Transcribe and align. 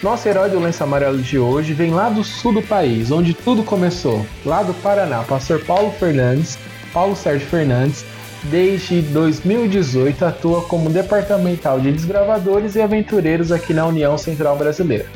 Nosso 0.00 0.28
herói 0.28 0.48
do 0.48 0.60
lenço 0.60 0.84
amarelo 0.84 1.18
de 1.18 1.40
hoje 1.40 1.72
vem 1.74 1.90
lá 1.90 2.08
do 2.08 2.22
sul 2.22 2.52
do 2.52 2.62
país, 2.62 3.10
onde 3.10 3.34
tudo 3.34 3.64
começou, 3.64 4.24
lá 4.46 4.62
do 4.62 4.72
Paraná, 4.74 5.24
pastor 5.24 5.64
Paulo 5.64 5.90
Fernandes, 5.90 6.56
Paulo 6.92 7.16
Sérgio 7.16 7.48
Fernandes, 7.48 8.04
desde 8.44 9.02
2018 9.02 10.24
atua 10.24 10.62
como 10.62 10.88
departamental 10.88 11.80
de 11.80 11.90
desbravadores 11.90 12.76
e 12.76 12.80
aventureiros 12.80 13.50
aqui 13.50 13.74
na 13.74 13.86
União 13.86 14.16
Central 14.16 14.56
Brasileira. 14.56 15.06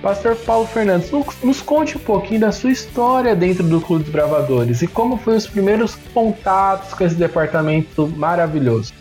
Pastor 0.00 0.36
Paulo 0.36 0.68
Fernandes, 0.68 1.10
nos 1.42 1.60
conte 1.60 1.96
um 1.96 2.00
pouquinho 2.00 2.42
da 2.42 2.52
sua 2.52 2.70
história 2.70 3.34
dentro 3.34 3.64
do 3.64 3.80
Clube 3.80 4.04
dos 4.04 4.12
Bravadores 4.12 4.80
e 4.80 4.86
como 4.86 5.16
foi 5.16 5.36
os 5.36 5.48
primeiros 5.48 5.96
contatos 6.14 6.94
com 6.94 7.02
esse 7.02 7.16
departamento 7.16 8.06
maravilhoso. 8.16 8.92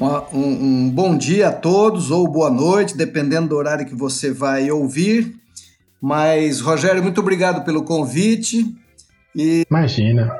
Um, 0.00 0.38
um, 0.38 0.90
bom 0.90 1.14
dia 1.14 1.48
a 1.48 1.52
todos 1.52 2.10
ou 2.10 2.26
boa 2.26 2.48
noite, 2.48 2.96
dependendo 2.96 3.48
do 3.48 3.56
horário 3.56 3.84
que 3.84 3.94
você 3.94 4.32
vai 4.32 4.70
ouvir. 4.70 5.36
Mas, 6.00 6.62
Rogério, 6.62 7.02
muito 7.02 7.20
obrigado 7.20 7.66
pelo 7.66 7.84
convite. 7.84 8.64
E 9.36 9.66
Imagina. 9.68 10.34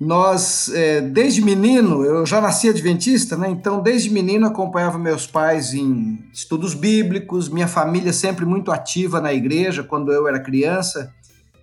Nós, 0.00 0.68
é, 0.74 1.00
desde 1.00 1.40
menino, 1.40 2.04
eu 2.04 2.26
já 2.26 2.40
nasci 2.40 2.68
adventista, 2.68 3.36
né? 3.36 3.48
Então, 3.48 3.80
desde 3.80 4.10
menino, 4.10 4.48
acompanhava 4.48 4.98
meus 4.98 5.28
pais 5.28 5.72
em 5.72 6.18
estudos 6.34 6.74
bíblicos, 6.74 7.48
minha 7.48 7.68
família 7.68 8.12
sempre 8.12 8.44
muito 8.44 8.72
ativa 8.72 9.20
na 9.20 9.32
igreja 9.32 9.84
quando 9.84 10.12
eu 10.12 10.26
era 10.26 10.40
criança. 10.40 11.14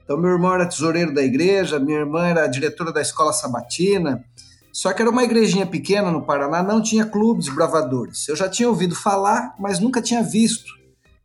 Então, 0.05 0.17
meu 0.17 0.31
irmão 0.31 0.53
era 0.53 0.65
tesoureiro 0.65 1.13
da 1.13 1.21
igreja, 1.21 1.79
minha 1.79 1.99
irmã 1.99 2.27
era 2.27 2.47
diretora 2.47 2.93
da 2.93 3.01
escola 3.01 3.33
sabatina. 3.33 4.23
Só 4.71 4.93
que 4.93 5.01
era 5.01 5.11
uma 5.11 5.23
igrejinha 5.23 5.65
pequena 5.65 6.11
no 6.11 6.25
Paraná, 6.25 6.61
não 6.61 6.81
tinha 6.81 7.05
clubes 7.05 7.49
bravadores. 7.49 8.27
Eu 8.27 8.35
já 8.35 8.47
tinha 8.47 8.69
ouvido 8.69 8.95
falar, 8.95 9.55
mas 9.59 9.79
nunca 9.79 10.01
tinha 10.01 10.21
visto, 10.21 10.71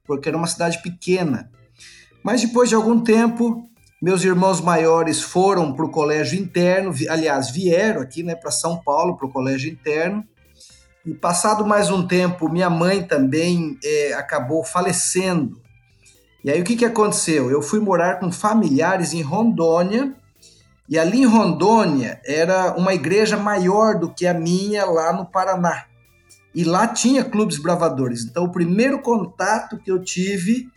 porque 0.06 0.28
era 0.28 0.38
uma 0.38 0.46
cidade 0.46 0.80
pequena. 0.82 1.50
Mas 2.22 2.40
depois 2.40 2.68
de 2.68 2.74
algum 2.74 3.00
tempo, 3.00 3.68
meus 4.00 4.24
irmãos 4.24 4.60
maiores 4.60 5.20
foram 5.20 5.72
para 5.72 5.84
o 5.84 5.90
colégio 5.90 6.40
interno, 6.40 6.92
aliás, 7.08 7.50
vieram 7.50 8.00
aqui 8.00 8.22
né, 8.22 8.34
para 8.34 8.50
São 8.50 8.82
Paulo, 8.82 9.16
para 9.16 9.26
o 9.26 9.32
colégio 9.32 9.70
interno. 9.70 10.24
E 11.06 11.12
passado 11.12 11.66
mais 11.66 11.90
um 11.90 12.06
tempo, 12.06 12.48
minha 12.48 12.70
mãe 12.70 13.02
também 13.02 13.78
é, 13.84 14.14
acabou 14.14 14.64
falecendo. 14.64 15.60
E 16.42 16.50
aí 16.50 16.60
o 16.60 16.64
que, 16.64 16.76
que 16.76 16.84
aconteceu? 16.84 17.50
Eu 17.50 17.60
fui 17.62 17.78
morar 17.78 18.18
com 18.18 18.32
familiares 18.32 19.12
em 19.12 19.22
Rondônia, 19.22 20.14
e 20.88 20.98
ali 20.98 21.22
em 21.22 21.26
Rondônia 21.26 22.20
era 22.24 22.74
uma 22.76 22.92
igreja 22.92 23.36
maior 23.36 23.98
do 23.98 24.12
que 24.12 24.26
a 24.26 24.34
minha 24.34 24.84
lá 24.84 25.12
no 25.12 25.24
Paraná. 25.24 25.84
E 26.54 26.62
lá 26.62 26.86
tinha 26.86 27.24
clubes 27.24 27.58
bravadores. 27.58 28.24
Então 28.24 28.44
o 28.44 28.52
primeiro 28.52 29.00
contato 29.00 29.78
que 29.78 29.90
eu 29.90 30.02
tive 30.02 30.68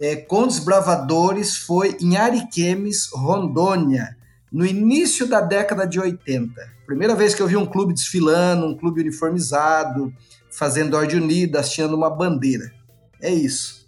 é, 0.00 0.16
com 0.16 0.46
desbravadores 0.46 1.56
foi 1.56 1.96
em 2.00 2.16
Ariquemes, 2.16 3.10
Rondônia, 3.12 4.16
no 4.50 4.64
início 4.64 5.26
da 5.26 5.40
década 5.40 5.86
de 5.86 6.00
80. 6.00 6.52
Primeira 6.86 7.14
vez 7.14 7.34
que 7.34 7.42
eu 7.42 7.46
vi 7.46 7.56
um 7.56 7.66
clube 7.66 7.92
desfilando, 7.92 8.66
um 8.66 8.76
clube 8.76 9.02
uniformizado, 9.02 10.12
fazendo 10.50 10.96
ordem 10.96 11.20
unida, 11.20 11.60
hasteando 11.60 11.94
uma 11.94 12.10
bandeira. 12.10 12.72
É 13.20 13.30
isso. 13.30 13.79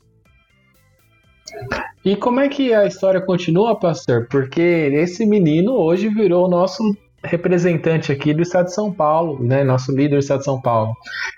E 2.05 2.17
como 2.17 2.41
é 2.41 2.49
que 2.49 2.75
a 2.75 2.85
história 2.87 3.21
continua, 3.21 3.79
pastor? 3.79 4.27
Porque 4.31 4.61
esse 4.61 5.25
menino 5.25 5.73
hoje 5.73 6.09
virou 6.09 6.47
o 6.47 6.51
nosso 6.51 6.83
representante 7.25 8.11
aqui 8.11 8.35
do 8.35 8.43
estado 8.43 8.67
de 8.67 8.75
São 8.75 8.93
Paulo, 8.93 9.43
né? 9.43 9.63
Nosso 9.63 9.93
líder 9.93 10.17
do 10.17 10.19
estado 10.19 10.41
de 10.41 10.45
São 10.45 10.61
Paulo. 10.61 10.93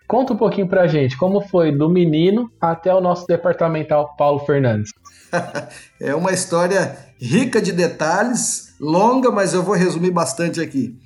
Conta 0.08 0.32
um 0.32 0.36
pouquinho 0.36 0.68
pra 0.68 0.86
gente 0.86 1.16
como 1.16 1.42
foi 1.42 1.70
do 1.70 1.88
menino 1.88 2.50
até 2.60 2.94
o 2.94 3.00
nosso 3.00 3.26
departamental 3.26 4.14
Paulo 4.16 4.40
Fernandes. 4.40 4.90
é 6.00 6.14
uma 6.14 6.32
história 6.32 6.96
rica 7.20 7.60
de 7.60 7.72
detalhes, 7.72 8.74
longa, 8.80 9.30
mas 9.30 9.52
eu 9.52 9.62
vou 9.62 9.74
resumir 9.74 10.10
bastante 10.10 10.60
aqui. 10.60 10.97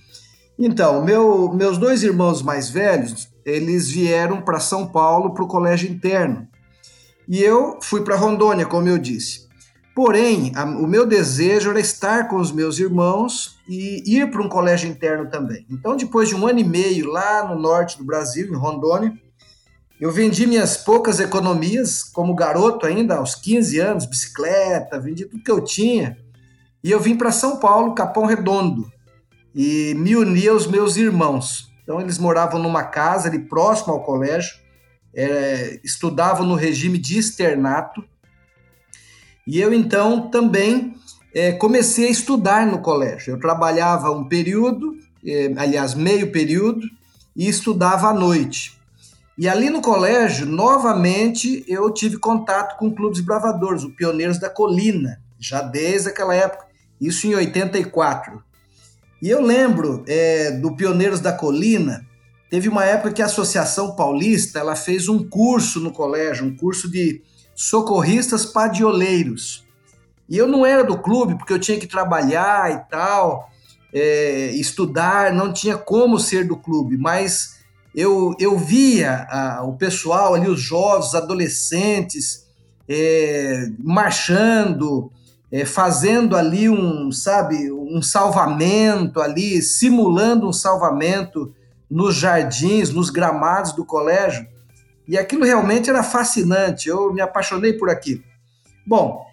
Então, 0.58 1.04
meu, 1.04 1.52
meus 1.52 1.78
dois 1.78 2.02
irmãos 2.02 2.42
mais 2.42 2.68
velhos, 2.68 3.28
eles 3.44 3.90
vieram 3.90 4.42
para 4.42 4.58
São 4.58 4.86
Paulo 4.86 5.32
para 5.32 5.44
o 5.44 5.48
colégio 5.48 5.90
interno. 5.90 6.46
E 7.28 7.42
eu 7.42 7.78
fui 7.82 8.02
para 8.02 8.16
Rondônia, 8.16 8.64
como 8.64 8.88
eu 8.88 8.96
disse. 8.96 9.46
Porém, 9.94 10.52
a, 10.54 10.64
o 10.64 10.86
meu 10.86 11.04
desejo 11.04 11.70
era 11.70 11.80
estar 11.80 12.28
com 12.28 12.36
os 12.36 12.50
meus 12.50 12.78
irmãos 12.78 13.58
e 13.68 14.02
ir 14.06 14.30
para 14.30 14.40
um 14.40 14.48
colégio 14.48 14.88
interno 14.88 15.28
também. 15.28 15.66
Então, 15.68 15.96
depois 15.96 16.28
de 16.28 16.34
um 16.34 16.46
ano 16.46 16.60
e 16.60 16.64
meio 16.64 17.10
lá 17.10 17.46
no 17.46 17.60
norte 17.60 17.98
do 17.98 18.04
Brasil, 18.04 18.48
em 18.48 18.56
Rondônia, 18.56 19.12
eu 20.00 20.12
vendi 20.12 20.46
minhas 20.46 20.76
poucas 20.76 21.18
economias, 21.18 22.02
como 22.02 22.34
garoto 22.34 22.86
ainda, 22.86 23.16
aos 23.16 23.34
15 23.34 23.78
anos, 23.80 24.06
bicicleta, 24.06 25.00
vendi 25.00 25.26
tudo 25.26 25.42
que 25.42 25.50
eu 25.50 25.62
tinha. 25.62 26.16
E 26.82 26.90
eu 26.90 27.00
vim 27.00 27.16
para 27.16 27.32
São 27.32 27.58
Paulo, 27.58 27.94
Capão 27.94 28.24
Redondo, 28.24 28.90
e 29.52 29.94
me 29.98 30.14
uni 30.16 30.46
aos 30.48 30.66
meus 30.66 30.96
irmãos. 30.96 31.72
Então, 31.82 32.00
eles 32.00 32.18
moravam 32.18 32.62
numa 32.62 32.84
casa 32.84 33.28
ali 33.28 33.40
próximo 33.40 33.92
ao 33.92 34.04
colégio, 34.04 34.54
é, 35.18 35.80
no 36.44 36.54
regime 36.54 36.96
de 36.96 37.18
externato, 37.18 38.04
e 39.44 39.60
eu 39.60 39.74
então 39.74 40.30
também 40.30 40.94
é, 41.34 41.50
comecei 41.50 42.06
a 42.06 42.10
estudar 42.10 42.64
no 42.66 42.78
colégio. 42.80 43.32
Eu 43.32 43.40
trabalhava 43.40 44.12
um 44.12 44.28
período, 44.28 44.96
é, 45.26 45.52
aliás, 45.56 45.94
meio 45.94 46.30
período, 46.30 46.86
e 47.34 47.48
estudava 47.48 48.08
à 48.08 48.14
noite. 48.14 48.78
E 49.36 49.48
ali 49.48 49.70
no 49.70 49.80
colégio, 49.80 50.46
novamente, 50.46 51.64
eu 51.66 51.92
tive 51.92 52.18
contato 52.18 52.76
com 52.76 52.94
clubes 52.94 53.20
bravadores, 53.20 53.82
o 53.82 53.90
Pioneiros 53.90 54.38
da 54.38 54.50
Colina, 54.50 55.20
já 55.38 55.62
desde 55.62 56.10
aquela 56.10 56.34
época, 56.34 56.66
isso 57.00 57.26
em 57.26 57.34
84. 57.34 58.42
E 59.20 59.28
eu 59.28 59.42
lembro 59.42 60.04
é, 60.06 60.52
do 60.52 60.76
Pioneiros 60.76 61.20
da 61.20 61.32
Colina, 61.32 62.07
teve 62.50 62.68
uma 62.68 62.84
época 62.84 63.12
que 63.12 63.22
a 63.22 63.26
Associação 63.26 63.94
Paulista 63.94 64.58
ela 64.58 64.74
fez 64.74 65.08
um 65.08 65.28
curso 65.28 65.80
no 65.80 65.92
colégio, 65.92 66.46
um 66.46 66.56
curso 66.56 66.90
de 66.90 67.22
socorristas 67.54 68.46
padioleiros. 68.46 69.66
E 70.28 70.36
eu 70.36 70.46
não 70.46 70.64
era 70.64 70.84
do 70.84 70.98
clube 70.98 71.36
porque 71.36 71.52
eu 71.52 71.58
tinha 71.58 71.78
que 71.78 71.86
trabalhar 71.86 72.70
e 72.70 72.90
tal, 72.90 73.50
é, 73.92 74.50
estudar, 74.52 75.32
não 75.32 75.52
tinha 75.52 75.76
como 75.76 76.18
ser 76.18 76.46
do 76.46 76.56
clube, 76.56 76.96
mas 76.96 77.58
eu, 77.94 78.34
eu 78.38 78.56
via 78.56 79.26
a, 79.30 79.64
o 79.64 79.76
pessoal 79.76 80.34
ali, 80.34 80.48
os 80.48 80.60
jovens, 80.60 81.14
adolescentes, 81.14 82.46
é, 82.88 83.68
marchando, 83.78 85.10
é, 85.50 85.64
fazendo 85.64 86.36
ali 86.36 86.68
um, 86.68 87.10
sabe, 87.10 87.72
um 87.72 88.00
salvamento 88.02 89.20
ali, 89.20 89.62
simulando 89.62 90.48
um 90.48 90.52
salvamento 90.52 91.52
nos 91.90 92.16
jardins, 92.16 92.90
nos 92.90 93.10
gramados 93.10 93.72
do 93.72 93.84
colégio. 93.84 94.46
E 95.06 95.16
aquilo 95.16 95.44
realmente 95.44 95.88
era 95.88 96.02
fascinante, 96.02 96.88
eu 96.88 97.12
me 97.12 97.20
apaixonei 97.20 97.72
por 97.72 97.88
aquilo. 97.88 98.22
Bom, 98.86 99.24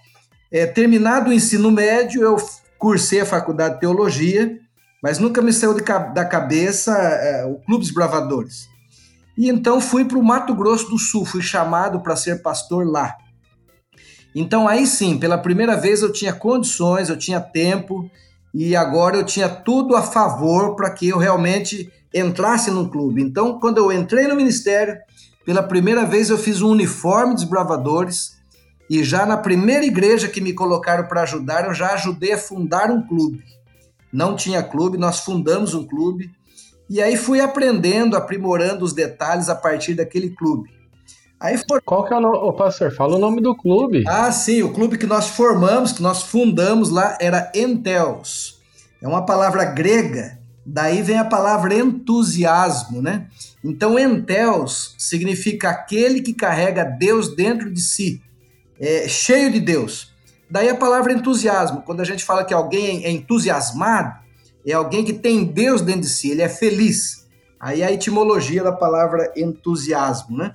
é, 0.51 0.65
terminado 0.65 1.29
o 1.29 1.33
ensino 1.33 1.69
médio, 1.69 2.21
eu 2.21 2.37
cursei 2.77 3.21
a 3.21 3.25
faculdade 3.25 3.75
de 3.75 3.81
teologia, 3.81 4.59
mas 5.03 5.19
nunca 5.19 5.41
me 5.41 5.51
saiu 5.51 5.73
de, 5.73 5.83
da 5.83 6.25
cabeça 6.25 6.97
é, 6.97 7.45
o 7.45 7.55
Clube 7.55 7.83
dos 7.83 7.91
Bravadores. 7.91 8.67
E 9.37 9.49
então 9.49 9.81
fui 9.81 10.05
para 10.05 10.17
o 10.17 10.23
Mato 10.23 10.55
Grosso 10.55 10.89
do 10.89 10.97
Sul, 10.97 11.25
fui 11.25 11.41
chamado 11.41 11.99
para 11.99 12.15
ser 12.15 12.41
pastor 12.41 12.87
lá. 12.87 13.15
Então 14.33 14.67
aí 14.67 14.87
sim, 14.87 15.17
pela 15.17 15.37
primeira 15.37 15.75
vez 15.75 16.01
eu 16.01 16.11
tinha 16.11 16.33
condições, 16.33 17.09
eu 17.09 17.17
tinha 17.17 17.39
tempo 17.39 18.09
e 18.53 18.75
agora 18.75 19.17
eu 19.17 19.25
tinha 19.25 19.49
tudo 19.49 19.95
a 19.95 20.01
favor 20.01 20.75
para 20.75 20.89
que 20.89 21.09
eu 21.09 21.17
realmente 21.17 21.91
entrasse 22.15 22.71
no 22.71 22.89
clube. 22.89 23.21
Então, 23.21 23.59
quando 23.59 23.77
eu 23.77 23.91
entrei 23.91 24.25
no 24.27 24.35
ministério, 24.35 24.97
pela 25.45 25.61
primeira 25.61 26.05
vez 26.05 26.29
eu 26.29 26.37
fiz 26.37 26.61
um 26.61 26.69
uniforme 26.69 27.35
dos 27.35 27.43
bravadores 27.43 28.37
e 28.89 29.03
já 29.03 29.25
na 29.25 29.35
primeira 29.35 29.85
igreja 29.85 30.29
que 30.29 30.39
me 30.39 30.53
colocaram 30.53 31.07
para 31.07 31.23
ajudar, 31.23 31.65
eu 31.65 31.73
já 31.73 31.93
ajudei 31.93 32.33
a 32.33 32.37
fundar 32.37 32.89
um 32.89 33.05
clube. 33.05 33.43
Não 34.13 34.35
tinha 34.35 34.63
clube, 34.63 34.97
nós 34.97 35.19
fundamos 35.19 35.73
um 35.73 35.85
clube 35.85 36.31
e 36.89 37.01
aí 37.01 37.17
fui 37.17 37.41
aprendendo, 37.41 38.15
aprimorando 38.15 38.85
os 38.85 38.93
detalhes 38.93 39.49
a 39.49 39.55
partir 39.55 39.95
daquele 39.95 40.29
clube. 40.29 40.69
Aí 41.37 41.57
for... 41.57 41.81
Qual 41.83 42.05
que 42.05 42.13
é 42.13 42.17
o 42.17 42.21
nome? 42.21 42.37
Ô, 42.37 42.53
pastor, 42.53 42.91
fala 42.91 43.17
o 43.17 43.19
nome 43.19 43.41
do 43.41 43.53
clube. 43.55 44.05
Ah, 44.07 44.31
sim, 44.31 44.63
o 44.63 44.71
clube 44.71 44.97
que 44.97 45.05
nós 45.05 45.29
formamos, 45.29 45.91
que 45.91 46.01
nós 46.01 46.23
fundamos 46.23 46.89
lá, 46.89 47.17
era 47.19 47.51
Entels. 47.53 48.61
É 49.01 49.07
uma 49.07 49.25
palavra 49.25 49.65
grega 49.65 50.39
Daí 50.65 51.01
vem 51.01 51.17
a 51.17 51.25
palavra 51.25 51.75
entusiasmo, 51.75 53.01
né? 53.01 53.27
Então, 53.63 53.99
enteos 53.99 54.95
significa 54.97 55.69
aquele 55.69 56.21
que 56.21 56.33
carrega 56.33 56.83
Deus 56.83 57.35
dentro 57.35 57.71
de 57.71 57.79
si, 57.79 58.21
é, 58.79 59.07
cheio 59.07 59.51
de 59.51 59.59
Deus. 59.59 60.13
Daí 60.49 60.69
a 60.69 60.75
palavra 60.75 61.13
entusiasmo, 61.13 61.81
quando 61.81 62.01
a 62.01 62.05
gente 62.05 62.23
fala 62.23 62.43
que 62.43 62.53
alguém 62.53 63.05
é 63.05 63.11
entusiasmado, 63.11 64.13
é 64.65 64.73
alguém 64.73 65.03
que 65.03 65.13
tem 65.13 65.43
Deus 65.43 65.81
dentro 65.81 66.01
de 66.01 66.09
si, 66.09 66.31
ele 66.31 66.41
é 66.41 66.49
feliz. 66.49 67.27
Aí 67.59 67.83
a 67.83 67.91
etimologia 67.91 68.63
da 68.63 68.71
palavra 68.71 69.31
entusiasmo, 69.35 70.37
né? 70.37 70.53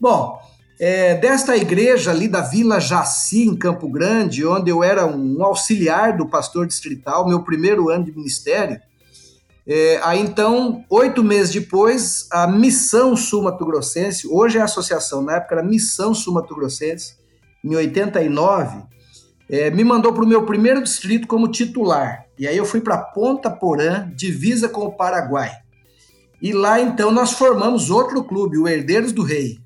Bom, 0.00 0.38
é, 0.78 1.14
desta 1.14 1.56
igreja 1.56 2.10
ali 2.10 2.28
da 2.28 2.42
Vila 2.42 2.78
Jaci, 2.78 3.44
em 3.44 3.56
Campo 3.56 3.88
Grande, 3.88 4.44
onde 4.44 4.70
eu 4.70 4.84
era 4.84 5.06
um 5.06 5.42
auxiliar 5.42 6.16
do 6.16 6.28
pastor 6.28 6.66
distrital, 6.66 7.26
meu 7.26 7.42
primeiro 7.42 7.88
ano 7.88 8.04
de 8.04 8.12
ministério. 8.12 8.80
É, 9.68 9.98
aí 10.04 10.20
então, 10.20 10.84
oito 10.88 11.24
meses 11.24 11.52
depois, 11.52 12.28
a 12.30 12.46
Missão 12.46 13.16
Sul 13.16 13.42
Mato 13.42 13.64
Grossense, 13.66 14.28
hoje 14.28 14.58
é 14.58 14.60
a 14.60 14.64
associação, 14.64 15.22
na 15.22 15.36
época 15.36 15.56
era 15.56 15.64
Missão 15.64 16.14
Sul 16.14 16.34
Mato 16.34 16.54
Grossense, 16.54 17.16
em 17.64 17.74
89, 17.74 18.84
é, 19.48 19.70
me 19.70 19.82
mandou 19.82 20.12
para 20.12 20.24
o 20.24 20.26
meu 20.26 20.44
primeiro 20.44 20.82
distrito 20.82 21.26
como 21.26 21.50
titular. 21.50 22.26
E 22.38 22.46
aí 22.46 22.56
eu 22.56 22.64
fui 22.64 22.80
para 22.80 22.98
Ponta 22.98 23.50
Porã, 23.50 24.08
divisa 24.14 24.68
com 24.68 24.82
o 24.82 24.92
Paraguai. 24.92 25.50
E 26.40 26.52
lá 26.52 26.80
então 26.80 27.10
nós 27.10 27.32
formamos 27.32 27.90
outro 27.90 28.22
clube, 28.22 28.58
o 28.58 28.68
Herdeiros 28.68 29.12
do 29.12 29.22
Rei. 29.22 29.58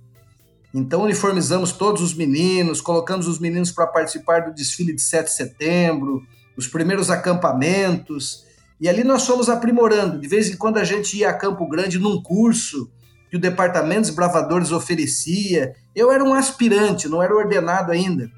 Então 0.73 1.03
uniformizamos 1.03 1.73
todos 1.73 2.01
os 2.01 2.15
meninos, 2.15 2.81
colocamos 2.81 3.27
os 3.27 3.39
meninos 3.39 3.73
para 3.73 3.87
participar 3.87 4.41
do 4.41 4.55
desfile 4.55 4.95
de 4.95 5.03
7 5.03 5.27
de 5.27 5.33
setembro, 5.33 6.23
os 6.57 6.67
primeiros 6.69 7.11
acampamentos. 7.11 8.49
E 8.81 8.89
ali 8.89 9.05
nós 9.05 9.27
fomos 9.27 9.49
aprimorando. 9.49 10.19
De 10.19 10.27
vez 10.27 10.49
em 10.49 10.57
quando 10.57 10.79
a 10.79 10.85
gente 10.85 11.17
ia 11.19 11.29
a 11.29 11.35
Campo 11.35 11.69
Grande 11.69 11.99
num 11.99 12.23
curso 12.23 12.91
que 13.31 13.37
o 13.37 13.41
Departamento 13.41 14.03
dos 14.03 14.11
Bravadores 14.11 14.73
oferecia. 14.73 15.75
Eu 15.95 16.11
era 16.11 16.25
um 16.25 16.35
aspirante, 16.35 17.09
não 17.09 17.23
era 17.23 17.35
ordenado 17.35 17.93
ainda. 17.93 18.31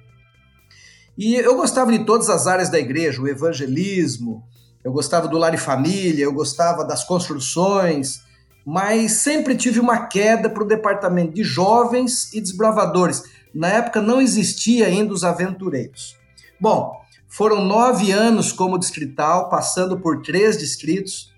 E 1.16 1.34
eu 1.34 1.56
gostava 1.56 1.92
de 1.92 2.04
todas 2.04 2.28
as 2.28 2.46
áreas 2.46 2.70
da 2.70 2.78
igreja, 2.78 3.20
o 3.20 3.28
evangelismo, 3.28 4.42
eu 4.82 4.92
gostava 4.92 5.28
do 5.28 5.38
lar 5.38 5.54
e 5.54 5.58
família, 5.58 6.24
eu 6.24 6.32
gostava 6.32 6.84
das 6.84 7.04
construções, 7.04 8.20
mas 8.64 9.12
sempre 9.12 9.56
tive 9.56 9.78
uma 9.78 10.06
queda 10.06 10.48
para 10.48 10.62
o 10.62 10.66
departamento 10.66 11.34
de 11.34 11.44
jovens 11.44 12.32
e 12.32 12.40
desbravadores. 12.40 13.22
Na 13.54 13.68
época 13.68 14.00
não 14.00 14.20
existia 14.20 14.86
ainda 14.86 15.12
os 15.12 15.24
aventureiros. 15.24 16.16
Bom, 16.60 17.01
foram 17.32 17.64
nove 17.64 18.12
anos 18.12 18.52
como 18.52 18.78
distrital, 18.78 19.48
passando 19.48 19.98
por 19.98 20.22
três 20.22 20.56
distritos, 20.58 21.32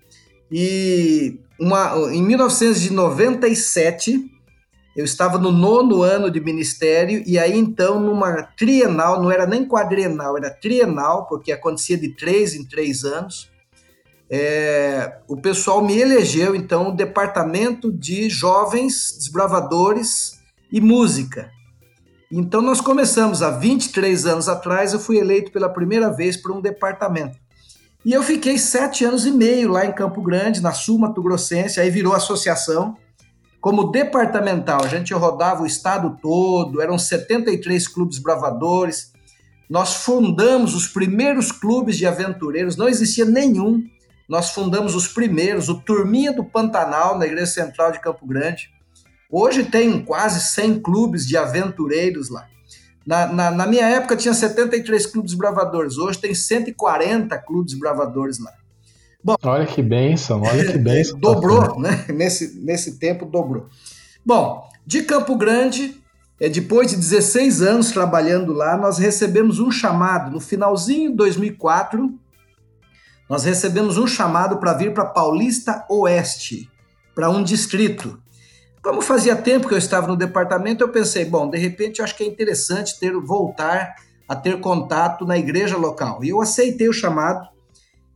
e 0.51 1.39
uma, 1.59 1.95
em 2.13 2.21
1997 2.21 4.31
eu 4.95 5.03
estava 5.03 5.37
no 5.37 5.51
nono 5.51 6.03
ano 6.03 6.31
de 6.31 6.39
ministério, 6.39 7.21
e 7.25 7.37
aí 7.37 7.57
então, 7.57 7.99
numa 7.99 8.43
trienal, 8.43 9.21
não 9.21 9.29
era 9.29 9.45
nem 9.45 9.67
quadrienal, 9.67 10.37
era 10.37 10.49
trienal, 10.49 11.27
porque 11.27 11.51
acontecia 11.51 11.97
de 11.97 12.15
três 12.15 12.53
em 12.53 12.63
três 12.63 13.03
anos 13.03 13.51
é, 14.29 15.17
o 15.27 15.37
pessoal 15.37 15.83
me 15.83 15.99
elegeu, 15.99 16.55
então, 16.55 16.89
o 16.89 16.95
departamento 16.95 17.91
de 17.91 18.29
jovens 18.29 19.13
desbravadores 19.17 20.39
e 20.71 20.81
música. 20.81 21.51
Então, 22.31 22.61
nós 22.61 22.81
começamos 22.81 23.41
há 23.41 23.51
23 23.51 24.25
anos 24.25 24.49
atrás, 24.49 24.93
eu 24.93 24.99
fui 24.99 25.17
eleito 25.17 25.51
pela 25.51 25.69
primeira 25.69 26.09
vez 26.11 26.37
para 26.37 26.51
um 26.51 26.61
departamento. 26.61 27.37
E 28.03 28.13
eu 28.13 28.21
fiquei 28.21 28.57
sete 28.57 29.03
anos 29.03 29.25
e 29.25 29.31
meio 29.31 29.69
lá 29.69 29.85
em 29.85 29.91
Campo 29.91 30.21
Grande, 30.21 30.61
na 30.61 30.73
Sul 30.73 30.99
Mato 30.99 31.21
Grossense, 31.21 31.79
aí 31.79 31.89
virou 31.89 32.13
associação. 32.13 32.95
Como 33.59 33.91
departamental, 33.91 34.83
a 34.83 34.87
gente 34.87 35.13
rodava 35.13 35.63
o 35.63 35.65
estado 35.65 36.17
todo, 36.21 36.81
eram 36.81 36.99
73 36.99 37.87
clubes 37.87 38.19
bravadores. 38.19 39.11
Nós 39.69 39.95
fundamos 39.95 40.75
os 40.75 40.87
primeiros 40.87 41.51
clubes 41.51 41.97
de 41.97 42.05
aventureiros, 42.05 42.77
não 42.77 42.87
existia 42.87 43.25
nenhum 43.25 43.83
nós 44.27 44.51
fundamos 44.51 44.95
os 44.95 45.07
primeiros, 45.07 45.69
o 45.69 45.79
Turminha 45.79 46.33
do 46.33 46.43
Pantanal, 46.43 47.17
na 47.17 47.25
Igreja 47.25 47.45
Central 47.45 47.91
de 47.91 47.99
Campo 47.99 48.25
Grande. 48.25 48.71
Hoje 49.29 49.63
tem 49.63 50.03
quase 50.03 50.39
100 50.39 50.79
clubes 50.79 51.27
de 51.27 51.37
aventureiros 51.37 52.29
lá. 52.29 52.47
Na, 53.05 53.27
na, 53.27 53.51
na, 53.51 53.67
minha 53.67 53.87
época 53.87 54.15
tinha 54.15 54.33
73 54.33 55.05
clubes 55.05 55.33
bravadores, 55.35 55.97
hoje 55.97 56.17
tem 56.17 56.33
140 56.33 57.37
clubes 57.39 57.75
bravadores 57.75 58.39
lá. 58.39 58.51
Bom, 59.23 59.35
olha 59.43 59.65
que 59.65 59.81
bênção, 59.81 60.41
olha 60.41 60.71
que 60.71 60.77
bênção. 60.79 61.19
dobrou, 61.19 61.79
né? 61.79 62.05
Nesse, 62.09 62.59
nesse 62.59 62.97
tempo 62.97 63.25
dobrou. 63.25 63.67
Bom, 64.25 64.67
de 64.85 65.03
Campo 65.03 65.35
Grande, 65.35 66.01
é, 66.39 66.49
depois 66.49 66.89
de 66.89 66.95
16 66.95 67.61
anos 67.61 67.91
trabalhando 67.91 68.53
lá, 68.53 68.75
nós 68.75 68.97
recebemos 68.97 69.59
um 69.59 69.69
chamado 69.69 70.31
no 70.31 70.39
finalzinho 70.39 71.11
de 71.11 71.17
2004 71.17 72.19
nós 73.29 73.43
recebemos 73.43 73.97
um 73.97 74.05
chamado 74.05 74.57
para 74.57 74.73
vir 74.73 74.93
para 74.93 75.05
Paulista 75.05 75.83
Oeste, 75.89 76.69
para 77.13 77.29
um 77.29 77.43
distrito. 77.43 78.19
Como 78.85 79.01
fazia 79.01 79.35
tempo 79.35 79.67
que 79.67 79.73
eu 79.73 79.79
estava 79.79 80.05
no 80.05 80.15
departamento, 80.15 80.83
eu 80.83 80.89
pensei, 80.89 81.25
bom, 81.25 81.49
de 81.49 81.57
repente 81.57 81.97
eu 81.97 82.05
acho 82.05 82.15
que 82.15 82.23
é 82.23 82.27
interessante 82.27 82.99
ter 82.99 83.13
voltar 83.13 83.95
a 84.29 84.35
ter 84.35 84.61
contato 84.61 85.25
na 85.25 85.35
igreja 85.35 85.75
local. 85.75 86.23
E 86.23 86.29
eu 86.29 86.39
aceitei 86.39 86.87
o 86.87 86.93
chamado 86.93 87.49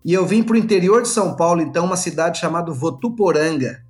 e 0.06 0.14
eu 0.14 0.28
vim 0.28 0.44
para 0.44 0.54
o 0.54 0.58
interior 0.60 1.02
de 1.02 1.08
São 1.08 1.36
Paulo, 1.36 1.60
então, 1.60 1.86
uma 1.86 1.98
cidade 1.98 2.38
chamada 2.38 2.72
Votuporanga. 2.72 3.82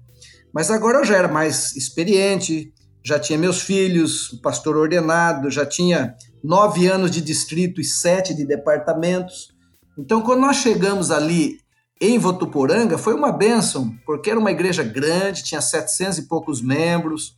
Mas 0.54 0.72
agora 0.72 1.00
eu 1.00 1.04
já 1.04 1.18
era 1.18 1.28
mais 1.28 1.76
experiente, 1.76 2.72
já 3.04 3.20
tinha 3.20 3.38
meus 3.38 3.60
filhos, 3.60 4.40
pastor 4.42 4.78
ordenado, 4.78 5.52
já 5.52 5.66
tinha 5.66 6.16
nove 6.42 6.88
anos 6.88 7.12
de 7.12 7.20
distrito 7.20 7.82
e 7.82 7.84
sete 7.84 8.34
de 8.34 8.46
departamentos. 8.46 9.50
Então, 9.98 10.22
quando 10.22 10.40
nós 10.40 10.56
chegamos 10.56 11.12
ali 11.12 11.58
em 12.01 12.18
Votuporanga, 12.18 12.98
foi 12.98 13.13
uma 13.13 13.31
bênção, 13.31 13.94
porque 14.06 14.30
era 14.30 14.40
uma 14.40 14.51
igreja 14.51 14.84
grande, 14.84 15.44
tinha 15.44 15.60
700 15.60 16.19
e 16.19 16.28
poucos 16.28 16.62
membros, 16.62 17.38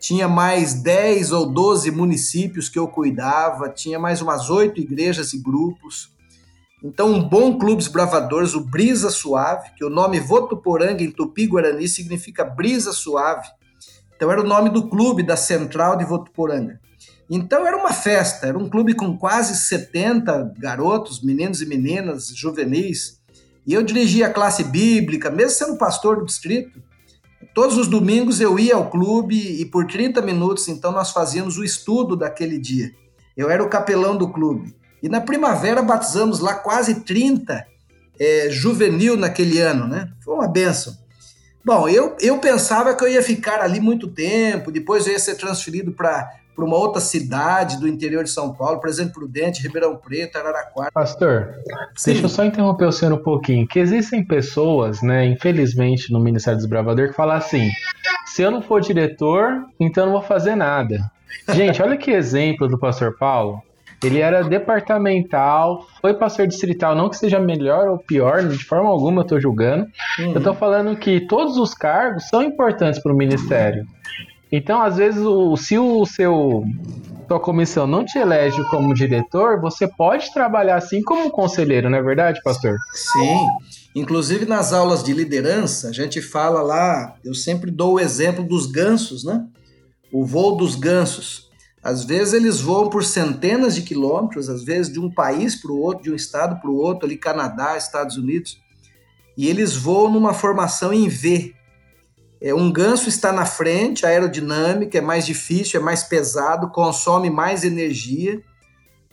tinha 0.00 0.26
mais 0.26 0.74
10 0.74 1.32
ou 1.32 1.46
12 1.46 1.90
municípios 1.90 2.68
que 2.68 2.78
eu 2.78 2.88
cuidava, 2.88 3.68
tinha 3.68 3.98
mais 3.98 4.22
umas 4.22 4.48
oito 4.48 4.80
igrejas 4.80 5.32
e 5.32 5.42
grupos. 5.42 6.10
Então, 6.82 7.12
um 7.12 7.28
bom 7.28 7.58
clube 7.58 7.82
de 7.82 7.90
bravadores, 7.90 8.54
o 8.54 8.64
Brisa 8.64 9.10
Suave, 9.10 9.72
que 9.76 9.84
o 9.84 9.90
nome 9.90 10.20
Votuporanga 10.20 11.02
em 11.02 11.10
Tupi-Guarani 11.10 11.88
significa 11.88 12.44
brisa 12.44 12.92
suave. 12.92 13.48
Então, 14.14 14.30
era 14.30 14.40
o 14.40 14.46
nome 14.46 14.70
do 14.70 14.88
clube 14.88 15.24
da 15.24 15.36
central 15.36 15.96
de 15.96 16.04
Votuporanga. 16.04 16.80
Então 17.30 17.66
era 17.66 17.76
uma 17.76 17.92
festa, 17.92 18.46
era 18.46 18.56
um 18.56 18.70
clube 18.70 18.94
com 18.94 19.16
quase 19.18 19.54
70 19.54 20.54
garotos, 20.56 21.22
meninos 21.22 21.60
e 21.60 21.66
meninas, 21.66 22.28
juvenis. 22.28 23.17
E 23.68 23.74
eu 23.74 23.82
dirigia 23.82 24.28
a 24.28 24.32
classe 24.32 24.64
bíblica, 24.64 25.30
mesmo 25.30 25.50
sendo 25.50 25.76
pastor 25.76 26.16
do 26.16 26.24
distrito. 26.24 26.82
Todos 27.54 27.76
os 27.76 27.86
domingos 27.86 28.40
eu 28.40 28.58
ia 28.58 28.74
ao 28.74 28.88
clube 28.88 29.36
e 29.60 29.66
por 29.66 29.86
30 29.86 30.22
minutos 30.22 30.68
então 30.68 30.90
nós 30.90 31.10
fazíamos 31.10 31.58
o 31.58 31.64
estudo 31.64 32.16
daquele 32.16 32.58
dia. 32.58 32.90
Eu 33.36 33.50
era 33.50 33.62
o 33.62 33.68
capelão 33.68 34.16
do 34.16 34.32
clube. 34.32 34.74
E 35.02 35.08
na 35.10 35.20
primavera 35.20 35.82
batizamos 35.82 36.40
lá 36.40 36.54
quase 36.54 37.02
30 37.02 37.66
é, 38.18 38.48
juvenil 38.48 39.18
naquele 39.18 39.60
ano, 39.60 39.86
né? 39.86 40.10
Foi 40.24 40.32
uma 40.32 40.48
benção. 40.48 40.96
Bom, 41.62 41.86
eu, 41.90 42.16
eu 42.22 42.38
pensava 42.38 42.96
que 42.96 43.04
eu 43.04 43.08
ia 43.08 43.22
ficar 43.22 43.60
ali 43.60 43.80
muito 43.80 44.08
tempo, 44.08 44.72
depois 44.72 45.06
eu 45.06 45.12
ia 45.12 45.18
ser 45.18 45.34
transferido 45.34 45.92
para 45.92 46.26
para 46.58 46.66
uma 46.66 46.76
outra 46.76 47.00
cidade 47.00 47.78
do 47.78 47.86
interior 47.86 48.24
de 48.24 48.30
São 48.30 48.52
Paulo, 48.52 48.80
Presidente 48.80 49.12
Prudente, 49.12 49.62
Ribeirão 49.62 49.94
Preto, 49.96 50.36
Araraquara. 50.36 50.90
Pastor, 50.90 51.54
Sim. 51.94 52.10
deixa 52.10 52.24
eu 52.24 52.28
só 52.28 52.44
interromper 52.44 52.84
o 52.84 52.90
senhor 52.90 53.14
um 53.14 53.22
pouquinho, 53.22 53.64
que 53.64 53.78
existem 53.78 54.24
pessoas, 54.24 55.00
né, 55.00 55.24
infelizmente, 55.24 56.12
no 56.12 56.18
Ministério 56.18 56.58
dos 56.58 56.66
Bravadores, 56.66 57.12
que 57.12 57.16
falam 57.16 57.36
assim, 57.36 57.70
se 58.26 58.42
eu 58.42 58.50
não 58.50 58.60
for 58.60 58.80
diretor, 58.80 59.66
então 59.78 60.02
eu 60.02 60.06
não 60.06 60.18
vou 60.18 60.22
fazer 60.22 60.56
nada. 60.56 60.98
Gente, 61.54 61.80
olha 61.80 61.96
que 61.96 62.10
exemplo 62.10 62.66
do 62.66 62.76
pastor 62.76 63.16
Paulo. 63.16 63.62
Ele 64.02 64.18
era 64.20 64.42
departamental, 64.42 65.86
foi 66.00 66.14
pastor 66.14 66.48
distrital, 66.48 66.96
não 66.96 67.08
que 67.08 67.16
seja 67.16 67.38
melhor 67.38 67.88
ou 67.88 67.98
pior, 67.98 68.42
de 68.42 68.64
forma 68.64 68.88
alguma 68.88 69.20
eu 69.20 69.22
estou 69.22 69.40
julgando. 69.40 69.86
Uhum. 70.18 70.32
Eu 70.32 70.38
estou 70.38 70.54
falando 70.54 70.96
que 70.96 71.20
todos 71.20 71.56
os 71.56 71.72
cargos 71.72 72.28
são 72.28 72.42
importantes 72.42 73.00
para 73.00 73.12
o 73.12 73.16
ministério. 73.16 73.86
Então, 74.50 74.82
às 74.82 74.96
vezes, 74.96 75.20
o, 75.20 75.56
se 75.56 75.78
o 75.78 76.04
seu 76.06 76.64
sua 77.28 77.38
comissão 77.38 77.86
não 77.86 78.06
te 78.06 78.18
elege 78.18 78.64
como 78.70 78.94
diretor, 78.94 79.60
você 79.60 79.86
pode 79.86 80.32
trabalhar 80.32 80.76
assim 80.76 81.02
como 81.02 81.30
conselheiro, 81.30 81.90
não 81.90 81.98
é 81.98 82.02
verdade, 82.02 82.40
pastor? 82.42 82.74
Sim. 82.90 83.46
Inclusive 83.94 84.46
nas 84.46 84.72
aulas 84.72 85.02
de 85.02 85.12
liderança, 85.12 85.90
a 85.90 85.92
gente 85.92 86.22
fala 86.22 86.62
lá, 86.62 87.16
eu 87.22 87.34
sempre 87.34 87.70
dou 87.70 87.94
o 87.94 88.00
exemplo 88.00 88.42
dos 88.42 88.64
gansos, 88.64 89.24
né? 89.24 89.44
O 90.10 90.24
voo 90.24 90.56
dos 90.56 90.74
gansos. 90.74 91.50
Às 91.82 92.02
vezes 92.02 92.32
eles 92.32 92.60
voam 92.60 92.88
por 92.88 93.04
centenas 93.04 93.74
de 93.74 93.82
quilômetros, 93.82 94.48
às 94.48 94.64
vezes 94.64 94.90
de 94.90 94.98
um 94.98 95.10
país 95.10 95.54
para 95.54 95.70
o 95.70 95.78
outro, 95.78 96.04
de 96.04 96.10
um 96.10 96.16
estado 96.16 96.58
para 96.60 96.70
o 96.70 96.76
outro, 96.76 97.04
ali 97.06 97.16
Canadá, 97.16 97.76
Estados 97.76 98.16
Unidos, 98.16 98.58
e 99.36 99.48
eles 99.48 99.76
voam 99.76 100.10
numa 100.10 100.32
formação 100.32 100.92
em 100.92 101.08
V, 101.08 101.54
é, 102.40 102.54
um 102.54 102.70
ganso 102.70 103.08
está 103.08 103.32
na 103.32 103.44
frente, 103.44 104.06
a 104.06 104.10
aerodinâmica 104.10 104.98
é 104.98 105.00
mais 105.00 105.26
difícil, 105.26 105.80
é 105.80 105.82
mais 105.82 106.04
pesado, 106.04 106.70
consome 106.70 107.28
mais 107.30 107.64
energia, 107.64 108.40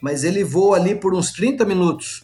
mas 0.02 0.24
ele 0.24 0.44
voa 0.44 0.78
ali 0.78 0.96
por 0.96 1.16
uns 1.16 1.32
30 1.32 1.66
minutos. 1.66 2.24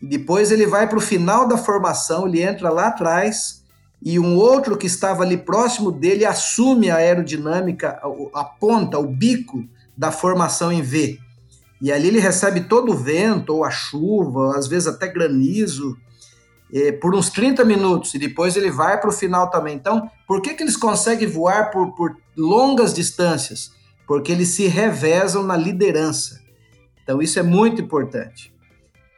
E 0.00 0.06
depois 0.06 0.50
ele 0.50 0.66
vai 0.66 0.86
para 0.86 0.98
o 0.98 1.02
final 1.02 1.48
da 1.48 1.56
formação, 1.56 2.26
ele 2.26 2.42
entra 2.42 2.70
lá 2.70 2.88
atrás 2.88 3.64
e 4.02 4.18
um 4.18 4.36
outro 4.36 4.76
que 4.76 4.86
estava 4.86 5.22
ali 5.24 5.36
próximo 5.36 5.90
dele 5.90 6.24
assume 6.24 6.90
a 6.90 6.96
aerodinâmica, 6.96 8.00
a, 8.34 8.44
ponta, 8.44 8.98
o 8.98 9.06
bico 9.06 9.64
da 9.96 10.12
formação 10.12 10.70
em 10.70 10.82
V. 10.82 11.18
E 11.80 11.90
ali 11.90 12.08
ele 12.08 12.20
recebe 12.20 12.62
todo 12.62 12.92
o 12.92 12.96
vento, 12.96 13.54
ou 13.54 13.64
a 13.64 13.70
chuva, 13.70 14.56
às 14.56 14.68
vezes 14.68 14.86
até 14.86 15.08
granizo, 15.08 15.96
eh, 16.72 16.92
por 16.92 17.14
uns 17.14 17.30
30 17.30 17.64
minutos, 17.64 18.14
e 18.14 18.18
depois 18.18 18.56
ele 18.56 18.70
vai 18.70 19.00
para 19.00 19.10
o 19.10 19.12
final 19.12 19.50
também. 19.50 19.74
Então, 19.74 20.10
por 20.26 20.42
que, 20.42 20.54
que 20.54 20.62
eles 20.62 20.76
conseguem 20.76 21.28
voar 21.28 21.70
por, 21.70 21.94
por 21.94 22.16
longas 22.36 22.92
distâncias? 22.92 23.72
Porque 24.06 24.32
eles 24.32 24.48
se 24.48 24.66
revezam 24.66 25.42
na 25.42 25.56
liderança. 25.56 26.40
Então, 27.02 27.22
isso 27.22 27.38
é 27.38 27.42
muito 27.42 27.80
importante. 27.80 28.52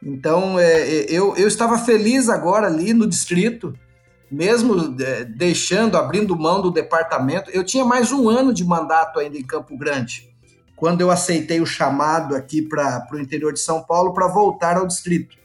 Então, 0.03 0.57
é, 0.57 1.05
eu, 1.09 1.35
eu 1.35 1.47
estava 1.47 1.77
feliz 1.77 2.29
agora 2.29 2.67
ali 2.67 2.93
no 2.93 3.05
distrito, 3.05 3.73
mesmo 4.31 4.95
é, 4.99 5.25
deixando, 5.25 5.97
abrindo 5.97 6.35
mão 6.35 6.61
do 6.61 6.71
departamento. 6.71 7.51
Eu 7.51 7.63
tinha 7.63 7.85
mais 7.85 8.11
um 8.11 8.29
ano 8.29 8.53
de 8.53 8.63
mandato 8.63 9.19
ainda 9.19 9.37
em 9.37 9.43
Campo 9.43 9.77
Grande, 9.77 10.33
quando 10.75 11.01
eu 11.01 11.11
aceitei 11.11 11.61
o 11.61 11.65
chamado 11.65 12.35
aqui 12.35 12.61
para 12.61 13.07
o 13.11 13.19
interior 13.19 13.53
de 13.53 13.59
São 13.59 13.83
Paulo 13.83 14.13
para 14.13 14.27
voltar 14.27 14.77
ao 14.77 14.87
distrito. 14.87 15.40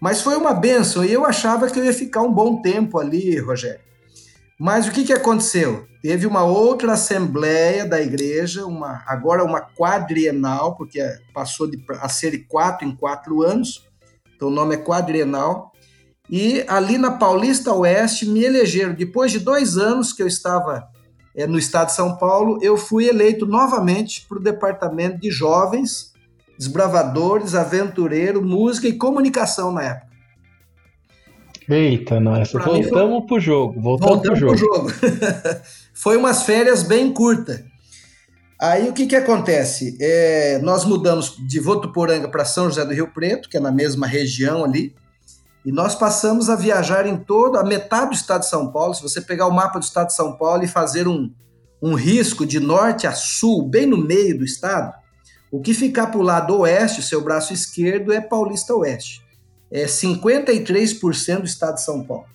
Mas 0.00 0.20
foi 0.20 0.36
uma 0.36 0.54
benção 0.54 1.04
e 1.04 1.12
eu 1.12 1.24
achava 1.24 1.68
que 1.68 1.78
eu 1.78 1.84
ia 1.84 1.92
ficar 1.92 2.22
um 2.22 2.32
bom 2.32 2.62
tempo 2.62 2.98
ali, 2.98 3.38
Rogério. 3.38 3.80
Mas 4.58 4.88
o 4.88 4.92
que, 4.92 5.04
que 5.04 5.12
aconteceu? 5.12 5.86
Teve 6.02 6.26
uma 6.26 6.42
outra 6.42 6.92
assembleia 6.92 7.84
da 7.84 8.00
igreja, 8.00 8.66
uma, 8.66 9.04
agora 9.06 9.44
uma 9.44 9.60
quadrienal, 9.60 10.76
porque 10.76 11.00
passou 11.32 11.68
de, 11.68 11.80
a 12.00 12.08
ser 12.08 12.46
quatro 12.48 12.86
em 12.86 12.94
quatro 12.94 13.42
anos, 13.42 13.86
então 14.34 14.48
o 14.48 14.52
nome 14.52 14.74
é 14.74 14.78
quadrienal. 14.78 15.72
E 16.30 16.64
ali 16.68 16.98
na 16.98 17.12
Paulista 17.12 17.72
Oeste 17.72 18.26
me 18.26 18.44
elegeram. 18.44 18.94
Depois 18.94 19.32
de 19.32 19.38
dois 19.38 19.78
anos 19.78 20.12
que 20.12 20.22
eu 20.22 20.26
estava 20.26 20.88
é, 21.34 21.46
no 21.46 21.58
estado 21.58 21.86
de 21.86 21.94
São 21.94 22.16
Paulo, 22.16 22.58
eu 22.60 22.76
fui 22.76 23.08
eleito 23.08 23.46
novamente 23.46 24.26
para 24.28 24.38
o 24.38 24.42
departamento 24.42 25.18
de 25.18 25.30
jovens, 25.30 26.12
desbravadores, 26.58 27.54
aventureiro, 27.54 28.44
música 28.44 28.88
e 28.88 28.94
comunicação 28.94 29.72
na 29.72 29.82
época. 29.84 30.08
Eita, 31.68 32.18
nós 32.18 32.50
voltamos 32.50 33.18
foi... 33.18 33.26
pro 33.26 33.40
jogo. 33.40 33.80
Voltamos, 33.80 34.14
voltamos 34.14 34.38
pro 34.40 34.56
jogo. 34.56 34.92
Pro 34.92 35.08
jogo. 35.08 35.60
foi 35.94 36.16
umas 36.16 36.42
férias 36.42 36.82
bem 36.82 37.12
curtas. 37.12 37.62
Aí 38.60 38.88
o 38.88 38.92
que, 38.92 39.06
que 39.06 39.14
acontece? 39.14 39.96
É, 40.00 40.58
nós 40.62 40.84
mudamos 40.84 41.36
de 41.46 41.60
Votuporanga 41.60 42.26
para 42.26 42.44
São 42.44 42.64
José 42.64 42.84
do 42.84 42.92
Rio 42.92 43.12
Preto, 43.12 43.48
que 43.48 43.56
é 43.56 43.60
na 43.60 43.70
mesma 43.70 44.04
região 44.04 44.64
ali, 44.64 44.96
e 45.64 45.70
nós 45.70 45.94
passamos 45.94 46.48
a 46.48 46.56
viajar 46.56 47.06
em 47.06 47.16
todo, 47.16 47.56
a 47.56 47.62
metade 47.62 48.10
do 48.10 48.14
estado 48.14 48.40
de 48.40 48.48
São 48.48 48.72
Paulo. 48.72 48.94
Se 48.94 49.02
você 49.02 49.20
pegar 49.20 49.46
o 49.46 49.54
mapa 49.54 49.78
do 49.78 49.84
estado 49.84 50.08
de 50.08 50.14
São 50.14 50.36
Paulo 50.36 50.64
e 50.64 50.68
fazer 50.68 51.06
um, 51.06 51.30
um 51.80 51.94
risco 51.94 52.44
de 52.46 52.58
norte 52.58 53.06
a 53.06 53.12
sul, 53.12 53.68
bem 53.68 53.86
no 53.86 53.96
meio 53.96 54.38
do 54.38 54.44
estado, 54.44 54.92
o 55.50 55.60
que 55.60 55.72
ficar 55.72 56.08
para 56.08 56.20
o 56.20 56.22
lado 56.22 56.58
oeste, 56.58 57.02
seu 57.02 57.22
braço 57.22 57.52
esquerdo, 57.52 58.12
é 58.12 58.20
Paulista 58.20 58.74
Oeste. 58.74 59.22
É 59.70 59.84
53% 59.84 61.40
do 61.40 61.46
estado 61.46 61.74
de 61.74 61.82
São 61.82 62.04
Paulo. 62.04 62.26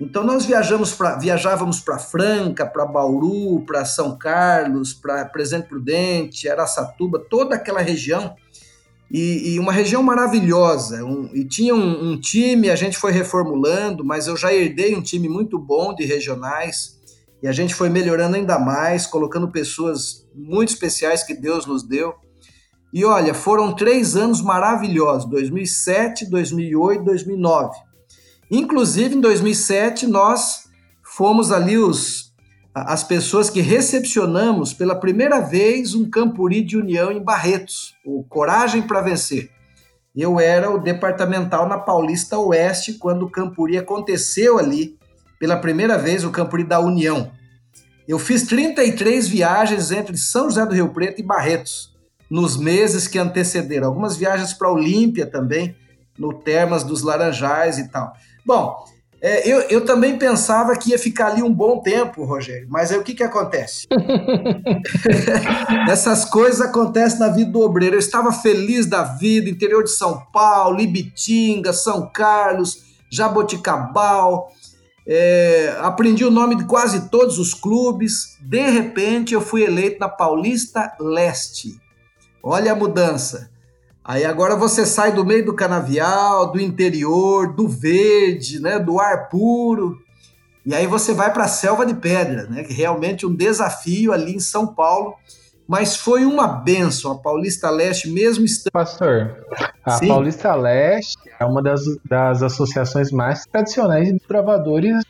Então 0.00 0.22
nós 0.22 0.44
viajamos 0.44 0.92
pra, 0.92 1.16
viajávamos 1.16 1.80
para 1.80 1.98
Franca, 1.98 2.64
para 2.64 2.86
Bauru, 2.86 3.64
para 3.66 3.84
São 3.84 4.16
Carlos, 4.16 4.92
para 4.92 5.24
Presidente 5.24 5.68
Prudente, 5.68 6.48
Araçatuba, 6.48 7.18
toda 7.18 7.56
aquela 7.56 7.80
região 7.80 8.36
e, 9.10 9.54
e 9.54 9.58
uma 9.58 9.72
região 9.72 10.02
maravilhosa. 10.02 11.04
Um, 11.04 11.30
e 11.34 11.44
tinha 11.44 11.74
um, 11.74 12.12
um, 12.12 12.20
time, 12.20 12.70
a 12.70 12.76
gente 12.76 12.96
foi 12.96 13.10
reformulando, 13.10 14.04
mas 14.04 14.28
eu 14.28 14.36
já 14.36 14.52
herdei 14.52 14.94
um 14.94 15.02
time 15.02 15.28
muito 15.28 15.58
bom 15.58 15.94
de 15.94 16.04
regionais. 16.04 16.96
E 17.42 17.48
a 17.48 17.52
gente 17.52 17.74
foi 17.74 17.88
melhorando 17.88 18.36
ainda 18.36 18.58
mais, 18.58 19.06
colocando 19.06 19.50
pessoas 19.50 20.26
muito 20.34 20.70
especiais 20.70 21.24
que 21.24 21.34
Deus 21.34 21.66
nos 21.66 21.82
deu. 21.82 22.14
E 22.92 23.04
olha, 23.04 23.34
foram 23.34 23.74
três 23.74 24.16
anos 24.16 24.40
maravilhosos: 24.40 25.28
2007, 25.28 26.30
2008, 26.30 27.04
2009. 27.04 27.76
Inclusive, 28.50 29.16
em 29.16 29.20
2007, 29.20 30.06
nós 30.06 30.68
fomos 31.02 31.52
ali 31.52 31.76
os 31.76 32.28
as 32.74 33.02
pessoas 33.02 33.50
que 33.50 33.60
recepcionamos 33.60 34.72
pela 34.72 34.94
primeira 34.94 35.40
vez 35.40 35.96
um 35.96 36.08
Campuri 36.08 36.62
de 36.62 36.76
União 36.76 37.10
em 37.10 37.20
Barretos, 37.20 37.96
o 38.06 38.22
Coragem 38.22 38.82
para 38.82 39.00
Vencer. 39.00 39.50
Eu 40.14 40.38
era 40.38 40.70
o 40.70 40.78
departamental 40.78 41.68
na 41.68 41.76
Paulista 41.76 42.38
Oeste 42.38 42.92
quando 42.92 43.24
o 43.24 43.30
Campuri 43.30 43.76
aconteceu 43.76 44.60
ali 44.60 44.96
pela 45.40 45.56
primeira 45.56 45.98
vez, 45.98 46.24
o 46.24 46.30
Campuri 46.30 46.62
da 46.62 46.78
União. 46.78 47.32
Eu 48.06 48.18
fiz 48.18 48.44
33 48.44 49.26
viagens 49.26 49.90
entre 49.90 50.16
São 50.16 50.44
José 50.44 50.64
do 50.64 50.74
Rio 50.74 50.90
Preto 50.90 51.20
e 51.20 51.24
Barretos 51.24 51.97
nos 52.30 52.56
meses 52.56 53.08
que 53.08 53.18
antecederam. 53.18 53.88
Algumas 53.88 54.16
viagens 54.16 54.52
para 54.52 54.70
Olímpia 54.70 55.26
também, 55.26 55.74
no 56.18 56.32
Termas 56.32 56.84
dos 56.84 57.02
Laranjais 57.02 57.78
e 57.78 57.88
tal. 57.88 58.12
Bom, 58.44 58.84
é, 59.20 59.48
eu, 59.48 59.60
eu 59.62 59.84
também 59.84 60.16
pensava 60.16 60.76
que 60.76 60.90
ia 60.90 60.98
ficar 60.98 61.28
ali 61.28 61.42
um 61.42 61.52
bom 61.52 61.80
tempo, 61.80 62.24
Rogério, 62.24 62.68
mas 62.70 62.92
aí 62.92 62.98
o 62.98 63.02
que, 63.02 63.14
que 63.14 63.22
acontece? 63.22 63.88
Essas 65.90 66.24
coisas 66.24 66.60
acontecem 66.60 67.18
na 67.18 67.28
vida 67.28 67.50
do 67.50 67.60
obreiro. 67.60 67.96
Eu 67.96 68.00
estava 68.00 68.30
feliz 68.30 68.86
da 68.86 69.02
vida, 69.02 69.50
interior 69.50 69.82
de 69.82 69.90
São 69.90 70.22
Paulo, 70.32 70.80
Ibitinga, 70.80 71.72
São 71.72 72.08
Carlos, 72.12 72.84
Jaboticabal. 73.10 74.52
É, 75.04 75.76
aprendi 75.80 76.24
o 76.24 76.30
nome 76.30 76.54
de 76.54 76.64
quase 76.66 77.08
todos 77.08 77.40
os 77.40 77.52
clubes. 77.52 78.38
De 78.40 78.70
repente, 78.70 79.34
eu 79.34 79.40
fui 79.40 79.64
eleito 79.64 79.98
na 79.98 80.08
Paulista 80.08 80.92
Leste. 81.00 81.76
Olha 82.50 82.72
a 82.72 82.74
mudança. 82.74 83.50
Aí 84.02 84.24
agora 84.24 84.56
você 84.56 84.86
sai 84.86 85.12
do 85.12 85.22
meio 85.22 85.44
do 85.44 85.52
canavial, 85.52 86.50
do 86.50 86.58
interior, 86.58 87.54
do 87.54 87.68
verde, 87.68 88.58
né, 88.58 88.78
do 88.78 88.98
ar 88.98 89.28
puro, 89.28 89.98
e 90.64 90.74
aí 90.74 90.86
você 90.86 91.12
vai 91.12 91.30
para 91.30 91.44
a 91.44 91.48
selva 91.48 91.84
de 91.84 91.92
pedra, 91.92 92.44
né, 92.44 92.64
que 92.64 92.72
realmente 92.72 93.26
um 93.26 93.34
desafio 93.34 94.10
ali 94.10 94.34
em 94.34 94.40
São 94.40 94.66
Paulo, 94.66 95.14
mas 95.68 95.94
foi 95.94 96.24
uma 96.24 96.46
benção 96.46 97.12
a 97.12 97.18
Paulista 97.18 97.68
Leste 97.68 98.08
mesmo 98.08 98.46
estando... 98.46 98.72
Pastor, 98.72 99.44
a 99.84 99.98
Sim. 99.98 100.08
Paulista 100.08 100.54
Leste 100.54 101.18
é 101.38 101.44
uma 101.44 101.62
das, 101.62 101.82
das 102.02 102.42
associações 102.42 103.12
mais 103.12 103.44
tradicionais 103.44 104.08
de 104.08 104.20
bravadores 104.26 105.04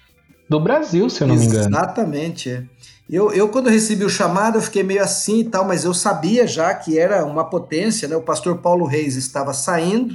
do 0.49 0.59
Brasil, 0.59 1.09
se 1.09 1.23
eu 1.23 1.28
não 1.28 1.37
Exatamente, 1.37 1.54
me 1.54 1.66
engano. 1.66 1.76
Exatamente, 1.76 2.50
é. 2.50 2.64
Eu, 3.11 3.33
eu, 3.33 3.49
quando 3.49 3.71
recebi 3.71 4.05
o 4.05 4.11
chamado, 4.11 4.59
eu 4.59 4.62
fiquei 4.62 4.83
meio 4.83 5.03
assim 5.03 5.41
e 5.41 5.45
tal, 5.45 5.65
mas 5.65 5.85
eu 5.85 5.95
sabia 5.95 6.47
já 6.47 6.75
que 6.75 6.99
era 6.99 7.25
uma 7.25 7.43
potência, 7.43 8.07
né? 8.07 8.15
O 8.15 8.23
pastor 8.23 8.59
Paulo 8.59 8.85
Reis 8.85 9.17
estava 9.17 9.55
saindo 9.55 10.15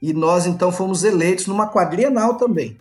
e 0.00 0.14
nós 0.14 0.46
então 0.46 0.72
fomos 0.72 1.04
eleitos 1.04 1.46
numa 1.46 1.70
quadrienal 1.70 2.34
também. 2.36 2.78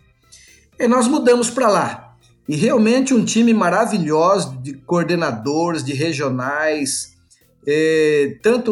E 0.80 0.88
nós 0.88 1.08
mudamos 1.08 1.50
para 1.50 1.68
lá. 1.68 2.15
E 2.48 2.56
realmente 2.56 3.13
um 3.13 3.25
time 3.25 3.54
maravilhoso 3.54 4.58
de 4.62 4.74
coordenadores, 4.74 5.84
de 5.84 5.94
regionais. 5.94 7.15
É, 7.68 8.38
tanto 8.42 8.72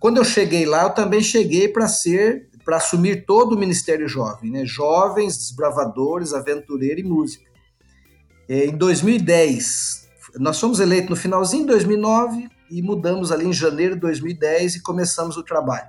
quando 0.00 0.16
eu 0.16 0.24
cheguei 0.24 0.64
lá, 0.64 0.84
eu 0.84 0.90
também 0.90 1.20
cheguei 1.20 1.68
para 1.68 1.86
ser, 1.86 2.48
para 2.64 2.76
assumir 2.76 3.26
todo 3.26 3.54
o 3.54 3.58
Ministério 3.58 4.08
Jovem, 4.08 4.50
né? 4.50 4.64
Jovens, 4.64 5.36
desbravadores, 5.36 6.32
aventureiro 6.32 7.00
e 7.00 7.04
música. 7.04 7.47
É, 8.48 8.64
em 8.64 8.76
2010, 8.76 10.08
nós 10.36 10.58
fomos 10.58 10.80
eleitos 10.80 11.10
no 11.10 11.16
finalzinho 11.16 11.64
de 11.64 11.68
2009 11.68 12.48
e 12.70 12.80
mudamos 12.80 13.30
ali 13.30 13.46
em 13.46 13.52
janeiro 13.52 13.94
de 13.94 14.00
2010 14.00 14.76
e 14.76 14.82
começamos 14.82 15.36
o 15.36 15.42
trabalho. 15.42 15.88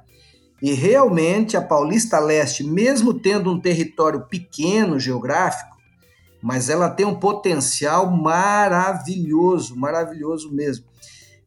E 0.61 0.73
realmente 0.73 1.55
a 1.55 1.61
Paulista 1.61 2.19
Leste, 2.19 2.63
mesmo 2.63 3.13
tendo 3.13 3.49
um 3.49 3.59
território 3.59 4.25
pequeno 4.27 4.99
geográfico, 4.99 5.77
mas 6.41 6.69
ela 6.69 6.89
tem 6.89 7.05
um 7.05 7.15
potencial 7.15 8.11
maravilhoso, 8.11 9.75
maravilhoso 9.77 10.51
mesmo. 10.51 10.85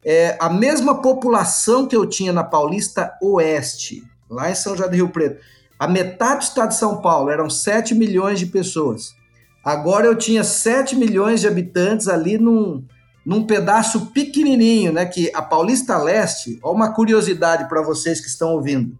É, 0.03 0.35
a 0.39 0.49
mesma 0.49 1.01
população 1.01 1.87
que 1.87 1.95
eu 1.95 2.07
tinha 2.07 2.33
na 2.33 2.43
Paulista 2.43 3.15
Oeste, 3.21 4.03
lá 4.29 4.49
em 4.49 4.55
São 4.55 4.75
João 4.75 4.89
do 4.89 4.95
Rio 4.95 5.09
Preto, 5.09 5.39
a 5.79 5.87
metade 5.87 6.39
do 6.39 6.49
estado 6.49 6.69
de 6.69 6.75
São 6.75 7.01
Paulo, 7.01 7.29
eram 7.29 7.49
7 7.49 7.93
milhões 7.93 8.39
de 8.39 8.47
pessoas. 8.47 9.15
Agora 9.63 10.05
eu 10.05 10.15
tinha 10.15 10.43
7 10.43 10.95
milhões 10.95 11.39
de 11.39 11.47
habitantes 11.47 12.07
ali 12.07 12.37
num, 12.37 12.85
num 13.25 13.45
pedaço 13.45 14.07
pequenininho, 14.07 14.91
né? 14.91 15.05
Que 15.05 15.31
a 15.33 15.41
Paulista 15.41 15.97
Leste, 15.97 16.59
ó, 16.61 16.73
uma 16.73 16.93
curiosidade 16.93 17.69
para 17.69 17.81
vocês 17.81 18.19
que 18.19 18.27
estão 18.27 18.49
ouvindo. 18.49 18.97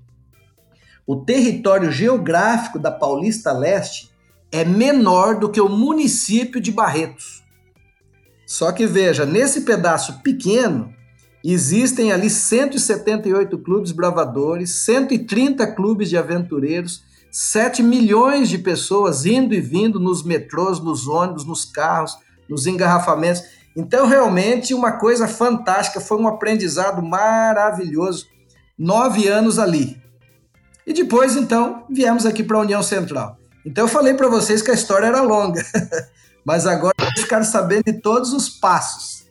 O 1.05 1.17
território 1.17 1.91
geográfico 1.91 2.79
da 2.79 2.89
Paulista 2.89 3.51
Leste 3.51 4.09
é 4.51 4.63
menor 4.63 5.37
do 5.37 5.49
que 5.49 5.59
o 5.59 5.67
município 5.67 6.61
de 6.61 6.71
Barretos. 6.71 7.43
Só 8.45 8.71
que 8.71 8.85
veja, 8.85 9.25
nesse 9.25 9.61
pedaço 9.61 10.21
pequeno, 10.21 10.93
existem 11.43 12.11
ali 12.13 12.29
178 12.29 13.57
clubes 13.57 13.91
bravadores, 13.91 14.69
130 14.85 15.67
clubes 15.73 16.07
de 16.07 16.17
aventureiros, 16.17 17.03
7 17.33 17.81
milhões 17.81 18.47
de 18.47 18.59
pessoas 18.59 19.25
indo 19.25 19.55
e 19.55 19.59
vindo 19.59 19.99
nos 19.99 20.23
metrôs, 20.23 20.79
nos 20.79 21.07
ônibus, 21.07 21.43
nos 21.43 21.65
carros, 21.65 22.15
nos 22.47 22.67
engarrafamentos. 22.67 23.41
Então, 23.75 24.05
realmente, 24.05 24.71
uma 24.71 24.91
coisa 24.99 25.27
fantástica, 25.27 25.99
foi 25.99 26.19
um 26.19 26.27
aprendizado 26.27 27.01
maravilhoso. 27.01 28.27
Nove 28.77 29.27
anos 29.27 29.57
ali. 29.57 29.99
E 30.85 30.93
depois, 30.93 31.35
então, 31.35 31.87
viemos 31.89 32.23
aqui 32.27 32.43
para 32.43 32.57
a 32.57 32.61
União 32.61 32.83
Central. 32.83 33.35
Então, 33.65 33.85
eu 33.85 33.89
falei 33.89 34.13
para 34.13 34.27
vocês 34.27 34.61
que 34.61 34.69
a 34.69 34.75
história 34.75 35.07
era 35.07 35.23
longa, 35.23 35.65
mas 36.45 36.67
agora 36.67 36.93
ficaram 37.17 37.43
sabendo 37.43 37.85
de 37.85 37.93
todos 37.93 38.31
os 38.31 38.47
passos. 38.47 39.25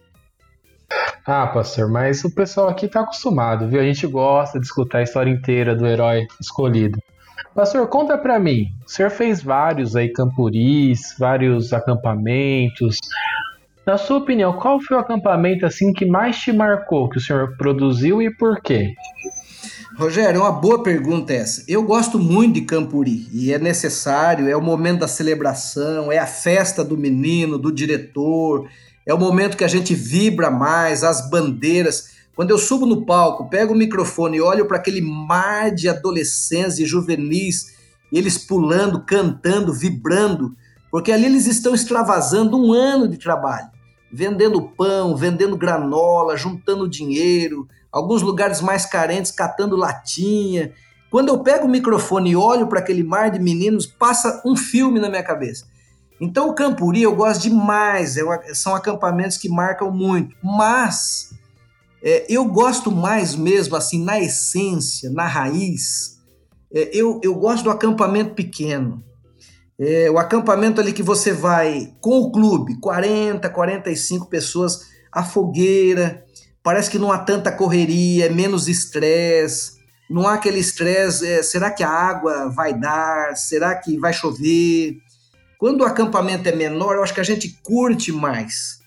Ah, 1.24 1.46
pastor, 1.46 1.88
mas 1.88 2.24
o 2.24 2.34
pessoal 2.34 2.68
aqui 2.68 2.86
está 2.86 3.02
acostumado, 3.02 3.68
viu? 3.68 3.80
A 3.80 3.84
gente 3.84 4.08
gosta 4.08 4.58
de 4.58 4.66
escutar 4.66 4.98
a 4.98 5.02
história 5.02 5.30
inteira 5.30 5.76
do 5.76 5.86
herói 5.86 6.26
escolhido. 6.40 6.98
Pastor, 7.54 7.86
conta 7.86 8.16
para 8.16 8.38
mim. 8.38 8.72
O 8.86 8.90
senhor 8.90 9.10
fez 9.10 9.42
vários 9.42 9.94
aí 9.94 10.08
campuris, 10.08 11.14
vários 11.18 11.74
acampamentos. 11.74 12.98
Na 13.84 13.98
sua 13.98 14.18
opinião, 14.18 14.54
qual 14.54 14.80
foi 14.80 14.96
o 14.96 15.00
acampamento 15.00 15.66
assim 15.66 15.92
que 15.92 16.06
mais 16.06 16.38
te 16.38 16.50
marcou, 16.50 17.10
que 17.10 17.18
o 17.18 17.20
senhor 17.20 17.54
produziu 17.58 18.22
e 18.22 18.34
por 18.34 18.62
quê? 18.62 18.94
Rogério, 19.98 20.38
é 20.38 20.42
uma 20.42 20.52
boa 20.52 20.82
pergunta 20.82 21.34
essa. 21.34 21.62
Eu 21.68 21.82
gosto 21.82 22.18
muito 22.18 22.54
de 22.54 22.62
Campuri 22.62 23.28
e 23.30 23.52
é 23.52 23.58
necessário, 23.58 24.48
é 24.48 24.56
o 24.56 24.62
momento 24.62 25.00
da 25.00 25.08
celebração, 25.08 26.10
é 26.10 26.18
a 26.18 26.26
festa 26.26 26.82
do 26.82 26.96
menino, 26.96 27.58
do 27.58 27.70
diretor, 27.70 28.66
é 29.04 29.12
o 29.12 29.18
momento 29.18 29.56
que 29.56 29.64
a 29.64 29.68
gente 29.68 29.94
vibra 29.94 30.50
mais, 30.50 31.04
as 31.04 31.28
bandeiras. 31.28 32.11
Quando 32.34 32.50
eu 32.50 32.58
subo 32.58 32.86
no 32.86 33.04
palco, 33.04 33.48
pego 33.50 33.74
o 33.74 33.76
microfone 33.76 34.38
e 34.38 34.40
olho 34.40 34.66
para 34.66 34.78
aquele 34.78 35.02
mar 35.02 35.70
de 35.70 35.88
adolescentes 35.88 36.78
e 36.78 36.86
juvenis, 36.86 37.74
eles 38.10 38.38
pulando, 38.38 39.04
cantando, 39.04 39.72
vibrando, 39.72 40.54
porque 40.90 41.12
ali 41.12 41.26
eles 41.26 41.46
estão 41.46 41.74
extravasando 41.74 42.56
um 42.56 42.72
ano 42.72 43.06
de 43.06 43.18
trabalho, 43.18 43.68
vendendo 44.10 44.62
pão, 44.62 45.14
vendendo 45.14 45.56
granola, 45.56 46.36
juntando 46.36 46.88
dinheiro, 46.88 47.68
alguns 47.90 48.22
lugares 48.22 48.62
mais 48.62 48.86
carentes 48.86 49.30
catando 49.30 49.76
latinha. 49.76 50.72
Quando 51.10 51.28
eu 51.28 51.40
pego 51.40 51.66
o 51.66 51.70
microfone 51.70 52.30
e 52.30 52.36
olho 52.36 52.66
para 52.66 52.78
aquele 52.78 53.02
mar 53.02 53.30
de 53.30 53.38
meninos, 53.38 53.86
passa 53.86 54.42
um 54.44 54.56
filme 54.56 54.98
na 54.98 55.10
minha 55.10 55.22
cabeça. 55.22 55.66
Então 56.18 56.48
o 56.48 56.54
Campuri 56.54 57.02
eu 57.02 57.14
gosto 57.14 57.42
demais, 57.42 58.16
é 58.16 58.54
são 58.54 58.74
acampamentos 58.74 59.36
que 59.36 59.48
marcam 59.48 59.90
muito, 59.90 60.36
mas 60.42 61.34
é, 62.02 62.26
eu 62.28 62.44
gosto 62.44 62.90
mais 62.90 63.36
mesmo, 63.36 63.76
assim, 63.76 64.02
na 64.02 64.18
essência, 64.18 65.08
na 65.10 65.26
raiz, 65.26 66.18
é, 66.74 66.90
eu, 66.92 67.20
eu 67.22 67.34
gosto 67.34 67.64
do 67.64 67.70
acampamento 67.70 68.34
pequeno. 68.34 69.04
É, 69.78 70.10
o 70.10 70.18
acampamento 70.18 70.80
ali 70.80 70.92
que 70.92 71.02
você 71.02 71.32
vai 71.32 71.92
com 72.00 72.18
o 72.18 72.32
clube, 72.32 72.78
40, 72.80 73.48
45 73.48 74.26
pessoas, 74.28 74.88
a 75.12 75.22
fogueira, 75.22 76.24
parece 76.62 76.90
que 76.90 76.98
não 76.98 77.12
há 77.12 77.18
tanta 77.18 77.52
correria, 77.52 78.26
é 78.26 78.28
menos 78.28 78.68
estresse, 78.68 79.80
não 80.10 80.26
há 80.26 80.34
aquele 80.34 80.58
estresse, 80.58 81.26
é, 81.26 81.42
será 81.42 81.70
que 81.70 81.84
a 81.84 81.88
água 81.88 82.48
vai 82.50 82.78
dar, 82.78 83.36
será 83.36 83.74
que 83.76 83.96
vai 83.98 84.12
chover? 84.12 84.96
Quando 85.56 85.82
o 85.82 85.86
acampamento 85.86 86.48
é 86.48 86.52
menor, 86.54 86.96
eu 86.96 87.02
acho 87.02 87.14
que 87.14 87.20
a 87.20 87.24
gente 87.24 87.60
curte 87.62 88.10
mais. 88.10 88.80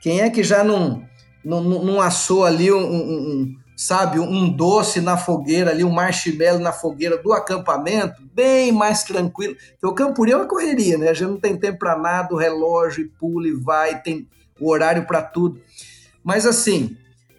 Quem 0.00 0.20
é 0.20 0.28
que 0.28 0.42
já 0.42 0.62
não 0.62 1.02
não, 1.44 1.62
não 1.62 2.00
assou 2.00 2.44
ali 2.44 2.72
um, 2.72 2.78
um, 2.78 3.56
sabe, 3.76 4.18
um 4.18 4.48
doce 4.48 5.00
na 5.00 5.16
fogueira 5.16 5.70
ali, 5.70 5.84
um 5.84 5.90
marshmallow 5.90 6.58
na 6.58 6.72
fogueira 6.72 7.16
do 7.16 7.32
acampamento, 7.32 8.20
bem 8.34 8.72
mais 8.72 9.04
tranquilo. 9.04 9.56
Porque 9.80 9.86
o 9.86 9.94
Campuri 9.94 10.32
é 10.32 10.36
uma 10.36 10.48
correria, 10.48 10.98
né? 10.98 11.08
A 11.08 11.14
gente 11.14 11.28
não 11.28 11.40
tem 11.40 11.56
tempo 11.56 11.78
para 11.78 11.96
nada, 11.96 12.34
o 12.34 12.38
relógio 12.38 13.04
e 13.04 13.08
pula 13.08 13.46
e 13.46 13.52
vai, 13.52 14.02
tem 14.02 14.26
o 14.60 14.68
horário 14.70 15.06
para 15.06 15.22
tudo. 15.22 15.60
Mas 16.24 16.44
assim, 16.44 16.96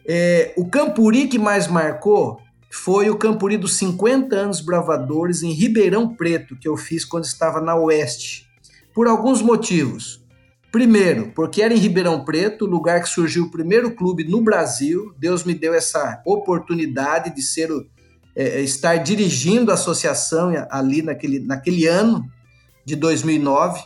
é, 0.08 0.54
o 0.58 0.66
Campuri 0.70 1.28
que 1.28 1.38
mais 1.38 1.68
marcou 1.68 2.42
foi 2.72 3.10
o 3.10 3.18
Campuri 3.18 3.58
dos 3.58 3.78
50 3.78 4.36
anos 4.36 4.62
bravadores 4.62 5.44
em 5.44 5.52
Ribeirão 5.52 6.16
Preto, 6.16 6.56
que 6.56 6.68
eu 6.68 6.78
fiz 6.78 7.04
quando 7.04 7.26
estava 7.26 7.60
na 7.60 7.76
Oeste. 7.76 8.48
Por 8.94 9.08
alguns 9.08 9.42
motivos. 9.42 10.19
Primeiro, 10.72 11.32
porque 11.34 11.64
era 11.64 11.74
em 11.74 11.78
Ribeirão 11.78 12.24
Preto, 12.24 12.66
lugar 12.66 13.02
que 13.02 13.10
surgiu 13.10 13.46
o 13.46 13.52
primeiro 13.52 13.96
clube 13.96 14.24
no 14.24 14.40
Brasil. 14.40 15.12
Deus 15.18 15.44
me 15.44 15.56
deu 15.56 15.74
essa 15.74 16.22
oportunidade 16.24 17.34
de 17.34 17.42
ser 17.42 17.72
o, 17.72 17.88
é, 18.36 18.60
é 18.60 18.62
estar 18.62 18.98
dirigindo 18.98 19.72
a 19.72 19.74
associação 19.74 20.52
ali 20.70 21.02
naquele, 21.02 21.40
naquele 21.40 21.88
ano 21.88 22.24
de 22.86 22.96
2009. 22.96 23.82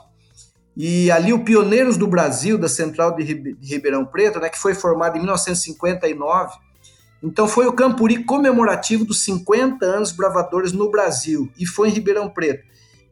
E 0.76 1.10
ali 1.10 1.32
o 1.32 1.46
Pioneiros 1.46 1.96
do 1.96 2.08
Brasil, 2.08 2.58
da 2.58 2.68
Central 2.68 3.16
de 3.16 3.24
Ribeirão 3.62 4.06
Preto, 4.06 4.40
né, 4.40 4.50
que 4.50 4.60
foi 4.60 4.74
formado 4.74 5.16
em 5.16 5.20
1959. 5.20 6.58
Então 7.22 7.48
foi 7.48 7.66
o 7.66 7.74
Campuri 7.74 8.26
comemorativo 8.26 9.06
dos 9.06 9.24
50 9.24 9.86
anos 9.86 10.12
bravadores 10.12 10.74
no 10.74 10.92
Brasil 10.92 11.50
e 11.58 11.66
foi 11.66 11.88
em 11.88 11.94
Ribeirão 11.94 12.30
Preto. 12.30 12.66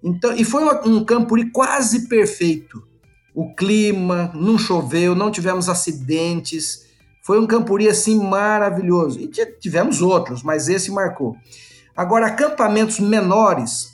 Então, 0.04 0.36
e 0.36 0.44
foi 0.44 0.66
um 0.86 1.06
Campuri 1.06 1.52
quase 1.52 2.10
perfeito 2.10 2.91
o 3.34 3.54
clima, 3.54 4.32
não 4.34 4.58
choveu, 4.58 5.16
não 5.16 5.32
tivemos 5.32 5.70
acidentes. 5.70 6.86
Foi 7.22 7.40
um 7.40 7.48
Campuri 7.48 7.88
assim 7.88 8.20
maravilhoso. 8.22 9.20
E 9.20 9.28
tivemos 9.60 10.02
outros, 10.02 10.44
mas 10.44 10.68
esse 10.68 10.92
marcou. 10.92 11.36
Agora, 11.96 12.28
acampamentos 12.28 13.00
menores. 13.00 13.92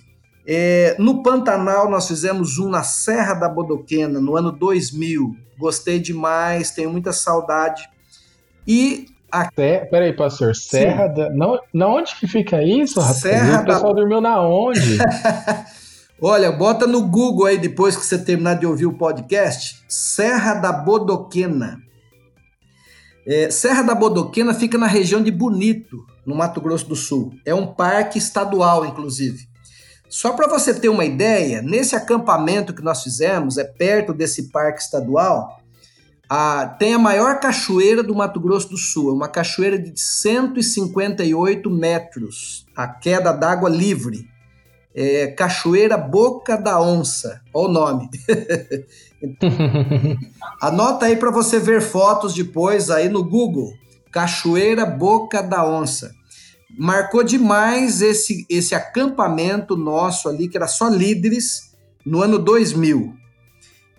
É, 0.49 0.95
no 0.97 1.21
Pantanal, 1.21 1.89
nós 1.89 2.07
fizemos 2.07 2.57
um 2.57 2.69
na 2.69 2.81
Serra 2.81 3.33
da 3.33 3.49
Bodoquena, 3.49 4.19
no 4.21 4.37
ano 4.37 4.51
2000. 4.51 5.35
Gostei 5.59 5.99
demais, 5.99 6.71
tenho 6.71 6.89
muita 6.89 7.11
saudade. 7.11 7.87
E. 8.65 9.07
A... 9.29 9.51
Peraí, 9.51 10.13
pastor, 10.13 10.55
Serra 10.55 11.09
Sim. 11.09 11.13
da. 11.15 11.29
Não, 11.31 11.59
na 11.73 11.87
onde 11.87 12.15
que 12.15 12.27
fica 12.27 12.63
isso, 12.63 12.99
rapaz? 12.99 13.17
Serra 13.17 13.61
o 13.61 13.65
pessoal 13.65 13.93
da... 13.93 13.99
dormiu 13.99 14.21
na 14.21 14.41
onde? 14.41 14.97
Olha, 16.19 16.51
bota 16.51 16.87
no 16.87 17.03
Google 17.03 17.45
aí 17.45 17.59
depois 17.59 17.95
que 17.95 18.03
você 18.03 18.17
terminar 18.17 18.55
de 18.55 18.65
ouvir 18.65 18.87
o 18.87 18.97
podcast, 18.97 19.83
Serra 19.87 20.55
da 20.55 20.73
Bodoquena. 20.73 21.79
É, 23.27 23.51
Serra 23.51 23.83
da 23.83 23.93
Bodoquena 23.93 24.51
fica 24.51 24.79
na 24.79 24.87
região 24.87 25.21
de 25.21 25.29
Bonito, 25.29 26.03
no 26.25 26.33
Mato 26.33 26.59
Grosso 26.59 26.87
do 26.87 26.95
Sul. 26.95 27.33
É 27.45 27.53
um 27.53 27.67
parque 27.67 28.17
estadual, 28.17 28.83
inclusive. 28.83 29.47
Só 30.09 30.33
para 30.33 30.47
você 30.47 30.73
ter 30.73 30.89
uma 30.89 31.05
ideia, 31.05 31.61
nesse 31.61 31.95
acampamento 31.95 32.73
que 32.73 32.81
nós 32.81 33.03
fizemos, 33.03 33.59
é 33.59 33.63
perto 33.63 34.11
desse 34.11 34.49
parque 34.49 34.81
estadual, 34.81 35.61
a, 36.27 36.65
tem 36.79 36.95
a 36.95 36.99
maior 36.99 37.39
cachoeira 37.39 38.01
do 38.01 38.15
Mato 38.15 38.39
Grosso 38.39 38.69
do 38.69 38.77
Sul, 38.77 39.11
é 39.11 39.13
uma 39.13 39.27
cachoeira 39.27 39.77
de 39.77 39.93
158 39.95 41.69
metros, 41.69 42.65
a 42.75 42.87
queda 42.87 43.31
d'água 43.31 43.69
livre 43.69 44.27
é, 44.99 45.27
Cachoeira 45.27 45.95
Boca 45.95 46.57
da 46.57 46.81
Onça. 46.81 47.39
Olha 47.53 47.69
o 47.69 47.71
nome. 47.71 48.09
Anota 50.59 51.05
aí 51.05 51.15
para 51.15 51.29
você 51.29 51.59
ver 51.59 51.81
fotos 51.81 52.33
depois 52.33 52.89
aí 52.89 53.07
no 53.07 53.23
Google. 53.23 53.71
Cachoeira 54.11 54.87
Boca 54.87 55.43
da 55.43 55.63
Onça. 55.63 56.11
Marcou 56.79 57.23
demais 57.23 58.01
esse, 58.01 58.43
esse 58.49 58.73
acampamento 58.73 59.77
nosso 59.77 60.27
ali, 60.27 60.47
que 60.47 60.57
era 60.57 60.67
só 60.67 60.89
líderes, 60.89 61.75
no 62.03 62.23
ano 62.23 62.39
2000. 62.39 63.13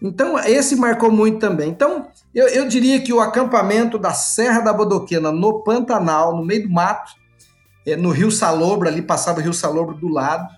Então, 0.03 0.37
esse 0.41 0.75
marcou 0.75 1.13
muito 1.13 1.39
também. 1.39 1.71
Então, 1.71 2.09
eu, 2.35 2.49
eu 2.49 2.67
diria 2.67 3.01
que 3.01 3.13
o 3.13 3.21
acampamento 3.21 3.99
da 3.99 4.13
Serra 4.13 4.61
da 4.61 4.73
Bodoquena, 4.73 5.31
no 5.31 5.63
Pantanal, 5.63 6.37
no 6.37 6.45
meio 6.45 6.67
do 6.67 6.73
mato, 6.73 7.13
é, 7.87 7.95
no 7.95 8.11
Rio 8.11 8.33
Salobro, 8.33 8.89
ali 8.89 9.01
passava 9.01 9.39
o 9.39 9.43
Rio 9.43 9.55
Salobro 9.55 9.97
do 9.97 10.09
lado, 10.09 10.58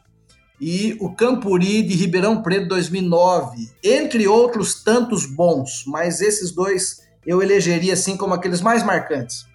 e 0.60 0.96
o 1.00 1.10
Campuri 1.10 1.82
de 1.82 1.94
Ribeirão 1.94 2.42
Preto 2.42 2.68
2009, 2.68 3.70
entre 3.82 4.28
outros 4.28 4.82
tantos 4.84 5.24
bons, 5.24 5.84
mas 5.86 6.20
esses 6.20 6.52
dois 6.52 7.00
eu 7.26 7.42
elegeria 7.42 7.94
assim 7.94 8.16
como 8.16 8.34
aqueles 8.34 8.60
mais 8.60 8.82
marcantes. 8.82 9.46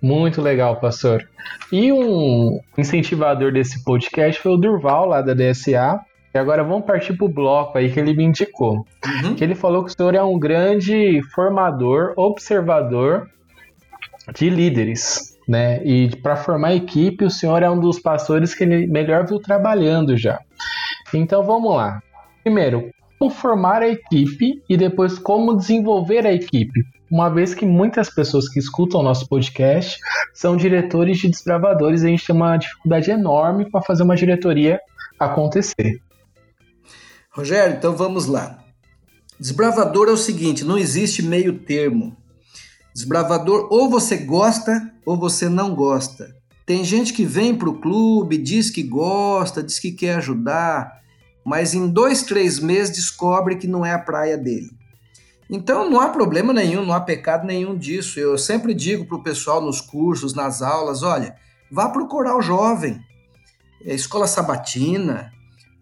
Muito 0.00 0.40
legal, 0.40 0.80
pastor. 0.80 1.28
E 1.70 1.92
um 1.92 2.60
incentivador 2.78 3.52
desse 3.52 3.82
podcast 3.84 4.40
foi 4.40 4.52
o 4.52 4.56
Durval, 4.56 5.06
lá 5.06 5.20
da 5.20 5.34
DSA. 5.34 6.00
E 6.34 6.38
agora 6.38 6.62
vamos 6.62 6.86
partir 6.86 7.14
para 7.16 7.26
o 7.26 7.32
bloco 7.32 7.78
aí 7.78 7.90
que 7.90 7.98
ele 7.98 8.14
me 8.14 8.24
indicou. 8.24 8.86
Uhum. 9.04 9.34
Que 9.34 9.42
ele 9.42 9.54
falou 9.54 9.84
que 9.84 9.90
o 9.90 9.94
senhor 9.94 10.14
é 10.14 10.22
um 10.22 10.38
grande 10.38 11.20
formador, 11.34 12.12
observador 12.16 13.28
de 14.34 14.50
líderes 14.50 15.35
né? 15.46 15.84
E 15.84 16.14
para 16.16 16.36
formar 16.36 16.74
equipe, 16.74 17.24
o 17.24 17.30
senhor 17.30 17.62
é 17.62 17.70
um 17.70 17.78
dos 17.78 17.98
pastores 18.00 18.54
que 18.54 18.66
melhor 18.66 19.26
viu 19.26 19.38
trabalhando 19.38 20.16
já. 20.16 20.40
Então 21.14 21.44
vamos 21.44 21.74
lá. 21.74 22.00
Primeiro, 22.42 22.90
como 23.18 23.30
formar 23.30 23.82
a 23.82 23.88
equipe 23.88 24.62
e 24.68 24.76
depois 24.76 25.18
como 25.18 25.56
desenvolver 25.56 26.26
a 26.26 26.32
equipe. 26.32 26.84
uma 27.10 27.28
vez 27.28 27.54
que 27.54 27.64
muitas 27.64 28.10
pessoas 28.10 28.48
que 28.48 28.58
escutam 28.58 29.00
o 29.00 29.02
nosso 29.02 29.28
podcast 29.28 29.98
são 30.34 30.56
diretores 30.56 31.18
de 31.18 31.28
desbravadores 31.28 32.02
e 32.02 32.06
a 32.06 32.08
gente 32.08 32.26
tem 32.26 32.34
uma 32.34 32.56
dificuldade 32.56 33.10
enorme 33.10 33.70
para 33.70 33.80
fazer 33.80 34.02
uma 34.02 34.16
diretoria 34.16 34.80
acontecer. 35.18 36.00
Rogério, 37.30 37.76
então 37.76 37.94
vamos 37.94 38.26
lá. 38.26 38.58
Desbravador 39.38 40.08
é 40.08 40.12
o 40.12 40.16
seguinte: 40.16 40.64
não 40.64 40.76
existe 40.76 41.22
meio 41.22 41.58
termo. 41.58 42.16
Desbravador, 42.96 43.68
ou 43.70 43.90
você 43.90 44.16
gosta 44.16 44.90
ou 45.04 45.18
você 45.18 45.50
não 45.50 45.74
gosta. 45.74 46.34
Tem 46.64 46.82
gente 46.82 47.12
que 47.12 47.26
vem 47.26 47.54
para 47.54 47.68
o 47.68 47.78
clube, 47.78 48.38
diz 48.38 48.70
que 48.70 48.82
gosta, 48.82 49.62
diz 49.62 49.78
que 49.78 49.92
quer 49.92 50.14
ajudar, 50.14 51.02
mas 51.44 51.74
em 51.74 51.88
dois, 51.88 52.22
três 52.22 52.58
meses 52.58 52.96
descobre 52.96 53.56
que 53.56 53.68
não 53.68 53.84
é 53.84 53.92
a 53.92 53.98
praia 53.98 54.38
dele. 54.38 54.70
Então 55.50 55.90
não 55.90 56.00
há 56.00 56.08
problema 56.08 56.54
nenhum, 56.54 56.86
não 56.86 56.94
há 56.94 57.00
pecado 57.00 57.46
nenhum 57.46 57.76
disso. 57.76 58.18
Eu 58.18 58.38
sempre 58.38 58.72
digo 58.72 59.04
para 59.04 59.18
o 59.18 59.22
pessoal 59.22 59.60
nos 59.60 59.82
cursos, 59.82 60.32
nas 60.32 60.62
aulas: 60.62 61.02
olha, 61.02 61.36
vá 61.70 61.90
procurar 61.90 62.34
o 62.34 62.40
jovem, 62.40 62.98
é, 63.84 63.94
escola 63.94 64.26
sabatina, 64.26 65.30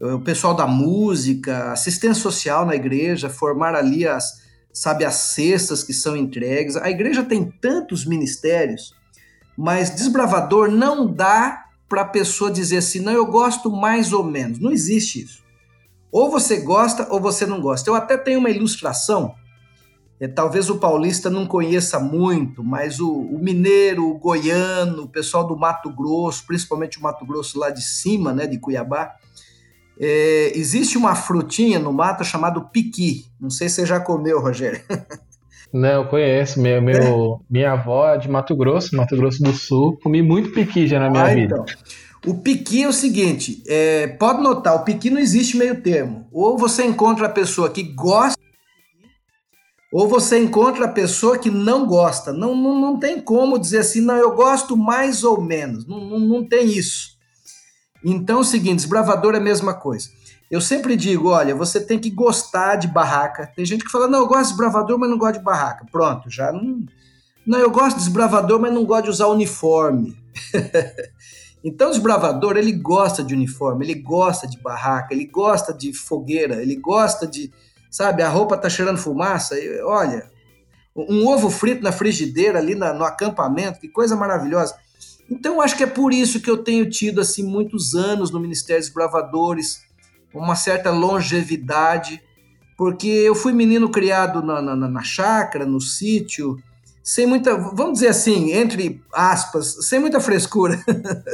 o 0.01 0.19
pessoal 0.19 0.53
da 0.53 0.67
música, 0.67 1.71
assistência 1.71 2.21
social 2.21 2.67
na 2.67 2.75
igreja, 2.75 3.31
formar 3.31 3.77
ali 3.77 4.05
as, 4.05 4.44
sabe, 4.75 5.05
as 5.05 5.15
cestas 5.15 5.83
que 5.83 5.95
são 5.95 6.17
entregues. 6.17 6.77
A 6.77 6.91
igreja 6.91 7.25
tem 7.25 7.51
tantos 7.51 8.05
ministérios, 8.05 8.95
mas 9.57 9.89
desbravador 9.89 10.71
não 10.71 11.07
dá 11.07 11.65
para 11.89 12.03
a 12.03 12.07
pessoa 12.07 12.51
dizer 12.51 12.79
assim, 12.79 13.01
não, 13.01 13.13
eu 13.13 13.25
gosto 13.25 13.71
mais 13.71 14.13
ou 14.13 14.25
menos. 14.25 14.59
Não 14.59 14.71
existe 14.71 15.23
isso. 15.23 15.43
Ou 16.13 16.31
você 16.31 16.59
gosta 16.59 17.07
ou 17.11 17.21
você 17.21 17.47
não 17.47 17.61
gosta. 17.61 17.89
Eu 17.89 17.95
até 17.95 18.19
tenho 18.19 18.41
uma 18.41 18.51
ilustração 18.51 19.35
é, 20.21 20.29
talvez 20.29 20.71
o 20.71 20.79
paulista 20.79 21.29
não 21.29 21.47
conheça 21.47 21.99
muito, 21.99 22.63
mas 22.63 23.01
o, 23.01 23.11
o, 23.11 23.39
mineiro, 23.39 24.09
o 24.09 24.19
goiano, 24.19 25.03
o 25.03 25.09
pessoal 25.09 25.47
do 25.47 25.57
Mato 25.57 25.91
Grosso, 25.91 26.47
principalmente 26.47 26.99
o 26.99 27.03
Mato 27.03 27.27
Grosso 27.27 27.59
lá 27.59 27.71
de 27.71 27.83
cima, 27.83 28.33
né, 28.33 28.47
de 28.47 28.59
Cuiabá, 28.59 29.17
é, 29.99 30.53
existe 30.55 30.99
uma 30.99 31.15
frutinha 31.15 31.79
no 31.79 31.93
mato 31.93 32.25
chamado 32.25 32.69
piqui. 32.73 33.25
Não 33.41 33.51
sei 33.51 33.69
se 33.69 33.77
você 33.77 33.87
já 33.87 34.01
comeu, 34.01 34.41
Rogério. 34.41 34.81
Não, 35.73 36.03
eu 36.03 36.05
conheço. 36.07 36.61
Meu, 36.61 36.81
meu, 36.81 37.41
é. 37.43 37.45
Minha 37.51 37.73
avó 37.73 38.09
é 38.09 38.17
de 38.17 38.29
Mato 38.29 38.55
Grosso, 38.55 38.95
Mato 38.97 39.17
Grosso 39.17 39.43
do 39.43 39.53
Sul. 39.53 39.99
Comi 40.01 40.23
muito 40.23 40.53
piqui 40.53 40.87
já 40.87 41.01
na 41.01 41.11
minha 41.11 41.25
ah, 41.25 41.35
vida. 41.35 41.57
Então. 41.57 42.33
O 42.33 42.35
piqui 42.39 42.85
é 42.85 42.89
o 42.89 42.93
seguinte: 42.93 43.61
é, 43.67 44.07
pode 44.07 44.41
notar, 44.41 44.77
o 44.77 44.85
piqui 44.85 45.11
não 45.11 45.19
existe 45.19 45.57
meio 45.57 45.81
termo. 45.83 46.29
Ou 46.31 46.57
você 46.57 46.85
encontra 46.85 47.27
a 47.27 47.31
pessoa 47.31 47.69
que 47.69 47.83
gosta 47.83 48.39
ou 49.95 50.09
você 50.09 50.41
encontra 50.41 50.87
a 50.87 50.93
pessoa 50.93 51.39
que 51.39 51.49
não 51.49 51.87
gosta. 51.87 52.33
Não, 52.33 52.53
não, 52.53 52.81
não 52.81 52.99
tem 52.99 53.21
como 53.21 53.57
dizer 53.57 53.79
assim, 53.79 54.01
não, 54.01 54.17
eu 54.17 54.35
gosto 54.35 54.77
mais 54.77 55.23
ou 55.23 55.41
menos. 55.41 55.87
Não, 55.87 56.01
não, 56.01 56.19
não 56.19 56.49
tem 56.49 56.67
isso. 56.67 57.14
Então 58.05 58.39
é 58.39 58.41
o 58.41 58.45
seguinte, 58.45 58.77
desbravador 58.77 59.35
é 59.35 59.39
a 59.39 59.41
mesma 59.41 59.75
coisa. 59.75 60.11
Eu 60.51 60.61
sempre 60.61 60.95
digo, 60.95 61.31
olha, 61.31 61.55
você 61.55 61.81
tem 61.81 61.99
que 61.99 62.11
gostar 62.11 62.77
de 62.77 62.87
barraca. 62.87 63.51
Tem 63.57 63.65
gente 63.65 63.85
que 63.85 63.91
fala, 63.91 64.07
não, 64.07 64.21
eu 64.21 64.27
gosto 64.27 64.43
de 64.43 64.49
desbravador, 64.49 64.99
mas 64.99 65.11
não 65.11 65.19
gosto 65.19 65.39
de 65.39 65.45
barraca. 65.45 65.87
Pronto, 65.91 66.31
já 66.31 66.53
não... 66.53 66.85
Não, 67.47 67.59
eu 67.59 67.71
gosto 67.71 67.97
de 67.97 68.05
desbravador, 68.05 68.59
mas 68.61 68.73
não 68.73 68.85
gosto 68.85 69.05
de 69.05 69.11
usar 69.11 69.27
uniforme. 69.29 70.17
então 71.65 71.89
o 71.89 71.91
desbravador, 71.91 72.57
ele 72.57 72.73
gosta 72.73 73.23
de 73.23 73.35
uniforme, 73.35 73.85
ele 73.85 73.95
gosta 73.95 74.47
de 74.47 74.59
barraca, 74.59 75.13
ele 75.13 75.27
gosta 75.27 75.73
de 75.73 75.93
fogueira, 75.93 76.63
ele 76.63 76.77
gosta 76.77 77.27
de 77.27 77.53
sabe? 77.95 78.25
A 78.25 78.29
roupa 78.29 78.57
tá 78.57 78.69
cheirando 78.69 78.99
fumaça. 78.99 79.55
Olha, 79.85 80.29
um 80.97 81.29
ovo 81.29 81.49
frito 81.49 81.81
na 81.81 81.93
frigideira 81.93 82.59
ali 82.59 82.75
na, 82.75 82.93
no 82.93 83.05
acampamento, 83.05 83.79
que 83.79 83.89
coisa 83.89 84.17
maravilhosa. 84.17 84.75
Então, 85.31 85.61
acho 85.61 85.77
que 85.77 85.83
é 85.83 85.87
por 85.87 86.13
isso 86.13 86.41
que 86.41 86.51
eu 86.51 86.59
tenho 86.59 86.89
tido 86.89 87.21
assim 87.21 87.43
muitos 87.43 87.95
anos 87.95 88.31
no 88.31 88.41
Ministério 88.41 88.83
dos 88.83 88.93
Bravadores, 88.93 89.83
uma 90.33 90.57
certa 90.57 90.91
longevidade, 90.91 92.23
porque 92.77 93.07
eu 93.07 93.35
fui 93.35 93.53
menino 93.53 93.89
criado 93.89 94.43
na, 94.43 94.61
na, 94.61 94.77
na 94.77 95.03
chácara, 95.03 95.65
no 95.65 95.81
sítio, 95.81 96.59
sem 97.03 97.27
muita, 97.27 97.57
vamos 97.57 97.95
dizer 97.95 98.09
assim, 98.09 98.53
entre 98.53 99.03
aspas, 99.13 99.87
sem 99.87 99.99
muita 99.99 100.21
frescura. 100.21 100.83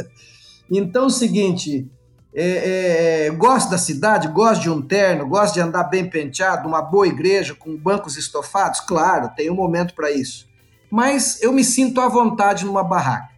então, 0.71 1.05
é 1.05 1.07
o 1.07 1.11
seguinte, 1.11 1.89
é, 2.35 2.45
é, 2.45 3.27
é, 3.27 3.31
gosto 3.31 3.71
da 3.71 3.79
cidade, 3.79 4.29
gosto 4.29 4.63
de 4.63 4.71
um 4.71 4.81
terno, 4.81 5.27
gosto 5.29 5.55
de 5.55 5.61
andar 5.61 5.85
bem 5.85 6.09
penteado, 6.09 6.69
uma 6.69 6.83
boa 6.83 7.07
igreja 7.07 7.55
com 7.55 7.77
bancos 7.77 8.17
estofados, 8.17 8.81
claro, 8.81 9.31
tem 9.35 9.51
um 9.51 9.55
momento 9.55 9.95
para 9.95 10.11
isso. 10.11 10.49
Mas 10.91 11.41
eu 11.43 11.53
me 11.53 11.65
sinto 11.65 12.01
à 12.01 12.09
vontade 12.09 12.65
numa 12.65 12.85
barraca. 12.85 13.30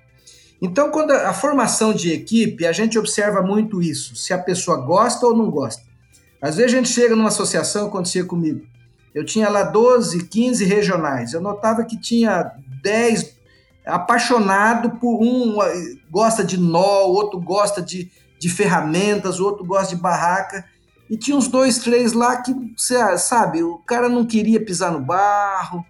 Então, 0.62 0.90
quando 0.90 1.10
a, 1.10 1.30
a 1.30 1.34
formação 1.34 1.92
de 1.92 2.12
equipe, 2.12 2.64
a 2.64 2.72
gente 2.72 2.98
observa 2.98 3.42
muito 3.42 3.82
isso, 3.82 4.16
se 4.16 4.32
a 4.32 4.38
pessoa 4.38 4.78
gosta 4.78 5.26
ou 5.26 5.36
não 5.36 5.50
gosta. 5.50 5.82
Às 6.40 6.56
vezes 6.56 6.72
a 6.72 6.76
gente 6.76 6.88
chega 6.88 7.14
numa 7.14 7.28
associação, 7.28 7.88
acontecia 7.88 8.24
comigo. 8.24 8.64
Eu 9.14 9.24
tinha 9.24 9.50
lá 9.50 9.64
12, 9.64 10.26
15 10.28 10.64
regionais. 10.64 11.32
Eu 11.32 11.40
notava 11.40 11.84
que 11.84 12.00
tinha 12.00 12.52
10 12.82 13.42
apaixonado 13.84 14.92
por 14.92 15.20
um 15.20 15.58
gosta 16.10 16.44
de 16.44 16.56
nó, 16.56 17.02
outro 17.02 17.38
gosta 17.40 17.82
de 17.82 18.10
de 18.42 18.48
ferramentas, 18.48 19.38
outro 19.38 19.64
gosta 19.64 19.94
de 19.94 20.02
barraca. 20.02 20.64
E 21.08 21.16
tinha 21.16 21.36
uns 21.36 21.46
dois, 21.46 21.78
três 21.78 22.12
lá 22.12 22.42
que, 22.42 22.52
sabe, 22.76 23.62
o 23.62 23.78
cara 23.86 24.08
não 24.08 24.26
queria 24.26 24.64
pisar 24.64 24.90
no 24.90 25.00
barro. 25.00 25.84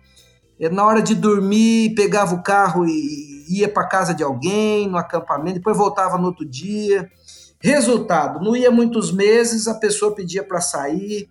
É, 0.60 0.68
na 0.68 0.84
hora 0.84 1.00
de 1.00 1.14
dormir, 1.14 1.94
pegava 1.94 2.34
o 2.34 2.42
carro 2.42 2.86
e 2.86 3.31
ia 3.58 3.68
para 3.68 3.86
casa 3.86 4.14
de 4.14 4.22
alguém, 4.22 4.88
no 4.88 4.96
acampamento, 4.96 5.56
depois 5.56 5.76
voltava 5.76 6.18
no 6.18 6.26
outro 6.26 6.44
dia. 6.44 7.10
Resultado, 7.60 8.42
não 8.44 8.56
ia 8.56 8.70
muitos 8.70 9.12
meses, 9.12 9.68
a 9.68 9.74
pessoa 9.74 10.14
pedia 10.14 10.42
para 10.42 10.60
sair. 10.60 11.28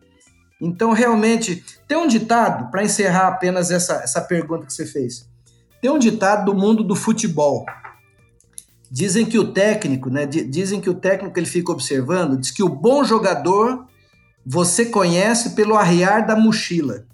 Então, 0.62 0.94
realmente, 0.94 1.64
tem 1.88 1.98
um 1.98 2.08
ditado, 2.08 2.70
para 2.70 2.84
encerrar 2.84 3.28
apenas 3.28 3.72
essa, 3.72 3.96
essa 3.96 4.22
pergunta 4.22 4.66
que 4.66 4.74
você 4.74 4.86
fez. 4.86 5.28
Tem 5.82 5.90
um 5.90 5.98
ditado 5.98 6.46
do 6.46 6.58
mundo 6.58 6.84
do 6.84 6.96
futebol. 6.96 7.66
Dizem 8.90 9.26
que 9.26 9.40
o 9.40 9.52
técnico, 9.52 10.10
né? 10.10 10.26
Dizem 10.26 10.80
que 10.80 10.90
o 10.90 10.94
técnico 10.94 11.40
ele 11.40 11.46
fica 11.46 11.72
observando, 11.72 12.38
diz 12.38 12.52
que 12.52 12.62
o 12.62 12.70
bom 12.70 13.04
jogador 13.04 13.88
você 14.46 14.86
conhece 14.86 15.52
pelo 15.52 15.76
arriar 15.76 16.26
da 16.26 16.36
mochila. 16.36 17.06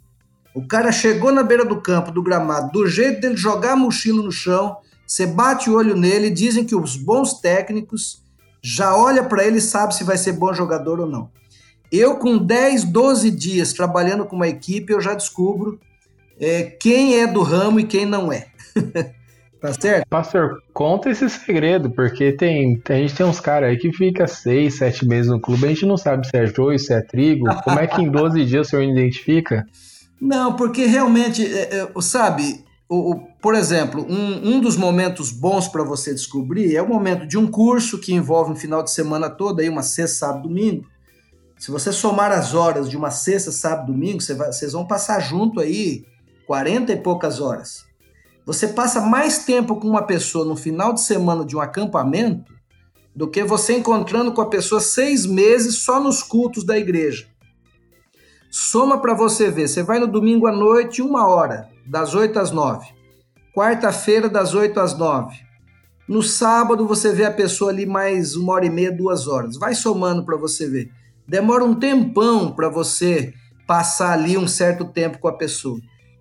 O 0.56 0.68
cara 0.68 0.92
chegou 0.92 1.32
na 1.32 1.44
beira 1.44 1.64
do 1.64 1.80
campo, 1.80 2.12
do 2.12 2.24
gramado, 2.24 2.72
do 2.72 2.88
jeito 2.88 3.22
dele 3.22 3.38
jogar 3.38 3.74
a 3.74 3.76
mochila 3.76 4.24
no 4.24 4.32
chão, 4.32 4.78
você 5.08 5.26
bate 5.26 5.70
o 5.70 5.76
olho 5.76 5.96
nele, 5.96 6.30
dizem 6.30 6.66
que 6.66 6.76
os 6.76 6.98
bons 6.98 7.40
técnicos 7.40 8.22
já 8.62 8.96
olha 8.96 9.24
para 9.24 9.46
ele 9.46 9.60
e 9.60 9.62
sabe 9.62 9.96
se 9.96 10.04
vai 10.04 10.18
ser 10.18 10.34
bom 10.34 10.54
jogador 10.54 11.00
ou 11.00 11.08
não. 11.08 11.30
Eu, 11.90 12.18
com 12.18 12.38
10, 12.38 12.84
12 12.84 13.32
dias 13.32 13.72
trabalhando 13.72 14.26
com 14.26 14.36
uma 14.36 14.50
equipe, 14.50 14.92
eu 14.92 15.00
já 15.00 15.14
descubro 15.14 15.80
é, 16.38 16.64
quem 16.64 17.22
é 17.22 17.26
do 17.26 17.42
ramo 17.42 17.80
e 17.80 17.86
quem 17.86 18.06
não 18.06 18.32
é. 18.32 18.48
Tá 19.60 19.74
certo? 19.74 20.08
Pastor, 20.08 20.62
conta 20.72 21.10
esse 21.10 21.28
segredo, 21.30 21.90
porque 21.90 22.32
tem, 22.32 22.80
a 22.88 22.94
gente 22.94 23.16
tem 23.16 23.26
uns 23.26 23.40
caras 23.40 23.72
aí 23.72 23.78
que 23.78 23.92
fica 23.92 24.28
seis, 24.28 24.78
sete 24.78 25.04
meses 25.04 25.32
no 25.32 25.40
clube, 25.40 25.66
a 25.66 25.70
gente 25.70 25.84
não 25.84 25.98
sabe 25.98 26.28
se 26.28 26.38
é 26.38 26.46
joio, 26.46 26.78
se 26.78 26.94
é 26.94 27.02
trigo. 27.02 27.48
Como 27.64 27.80
é 27.80 27.88
que 27.88 28.00
em 28.00 28.08
12 28.08 28.46
dias 28.46 28.68
o 28.68 28.70
senhor 28.70 28.84
identifica? 28.84 29.66
Não, 30.22 30.56
porque 30.56 30.86
realmente, 30.86 31.46
é, 31.46 31.76
é, 31.76 32.02
sabe, 32.02 32.66
o, 32.90 33.12
o, 33.12 33.28
por 33.42 33.54
exemplo, 33.54 34.06
um, 34.10 34.56
um 34.56 34.62
dos 34.62 34.78
momentos 34.78 35.30
bons 35.30 35.68
para 35.68 35.84
você 35.84 36.14
descobrir 36.14 36.76
é 36.76 36.82
o 36.82 36.88
momento 36.88 37.28
de 37.28 37.38
um 37.38 37.46
curso 37.46 38.00
que 38.00 38.14
envolve 38.14 38.52
um 38.52 38.56
final 38.56 38.82
de 38.82 38.92
semana 38.92 39.30
todo, 39.30 39.60
aí 39.60 39.68
uma 39.68 39.84
sexta, 39.84 40.28
sábado, 40.28 40.48
domingo. 40.48 40.86
Se 41.58 41.70
você 41.70 41.92
somar 41.92 42.32
as 42.32 42.54
horas 42.54 42.90
de 42.90 42.96
uma 42.96 43.12
sexta, 43.12 43.52
sábado, 43.52 43.92
domingo, 43.92 44.22
você 44.22 44.34
vai, 44.34 44.52
vocês 44.52 44.72
vão 44.72 44.86
passar 44.86 45.20
junto 45.20 45.60
aí 45.60 46.06
40 46.46 46.94
e 46.94 46.98
poucas 46.98 47.42
horas. 47.42 47.86
Você 48.46 48.70
passa 48.70 49.02
mais 49.02 49.40
tempo 49.40 49.76
com 49.76 49.88
uma 49.88 50.04
pessoa 50.04 50.46
no 50.46 50.56
final 50.56 50.94
de 50.94 51.02
semana 51.02 51.44
de 51.44 51.58
um 51.58 51.60
acampamento 51.60 52.54
do 53.14 53.28
que 53.28 53.44
você 53.44 53.76
encontrando 53.76 54.32
com 54.32 54.40
a 54.40 54.50
pessoa 54.50 54.80
seis 54.80 55.26
meses 55.26 55.80
só 55.80 56.00
nos 56.00 56.24
cultos 56.24 56.64
da 56.64 56.78
igreja. 56.78 57.28
Soma 58.50 59.00
para 59.00 59.14
você 59.14 59.52
ver. 59.52 59.68
Você 59.68 59.84
vai 59.84 60.00
no 60.00 60.08
domingo 60.08 60.48
à 60.48 60.52
noite, 60.52 61.02
uma 61.02 61.28
hora, 61.28 61.70
das 61.86 62.14
oito 62.14 62.40
às 62.40 62.52
nove. 62.52 62.88
Quarta-feira, 63.56 64.30
das 64.30 64.54
oito 64.54 64.80
às 64.80 64.98
nove. 64.98 65.36
No 66.08 66.24
sábado, 66.24 66.88
você 66.88 67.12
vê 67.12 67.26
a 67.26 67.32
pessoa 67.32 67.72
ali 67.72 67.86
mais 67.86 68.36
uma 68.36 68.54
hora 68.54 68.66
e 68.66 68.70
meia, 68.70 68.92
duas 68.92 69.28
horas. 69.28 69.58
Vai 69.58 69.76
somando 69.76 70.26
para 70.26 70.38
você 70.38 70.70
ver. 70.70 70.90
Demora 71.28 71.66
um 71.66 71.76
tempão 71.76 72.52
para 72.52 72.70
você 72.70 73.34
passar 73.68 74.14
ali 74.14 74.38
um 74.38 74.48
certo 74.48 74.86
tempo 74.86 75.20
com 75.20 75.28
a 75.28 75.38
pessoa. 75.38 75.80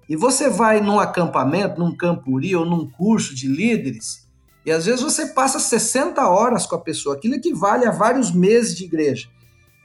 E 0.09 0.17
você 0.17 0.49
vai 0.49 0.81
num 0.81 0.99
acampamento, 0.99 1.79
num 1.79 1.97
campuri 1.97 2.57
ou 2.57 2.65
num 2.65 2.91
curso 2.91 3.35
de 3.35 3.47
líderes, 3.47 4.27
e 4.67 4.73
às 4.73 4.85
vezes 4.85 5.01
você 5.01 5.27
passa 5.27 5.61
60 5.61 6.29
horas 6.29 6.67
com 6.67 6.75
a 6.75 6.81
pessoa, 6.81 7.15
aquilo 7.15 7.37
equivale 7.37 7.87
a 7.87 7.93
vários 7.93 8.33
meses 8.33 8.77
de 8.77 8.85
igreja. 8.85 9.29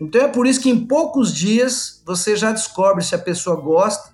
Então 0.02 0.22
é 0.22 0.28
por 0.28 0.48
isso 0.48 0.60
que 0.60 0.70
em 0.70 0.88
poucos 0.88 1.32
dias 1.32 2.02
você 2.04 2.36
já 2.36 2.52
descobre 2.52 3.04
se 3.04 3.14
a 3.14 3.20
pessoa 3.20 3.56
gosta 3.56 4.10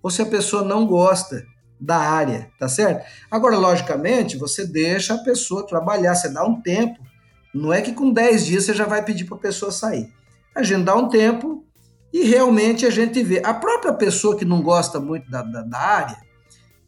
ou 0.00 0.08
se 0.08 0.22
a 0.22 0.26
pessoa 0.26 0.62
não 0.62 0.86
gosta 0.86 1.44
da 1.80 1.96
área, 1.96 2.50
tá 2.56 2.68
certo? 2.68 3.04
Agora, 3.28 3.58
logicamente, 3.58 4.36
você 4.36 4.64
deixa 4.64 5.14
a 5.14 5.18
pessoa 5.18 5.66
trabalhar, 5.66 6.14
você 6.14 6.28
dá 6.28 6.44
um 6.44 6.62
tempo. 6.62 7.02
Não 7.52 7.72
é 7.72 7.82
que 7.82 7.92
com 7.92 8.12
10 8.12 8.46
dias 8.46 8.64
você 8.64 8.74
já 8.74 8.86
vai 8.86 9.04
pedir 9.04 9.24
para 9.24 9.36
a 9.36 9.40
pessoa 9.40 9.72
sair. 9.72 10.08
A 10.54 10.62
gente 10.62 10.84
dá 10.84 10.94
um 10.94 11.08
tempo 11.08 11.64
e 12.12 12.22
realmente 12.22 12.86
a 12.86 12.90
gente 12.90 13.20
vê. 13.24 13.42
A 13.44 13.52
própria 13.52 13.92
pessoa 13.92 14.36
que 14.36 14.44
não 14.44 14.62
gosta 14.62 15.00
muito 15.00 15.28
da, 15.28 15.42
da, 15.42 15.62
da 15.62 15.78
área, 15.78 16.16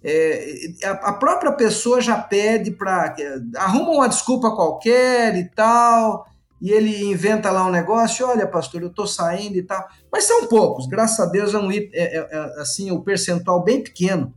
é, 0.05 0.69
a, 0.85 0.91
a, 0.91 1.13
própria 1.15 1.51
pessoa 1.51 2.01
já 2.01 2.17
pede 2.17 2.71
para. 2.71 3.17
arruma 3.57 3.91
uma 3.91 4.09
desculpa 4.09 4.55
qualquer 4.55 5.37
e 5.37 5.51
tal, 5.51 6.27
e 6.61 6.71
ele 6.71 7.05
inventa 7.05 7.51
lá 7.51 7.66
um 7.66 7.71
negócio, 7.71 8.27
olha, 8.27 8.47
pastor, 8.47 8.83
eu 8.83 8.88
estou 8.88 9.07
saindo 9.07 9.57
e 9.57 9.62
tal. 9.62 9.87
Mas 10.11 10.25
são 10.25 10.47
poucos, 10.47 10.87
graças 10.87 11.21
a 11.21 11.31
Deus 11.31 11.55
é 11.55 11.59
um 11.59 11.71
é, 11.71 11.88
é, 11.92 12.29
é 12.31 12.61
assim, 12.61 12.90
um 12.90 13.01
percentual 13.01 13.62
bem 13.62 13.83
pequeno, 13.83 14.33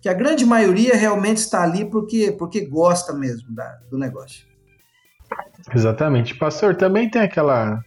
que 0.00 0.08
a 0.08 0.14
grande 0.14 0.44
maioria 0.44 0.94
realmente 0.94 1.38
está 1.38 1.62
ali 1.62 1.84
porque, 1.84 2.32
porque 2.32 2.66
gosta 2.66 3.12
mesmo 3.12 3.54
da, 3.54 3.78
do 3.90 3.98
negócio. 3.98 4.46
Exatamente. 5.74 6.34
Pastor, 6.34 6.76
também 6.76 7.10
tem 7.10 7.22
aquela 7.22 7.80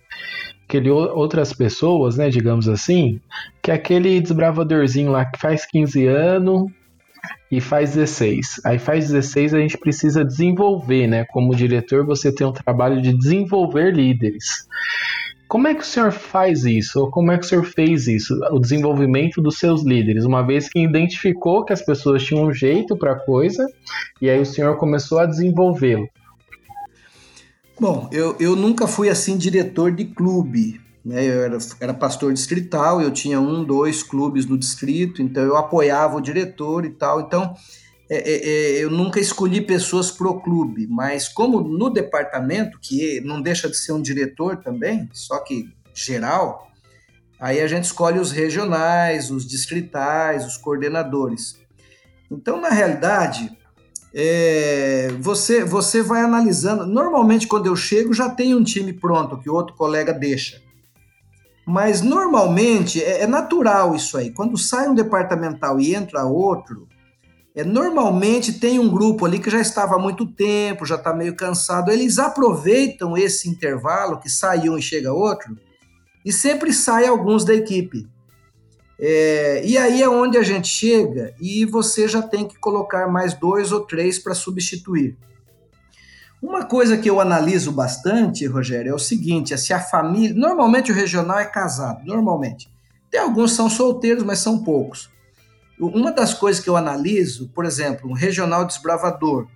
aquele 0.68 0.90
outras 0.90 1.54
pessoas, 1.54 2.18
né, 2.18 2.28
digamos 2.30 2.68
assim, 2.68 3.22
que 3.62 3.70
é 3.70 3.76
aquele 3.76 4.20
desbravadorzinho 4.20 5.12
lá 5.12 5.24
que 5.24 5.40
faz 5.40 5.64
15 5.66 6.08
anos 6.08 6.72
e 7.52 7.62
faz 7.62 7.94
16. 7.96 8.62
Aí 8.66 8.80
faz 8.80 9.10
16 9.10 9.54
a 9.54 9.60
gente 9.60 9.78
precisa 9.78 10.24
desenvolver, 10.24 11.08
né? 11.08 11.26
Como 11.26 11.56
diretor, 11.56 12.06
você 12.06 12.34
tem 12.34 12.46
um 12.46 12.52
trabalho 12.52 13.02
de 13.02 13.14
desenvolver 13.14 13.94
líderes. 13.94 14.68
Como 15.48 15.68
é 15.68 15.76
que 15.76 15.82
o 15.82 15.86
senhor 15.86 16.12
faz 16.12 16.66
isso? 16.66 17.00
Ou 17.00 17.10
como 17.10 17.32
é 17.32 17.38
que 17.38 17.46
o 17.46 17.48
senhor 17.48 17.64
fez 17.64 18.08
isso? 18.08 18.34
O 18.52 18.60
desenvolvimento 18.60 19.42
dos 19.42 19.60
seus 19.60 19.84
líderes, 19.84 20.26
uma 20.26 20.42
vez 20.42 20.68
que 20.68 20.80
identificou 20.80 21.64
que 21.64 21.72
as 21.72 21.84
pessoas 21.84 22.24
tinham 22.24 22.46
um 22.46 22.54
jeito 22.54 22.98
para 22.98 23.14
a 23.14 23.20
coisa, 23.20 23.66
e 24.22 24.30
aí 24.30 24.40
o 24.40 24.46
senhor 24.46 24.76
começou 24.78 25.20
a 25.20 25.26
desenvolvê-lo. 25.26 26.10
Bom, 27.80 28.10
eu, 28.12 28.36
eu 28.40 28.56
nunca 28.56 28.88
fui 28.88 29.10
assim 29.10 29.38
diretor 29.38 29.92
de 29.92 30.06
clube. 30.06 30.82
Né? 31.06 31.24
Eu 31.24 31.44
era, 31.44 31.58
era 31.80 31.94
pastor 31.94 32.34
distrital, 32.34 33.00
eu 33.00 33.12
tinha 33.12 33.40
um, 33.40 33.64
dois 33.64 34.02
clubes 34.02 34.48
no 34.48 34.58
distrito, 34.58 35.22
então 35.22 35.44
eu 35.44 35.56
apoiava 35.56 36.18
o 36.18 36.22
diretor 36.22 36.84
e 36.84 36.90
tal. 36.90 37.22
Então 37.22 37.54
é, 38.10 38.18
é, 38.18 38.50
é 38.50 38.84
eu 38.84 38.90
nunca 38.90 39.20
escolhi 39.20 39.62
pessoas 39.62 40.10
pro 40.10 40.42
clube, 40.42 40.88
mas 40.88 41.28
como 41.28 41.62
no 41.62 41.92
departamento, 41.92 42.80
que 42.82 43.22
não 43.22 43.40
deixa 43.40 43.70
de 43.70 43.78
ser 43.78 43.92
um 43.92 44.02
diretor 44.02 44.58
também, 44.58 45.08
só 45.14 45.38
que 45.40 45.70
geral, 45.94 46.68
aí 47.40 47.62
a 47.62 47.68
gente 47.68 47.84
escolhe 47.84 48.20
os 48.20 48.32
regionais, 48.32 49.30
os 49.30 49.46
distritais, 49.46 50.46
os 50.46 50.58
coordenadores. 50.58 51.64
Então, 52.32 52.60
na 52.60 52.70
realidade, 52.70 53.56
é, 54.14 55.10
você, 55.20 55.64
você 55.64 56.02
vai 56.02 56.22
analisando. 56.22 56.86
Normalmente, 56.86 57.48
quando 57.48 57.68
eu 57.68 57.76
chego, 57.76 58.14
já 58.14 58.30
tem 58.30 58.56
um 58.56 58.64
time 58.64 58.92
pronto 58.92 59.38
que 59.38 59.50
o 59.50 59.54
outro 59.54 59.76
colega 59.76 60.12
deixa. 60.12 60.65
Mas 61.66 62.02
normalmente 62.02 63.04
é, 63.04 63.22
é 63.22 63.28
natural 63.28 63.96
isso 63.96 64.18
aí. 64.18 64.32
Quando 64.32 64.58
sai 64.58 64.88
um 64.88 64.94
departamental 64.94 65.80
e 65.80 65.96
entra 65.96 66.24
outro, 66.24 66.88
é, 67.56 67.64
normalmente 67.64 68.60
tem 68.60 68.80
um 68.80 68.90
grupo 68.90 69.26
ali 69.26 69.40
que 69.40 69.50
já 69.50 69.60
estava 69.60 69.96
há 69.96 70.00
muito 70.00 70.26
tempo, 70.28 70.86
já 70.86 70.96
está 70.96 71.14
meio 71.14 71.36
cansado. 71.36 71.90
Eles 71.90 72.20
aproveitam 72.20 73.18
esse 73.18 73.50
intervalo 73.50 74.20
que 74.20 74.30
sai 74.30 74.70
um 74.70 74.78
e 74.78 74.82
chega 74.82 75.14
outro, 75.14 75.58
e 76.24 76.32
sempre 76.32 76.74
sai 76.74 77.08
alguns 77.08 77.46
da 77.46 77.56
equipe. 77.56 78.08
É, 79.00 79.62
e 79.66 79.78
aí 79.78 80.02
é 80.02 80.08
onde 80.08 80.38
a 80.38 80.44
gente 80.44 80.68
chega 80.68 81.34
e 81.42 81.66
você 81.66 82.08
já 82.08 82.22
tem 82.22 82.48
que 82.48 82.58
colocar 82.58 83.08
mais 83.08 83.34
dois 83.34 83.72
ou 83.72 83.82
três 83.82 84.18
para 84.18 84.34
substituir. 84.34 85.18
Uma 86.48 86.64
coisa 86.64 86.96
que 86.96 87.10
eu 87.10 87.20
analiso 87.20 87.72
bastante, 87.72 88.46
Rogério, 88.46 88.92
é 88.92 88.94
o 88.94 89.00
seguinte: 89.00 89.52
é 89.52 89.58
se 89.58 89.74
a 89.74 89.80
família. 89.80 90.36
Normalmente 90.36 90.92
o 90.92 90.96
regional 90.96 91.40
é 91.40 91.46
casado, 91.46 92.06
normalmente. 92.06 92.70
Tem 93.10 93.20
alguns 93.20 93.54
são 93.54 93.68
solteiros, 93.68 94.24
mas 94.24 94.40
são 94.40 94.64
poucos. 94.64 95.10
Uma 95.80 96.12
das 96.12 96.36
coisas 96.36 96.64
que 96.64 96.70
eu 96.70 96.78
analiso, 96.78 97.50
por 97.50 97.66
exemplo, 97.66 98.08
um 98.08 98.14
regional 98.14 98.64
desbravador, 98.64 99.48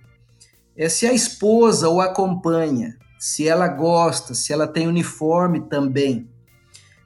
é 0.76 0.88
se 0.88 1.06
a 1.06 1.12
esposa 1.12 1.88
o 1.88 2.00
acompanha, 2.00 2.96
se 3.20 3.46
ela 3.46 3.68
gosta, 3.68 4.34
se 4.34 4.52
ela 4.52 4.66
tem 4.66 4.88
uniforme 4.88 5.60
também. 5.60 6.28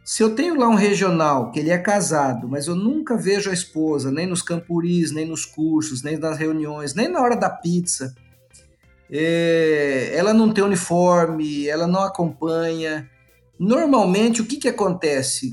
Se 0.02 0.22
eu 0.22 0.34
tenho 0.34 0.58
lá 0.58 0.66
um 0.66 0.74
regional 0.74 1.50
que 1.50 1.60
ele 1.60 1.70
é 1.70 1.78
casado, 1.78 2.48
mas 2.48 2.68
eu 2.68 2.74
nunca 2.74 3.18
vejo 3.18 3.50
a 3.50 3.54
esposa, 3.54 4.10
nem 4.10 4.26
nos 4.26 4.40
campuris, 4.40 5.12
nem 5.12 5.26
nos 5.26 5.44
cursos, 5.44 6.02
nem 6.02 6.16
nas 6.16 6.38
reuniões, 6.38 6.94
nem 6.94 7.06
na 7.06 7.20
hora 7.20 7.36
da 7.36 7.50
pizza, 7.50 8.14
é, 9.10 10.12
ela 10.14 10.32
não 10.32 10.52
tem 10.52 10.64
uniforme, 10.64 11.68
ela 11.68 11.86
não 11.86 12.02
acompanha. 12.02 13.08
Normalmente, 13.58 14.42
o 14.42 14.46
que, 14.46 14.56
que 14.56 14.68
acontece? 14.68 15.50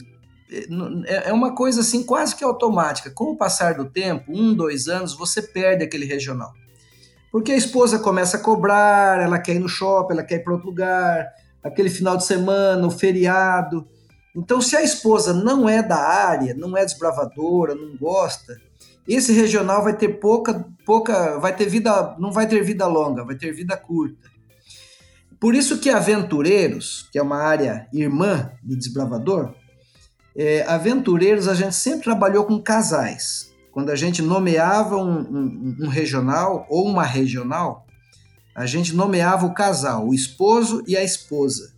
É, 1.05 1.29
é 1.29 1.33
uma 1.33 1.55
coisa 1.55 1.81
assim 1.81 2.03
quase 2.03 2.35
que 2.35 2.43
automática. 2.43 3.11
Com 3.11 3.31
o 3.31 3.37
passar 3.37 3.75
do 3.75 3.85
tempo, 3.85 4.31
um, 4.31 4.53
dois 4.53 4.87
anos, 4.87 5.13
você 5.13 5.41
perde 5.41 5.83
aquele 5.83 6.05
regional. 6.05 6.51
Porque 7.31 7.51
a 7.51 7.57
esposa 7.57 7.97
começa 7.97 8.37
a 8.37 8.41
cobrar, 8.41 9.21
ela 9.21 9.39
quer 9.39 9.55
ir 9.55 9.59
no 9.59 9.69
shopping, 9.69 10.13
ela 10.13 10.23
quer 10.23 10.35
ir 10.35 10.43
para 10.43 10.53
outro 10.53 10.67
lugar, 10.67 11.29
aquele 11.63 11.89
final 11.89 12.17
de 12.17 12.25
semana, 12.25 12.85
o 12.85 12.91
feriado. 12.91 13.87
Então, 14.35 14.61
se 14.61 14.75
a 14.75 14.83
esposa 14.83 15.33
não 15.33 15.67
é 15.67 15.81
da 15.81 15.97
área, 15.97 16.53
não 16.53 16.75
é 16.75 16.83
desbravadora, 16.83 17.73
não 17.75 17.95
gosta, 17.97 18.59
esse 19.07 19.33
regional 19.33 19.83
vai 19.83 19.95
ter 19.95 20.09
pouca, 20.19 20.65
pouca, 20.85 21.39
vai 21.39 21.55
ter 21.55 21.67
vida, 21.67 22.15
não 22.19 22.31
vai 22.31 22.47
ter 22.47 22.63
vida 22.63 22.85
longa, 22.87 23.23
vai 23.23 23.35
ter 23.35 23.51
vida 23.51 23.75
curta. 23.75 24.29
Por 25.39 25.55
isso 25.55 25.79
que 25.79 25.89
aventureiros, 25.89 27.09
que 27.11 27.17
é 27.17 27.21
uma 27.21 27.37
área 27.37 27.87
irmã 27.91 28.51
de 28.63 28.75
desbravador, 28.75 29.53
é, 30.35 30.63
aventureiros 30.63 31.47
a 31.47 31.55
gente 31.55 31.75
sempre 31.75 32.03
trabalhou 32.03 32.45
com 32.45 32.61
casais. 32.61 33.51
Quando 33.71 33.89
a 33.89 33.95
gente 33.95 34.21
nomeava 34.21 34.97
um, 34.97 35.19
um, 35.19 35.77
um 35.81 35.87
regional 35.87 36.65
ou 36.69 36.87
uma 36.87 37.03
regional, 37.03 37.87
a 38.53 38.65
gente 38.65 38.93
nomeava 38.93 39.45
o 39.45 39.53
casal, 39.53 40.07
o 40.07 40.13
esposo 40.13 40.83
e 40.85 40.95
a 40.95 41.03
esposa. 41.03 41.73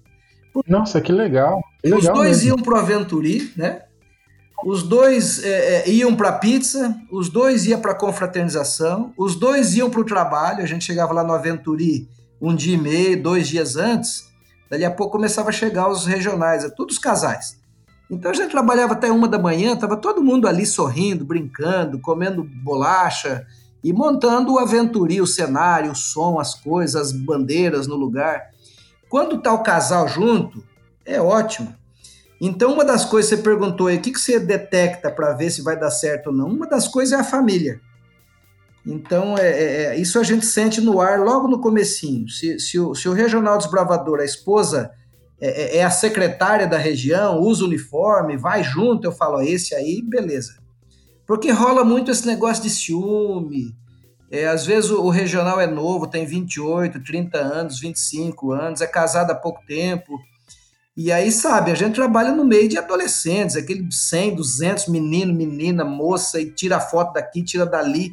Nossa, 0.68 1.00
que 1.00 1.12
legal. 1.12 1.62
Que 1.82 1.94
Os 1.94 2.02
legal 2.02 2.16
dois 2.16 2.38
mesmo. 2.38 2.50
iam 2.50 2.58
para 2.58 2.74
o 2.74 2.78
Aventuri, 2.78 3.54
né? 3.56 3.84
Os 4.66 4.82
dois 4.82 5.44
é, 5.44 5.84
é, 5.84 5.90
iam 5.90 6.16
para 6.16 6.32
pizza, 6.32 6.96
os 7.12 7.28
dois 7.30 7.66
iam 7.66 7.82
para 7.82 7.94
confraternização, 7.94 9.14
os 9.18 9.36
dois 9.36 9.76
iam 9.76 9.90
para 9.90 10.00
o 10.00 10.06
trabalho. 10.06 10.64
A 10.64 10.66
gente 10.66 10.86
chegava 10.86 11.14
lá 11.14 11.24
no 11.24 11.34
Aventuri 11.34 12.08
um 12.42 12.56
dia 12.56 12.76
e 12.76 12.78
meio, 12.78 13.22
dois 13.22 13.48
dias 13.48 13.76
antes. 13.76 14.32
Dali 14.70 14.86
a 14.86 14.92
pouco 14.92 15.14
começava 15.14 15.50
a 15.50 15.54
chegar 15.54 15.90
os 15.90 16.06
regionais, 16.06 16.64
é 16.64 16.70
todos 16.70 16.98
casais. 16.98 17.58
Então 18.10 18.32
a 18.32 18.34
gente 18.34 18.52
trabalhava 18.52 18.94
até 18.94 19.12
uma 19.12 19.28
da 19.28 19.38
manhã, 19.38 19.74
estava 19.74 19.98
todo 19.98 20.24
mundo 20.24 20.48
ali 20.48 20.66
sorrindo, 20.66 21.26
brincando, 21.26 22.00
comendo 22.00 22.44
bolacha 22.44 23.46
e 23.84 23.92
montando 23.92 24.54
o 24.54 24.60
Aventuri, 24.60 25.20
o 25.20 25.28
cenário, 25.28 25.92
o 25.92 25.96
som, 25.96 26.40
as 26.40 26.56
coisas, 26.56 26.96
as 26.96 27.12
bandeiras 27.12 27.86
no 27.86 27.96
lugar. 27.96 28.50
Quando 29.10 29.42
tá 29.42 29.52
o 29.54 29.62
casal 29.62 30.08
junto, 30.08 30.64
é 31.06 31.22
ótimo. 31.22 31.76
Então, 32.46 32.74
uma 32.74 32.84
das 32.84 33.06
coisas 33.06 33.30
que 33.30 33.38
você 33.38 33.42
perguntou 33.42 33.88
aí, 33.88 33.96
o 33.96 34.02
que, 34.02 34.12
que 34.12 34.20
você 34.20 34.38
detecta 34.38 35.10
para 35.10 35.32
ver 35.32 35.50
se 35.50 35.62
vai 35.62 35.80
dar 35.80 35.90
certo 35.90 36.28
ou 36.28 36.34
não? 36.34 36.50
Uma 36.50 36.68
das 36.68 36.90
coisas 36.90 37.18
é 37.18 37.22
a 37.22 37.24
família. 37.24 37.80
Então, 38.86 39.38
é, 39.38 39.48
é, 39.48 39.84
é, 39.86 39.98
isso 39.98 40.20
a 40.20 40.24
gente 40.24 40.46
sente 40.46 40.82
no 40.82 41.00
ar 41.00 41.22
logo 41.22 41.48
no 41.48 41.62
comecinho. 41.62 42.28
Se, 42.28 42.60
se, 42.60 42.78
o, 42.78 42.94
se 42.94 43.08
o 43.08 43.14
regional 43.14 43.58
desbravador, 43.58 44.20
a 44.20 44.26
esposa 44.26 44.92
é, 45.40 45.78
é, 45.78 45.78
é 45.78 45.84
a 45.86 45.90
secretária 45.90 46.68
da 46.68 46.78
região, 46.78 47.40
usa 47.40 47.64
uniforme, 47.64 48.36
vai 48.36 48.62
junto, 48.62 49.08
eu 49.08 49.14
falo, 49.14 49.42
esse 49.42 49.74
aí, 49.74 50.02
beleza. 50.02 50.58
Porque 51.26 51.50
rola 51.50 51.86
muito 51.86 52.12
esse 52.12 52.28
negócio 52.28 52.62
de 52.62 52.70
ciúme, 52.70 53.74
é, 54.30 54.48
às 54.48 54.66
vezes 54.66 54.92
o, 54.92 55.02
o, 55.02 55.10
regional 55.10 55.62
é 55.62 55.68
novo, 55.68 56.08
tem 56.08 56.26
28, 56.26 57.02
30 57.02 57.38
anos, 57.38 57.80
25 57.80 58.52
anos, 58.52 58.82
é 58.82 58.88
casado 58.88 59.32
há 59.32 59.36
pouco 59.36 59.66
tempo. 59.66 60.20
E 60.96 61.12
aí, 61.12 61.32
sabe, 61.32 61.72
a 61.72 61.76
gente 61.76 61.96
trabalha 61.96 62.32
no 62.32 62.46
meio 62.46 62.70
de 62.70 62.78
adolescentes, 62.78 63.56
aquele 63.56 63.92
100, 63.92 64.36
200 64.36 64.88
menino, 64.88 65.34
menina, 65.34 65.84
moça, 65.84 66.40
e 66.40 66.52
tira 66.52 66.80
foto 66.80 67.14
daqui, 67.14 67.44
tira 67.44 67.66
dali. 67.66 68.12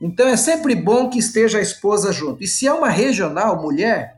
Então 0.00 0.26
é 0.26 0.36
sempre 0.36 0.74
bom 0.74 1.10
que 1.10 1.18
esteja 1.18 1.58
a 1.58 1.62
esposa 1.62 2.10
junto. 2.10 2.42
E 2.42 2.46
se 2.46 2.66
é 2.66 2.72
uma 2.72 2.88
regional, 2.88 3.60
mulher, 3.60 4.16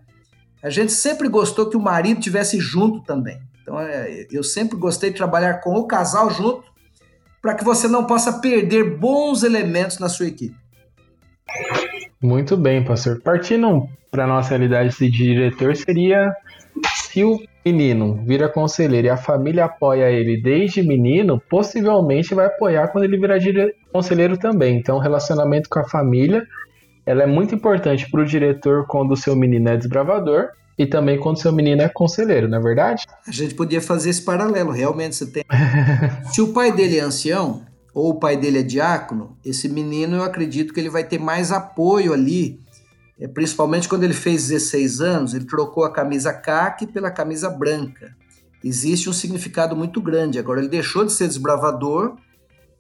a 0.63 0.71
gente 0.71 0.93
sempre 0.93 1.29
gostou 1.29 1.69
que 1.69 1.77
o 1.77 1.81
marido 1.81 2.21
tivesse 2.21 2.61
junto 2.61 3.01
também. 3.01 3.41
Então 3.63 3.81
é, 3.81 4.27
eu 4.31 4.45
sempre 4.45 4.77
gostei 4.79 5.11
de 5.11 5.17
trabalhar 5.17 5.55
com 5.55 5.75
o 5.75 5.87
casal 5.87 6.31
junto, 6.31 6.71
para 7.43 7.55
que 7.55 7.65
você 7.65 7.89
não 7.89 8.05
possa 8.05 8.35
perder 8.35 8.99
bons 8.99 9.43
elementos 9.43 9.99
na 9.99 10.09
sua 10.09 10.27
equipe. 10.27 10.55
Muito 12.23 12.57
bem, 12.57 12.85
pastor. 12.85 13.21
Partindo 13.23 13.89
para 14.11 14.27
nossa 14.27 14.51
realidade 14.51 14.95
de 14.99 15.11
diretor, 15.11 15.75
seria 15.75 16.35
se 17.13 17.25
o 17.25 17.41
menino 17.67 18.23
vira 18.25 18.49
conselheiro 18.49 19.09
e 19.09 19.11
a 19.11 19.17
família 19.17 19.65
apoia 19.65 20.09
ele 20.09 20.41
desde 20.41 20.81
menino, 20.81 21.43
possivelmente 21.51 22.35
vai 22.35 22.47
apoiar 22.47 22.89
quando 22.89 23.05
ele 23.05 23.19
virar 23.19 23.39
conselheiro 23.93 24.39
também. 24.39 24.77
Então, 24.77 24.97
o 24.97 25.01
relacionamento 25.01 25.69
com 25.69 25.81
a 25.81 25.89
família 25.89 26.47
ela 27.05 27.25
é 27.25 27.27
muito 27.27 27.53
importante 27.53 28.09
para 28.09 28.21
o 28.21 28.25
diretor 28.25 28.87
quando 28.87 29.13
o 29.13 29.17
seu 29.17 29.35
menino 29.35 29.69
é 29.69 29.77
desbravador 29.77 30.51
e 30.79 30.87
também 30.87 31.19
quando 31.19 31.41
seu 31.41 31.53
menino 31.53 31.83
é 31.83 31.89
conselheiro, 31.89 32.49
não 32.49 32.59
é 32.59 32.61
verdade? 32.61 33.05
A 33.27 33.33
gente 33.33 33.55
podia 33.55 33.81
fazer 33.81 34.11
esse 34.11 34.23
paralelo, 34.23 34.71
realmente 34.71 35.17
você 35.17 35.27
tem. 35.27 35.45
Se 36.33 36.41
o 36.41 36.53
pai 36.53 36.71
dele 36.71 36.99
é 36.99 37.01
ancião 37.01 37.63
ou 37.93 38.11
o 38.11 38.21
pai 38.21 38.37
dele 38.37 38.61
é 38.61 38.63
diácono, 38.63 39.37
esse 39.45 39.69
menino 39.69 40.17
eu 40.17 40.23
acredito 40.23 40.73
que 40.73 40.79
ele 40.79 40.89
vai 40.89 41.03
ter 41.03 41.19
mais 41.19 41.51
apoio 41.51 42.13
ali 42.13 42.61
principalmente 43.29 43.87
quando 43.87 44.05
ele 44.05 44.15
fez 44.15 44.49
16 44.49 45.01
anos, 45.03 45.35
ele 45.35 45.45
trocou 45.45 45.85
a 45.85 45.93
camisa 45.93 46.33
caque 46.33 46.87
pela 46.87 47.11
camisa 47.11 47.51
branca. 47.51 48.17
Existe 48.65 49.11
um 49.11 49.13
significado 49.13 49.77
muito 49.77 50.01
grande. 50.01 50.39
Agora, 50.39 50.61
ele 50.61 50.69
deixou 50.69 51.05
de 51.05 51.13
ser 51.13 51.29
desbravador 51.29 52.17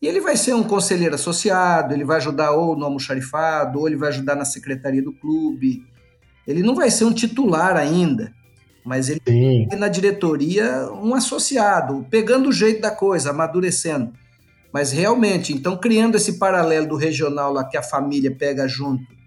e 0.00 0.06
ele 0.06 0.18
vai 0.18 0.36
ser 0.36 0.54
um 0.54 0.62
conselheiro 0.62 1.14
associado, 1.14 1.92
ele 1.92 2.04
vai 2.04 2.16
ajudar 2.16 2.52
ou 2.52 2.74
no 2.74 2.86
almoxarifado, 2.86 3.80
ou 3.80 3.86
ele 3.86 3.96
vai 3.96 4.08
ajudar 4.08 4.34
na 4.34 4.46
secretaria 4.46 5.02
do 5.02 5.12
clube. 5.12 5.84
Ele 6.46 6.62
não 6.62 6.74
vai 6.74 6.90
ser 6.90 7.04
um 7.04 7.12
titular 7.12 7.76
ainda, 7.76 8.32
mas 8.82 9.10
ele 9.10 9.20
Sim. 9.28 9.68
na 9.78 9.88
diretoria 9.88 10.90
um 10.90 11.14
associado, 11.14 12.06
pegando 12.10 12.48
o 12.48 12.52
jeito 12.52 12.80
da 12.80 12.90
coisa, 12.90 13.28
amadurecendo. 13.28 14.12
Mas 14.72 14.90
realmente, 14.90 15.52
então, 15.52 15.76
criando 15.76 16.16
esse 16.16 16.38
paralelo 16.38 16.88
do 16.88 16.96
regional 16.96 17.52
lá 17.52 17.64
que 17.64 17.76
a 17.76 17.82
família 17.82 18.34
pega 18.34 18.66
junto 18.66 19.19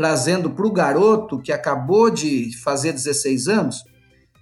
trazendo 0.00 0.48
para 0.48 0.66
o 0.66 0.72
garoto 0.72 1.38
que 1.38 1.52
acabou 1.52 2.08
de 2.08 2.56
fazer 2.56 2.90
16 2.90 3.48
anos, 3.48 3.84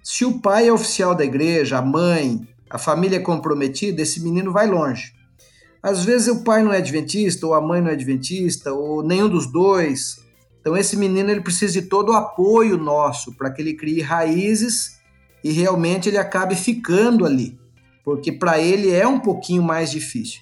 se 0.01 0.23
o 0.23 0.39
pai 0.39 0.69
é 0.69 0.71
oficial 0.71 1.13
da 1.13 1.25
igreja, 1.25 1.79
a 1.79 1.81
mãe, 1.81 2.47
a 2.69 2.77
família 2.77 3.17
é 3.17 3.19
comprometida, 3.19 4.01
esse 4.01 4.23
menino 4.23 4.53
vai 4.53 4.67
longe. 4.67 5.11
Às 5.83 6.05
vezes 6.05 6.29
o 6.29 6.45
pai 6.45 6.63
não 6.63 6.71
é 6.71 6.77
adventista, 6.77 7.45
ou 7.45 7.53
a 7.53 7.59
mãe 7.59 7.81
não 7.81 7.89
é 7.89 7.91
adventista, 7.91 8.71
ou 8.71 9.03
nenhum 9.03 9.27
dos 9.27 9.51
dois. 9.51 10.21
Então 10.61 10.77
esse 10.77 10.95
menino 10.95 11.29
ele 11.29 11.41
precisa 11.41 11.73
de 11.73 11.87
todo 11.89 12.13
o 12.13 12.15
apoio 12.15 12.77
nosso 12.77 13.35
para 13.35 13.51
que 13.51 13.61
ele 13.61 13.73
crie 13.73 13.99
raízes 13.99 14.97
e 15.43 15.51
realmente 15.51 16.07
ele 16.07 16.17
acabe 16.17 16.55
ficando 16.55 17.25
ali, 17.25 17.59
porque 18.05 18.31
para 18.31 18.61
ele 18.61 18.91
é 18.91 19.05
um 19.05 19.19
pouquinho 19.19 19.61
mais 19.61 19.91
difícil. 19.91 20.39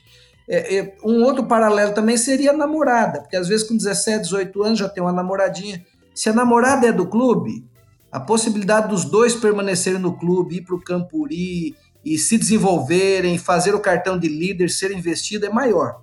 É, 0.50 0.78
é, 0.78 0.98
um 1.04 1.24
outro 1.24 1.46
paralelo 1.46 1.94
também 1.94 2.16
seria 2.16 2.52
a 2.52 2.58
namorada, 2.58 3.22
porque 3.22 3.36
às 3.36 3.48
vezes 3.48 3.68
com 3.68 3.76
17, 3.76 4.24
18 4.24 4.64
anos 4.64 4.80
já 4.80 4.88
tem 4.88 5.04
uma 5.04 5.12
namoradinha. 5.12 5.86
Se 6.16 6.30
a 6.30 6.34
namorada 6.34 6.88
é 6.88 6.92
do 6.92 7.06
clube, 7.06 7.66
a 8.12 8.20
possibilidade 8.20 8.88
dos 8.88 9.04
dois 9.04 9.36
permanecerem 9.36 10.00
no 10.00 10.18
clube, 10.18 10.58
ir 10.58 10.62
para 10.62 10.76
o 10.76 10.82
Campuri 10.82 11.76
e 12.04 12.18
se 12.18 12.38
desenvolverem, 12.38 13.38
fazer 13.38 13.76
o 13.76 13.80
cartão 13.80 14.18
de 14.18 14.30
líder, 14.30 14.70
ser 14.70 14.92
investido 14.92 15.46
é 15.46 15.50
maior. 15.50 16.02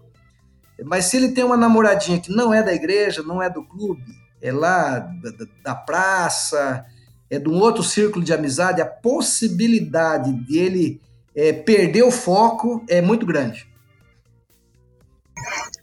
Mas 0.85 1.07
se 1.07 1.17
ele 1.17 1.31
tem 1.31 1.45
uma 1.45 1.57
namoradinha 1.57 2.21
que 2.21 2.31
não 2.31 2.53
é 2.53 2.63
da 2.63 2.75
igreja, 2.75 3.23
não 3.23 3.43
é 3.43 3.49
do 3.49 3.65
clube, 3.65 4.05
é 4.43 4.53
lá 4.53 4.99
da, 4.99 5.47
da 5.63 5.75
praça, 5.75 6.85
é 7.31 7.39
de 7.39 7.49
um 7.49 7.59
outro 7.59 7.83
círculo 7.83 8.25
de 8.25 8.35
amizade, 8.35 8.83
a 8.83 8.87
possibilidade 8.87 10.33
dele 10.33 11.01
é, 11.35 11.53
perder 11.53 12.03
o 12.03 12.11
foco 12.11 12.85
é 12.89 13.01
muito 13.01 13.25
grande. 13.25 13.67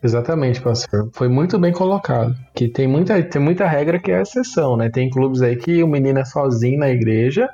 Exatamente, 0.03 0.59
pastor. 0.61 1.09
Foi 1.13 1.27
muito 1.27 1.59
bem 1.59 1.71
colocado. 1.71 2.35
Que 2.55 2.67
tem 2.67 2.87
muita, 2.87 3.21
tem 3.21 3.41
muita 3.41 3.67
regra 3.67 3.99
que 3.99 4.11
é 4.11 4.21
exceção, 4.21 4.75
né? 4.75 4.89
Tem 4.89 5.09
clubes 5.09 5.41
aí 5.41 5.55
que 5.55 5.83
o 5.83 5.87
menino 5.87 6.19
é 6.19 6.25
sozinho 6.25 6.79
na 6.79 6.89
igreja 6.89 7.47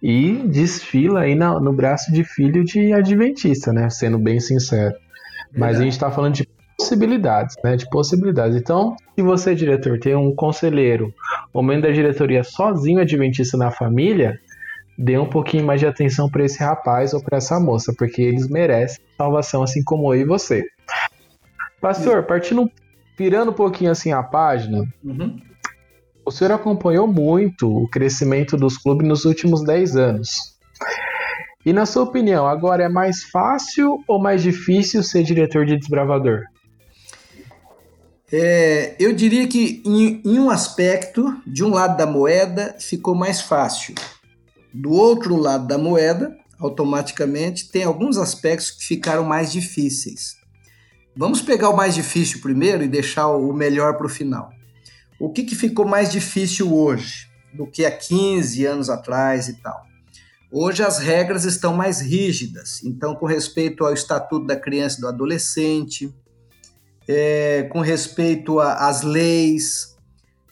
e 0.00 0.34
desfila 0.46 1.22
aí 1.22 1.34
no, 1.34 1.58
no 1.58 1.72
braço 1.72 2.12
de 2.12 2.22
filho 2.22 2.64
de 2.64 2.92
adventista, 2.92 3.72
né? 3.72 3.90
Sendo 3.90 4.18
bem 4.18 4.38
sincero. 4.38 4.94
Verdade. 4.94 5.58
Mas 5.58 5.80
a 5.80 5.82
gente 5.82 5.92
está 5.92 6.10
falando 6.10 6.34
de 6.34 6.48
possibilidades, 6.76 7.56
né? 7.64 7.74
De 7.74 7.90
possibilidades. 7.90 8.56
Então, 8.56 8.94
se 9.16 9.22
você, 9.22 9.52
diretor, 9.52 9.98
tem 9.98 10.14
um 10.14 10.32
conselheiro, 10.32 11.12
ou 11.52 11.60
membro 11.60 11.88
da 11.88 11.94
diretoria 11.94 12.44
sozinho 12.44 13.00
adventista 13.00 13.56
na 13.56 13.72
família, 13.72 14.38
dê 14.96 15.18
um 15.18 15.26
pouquinho 15.28 15.66
mais 15.66 15.80
de 15.80 15.86
atenção 15.86 16.30
para 16.30 16.44
esse 16.44 16.62
rapaz 16.62 17.12
ou 17.14 17.20
para 17.20 17.38
essa 17.38 17.58
moça, 17.58 17.92
porque 17.98 18.22
eles 18.22 18.48
merecem 18.48 19.02
salvação 19.16 19.64
assim 19.64 19.82
como 19.82 20.14
eu 20.14 20.20
e 20.20 20.24
você. 20.24 20.64
Pastor, 21.80 22.24
partindo, 22.24 22.70
virando 23.16 23.50
um 23.50 23.54
pouquinho 23.54 23.90
assim 23.90 24.12
a 24.12 24.22
página, 24.22 24.84
uhum. 25.04 25.40
o 26.24 26.30
senhor 26.30 26.52
acompanhou 26.52 27.06
muito 27.06 27.70
o 27.70 27.88
crescimento 27.88 28.56
dos 28.56 28.76
clubes 28.76 29.06
nos 29.06 29.24
últimos 29.24 29.62
10 29.62 29.96
anos. 29.96 30.58
E 31.64 31.72
na 31.72 31.84
sua 31.84 32.04
opinião, 32.04 32.46
agora 32.46 32.84
é 32.84 32.88
mais 32.88 33.24
fácil 33.24 34.02
ou 34.08 34.18
mais 34.18 34.42
difícil 34.42 35.02
ser 35.02 35.22
diretor 35.22 35.66
de 35.66 35.76
desbravador? 35.76 36.44
É, 38.32 38.94
eu 38.98 39.12
diria 39.12 39.46
que 39.46 39.82
em, 39.84 40.22
em, 40.24 40.38
um 40.38 40.50
aspecto, 40.50 41.36
de 41.46 41.64
um 41.64 41.70
lado 41.70 41.96
da 41.96 42.06
moeda, 42.06 42.76
ficou 42.78 43.14
mais 43.14 43.40
fácil. 43.40 43.94
Do 44.72 44.92
outro 44.92 45.36
lado 45.36 45.66
da 45.66 45.78
moeda, 45.78 46.36
automaticamente, 46.58 47.70
tem 47.70 47.84
alguns 47.84 48.16
aspectos 48.16 48.70
que 48.70 48.84
ficaram 48.84 49.24
mais 49.24 49.52
difíceis. 49.52 50.37
Vamos 51.18 51.42
pegar 51.42 51.70
o 51.70 51.76
mais 51.76 51.96
difícil 51.96 52.40
primeiro 52.40 52.84
e 52.84 52.86
deixar 52.86 53.26
o 53.26 53.52
melhor 53.52 53.96
para 53.96 54.06
o 54.06 54.08
final. 54.08 54.50
O 55.18 55.28
que, 55.28 55.42
que 55.42 55.56
ficou 55.56 55.84
mais 55.84 56.12
difícil 56.12 56.72
hoje 56.72 57.28
do 57.52 57.66
que 57.66 57.84
há 57.84 57.90
15 57.90 58.64
anos 58.64 58.88
atrás 58.88 59.48
e 59.48 59.54
tal? 59.54 59.84
Hoje 60.48 60.84
as 60.84 61.00
regras 61.00 61.44
estão 61.44 61.74
mais 61.74 62.00
rígidas, 62.00 62.84
então, 62.84 63.16
com 63.16 63.26
respeito 63.26 63.84
ao 63.84 63.92
Estatuto 63.92 64.46
da 64.46 64.54
Criança 64.54 64.98
e 64.98 65.00
do 65.00 65.08
Adolescente, 65.08 66.14
é, 67.08 67.64
com 67.64 67.80
respeito 67.80 68.60
às 68.60 69.02
leis, 69.02 69.96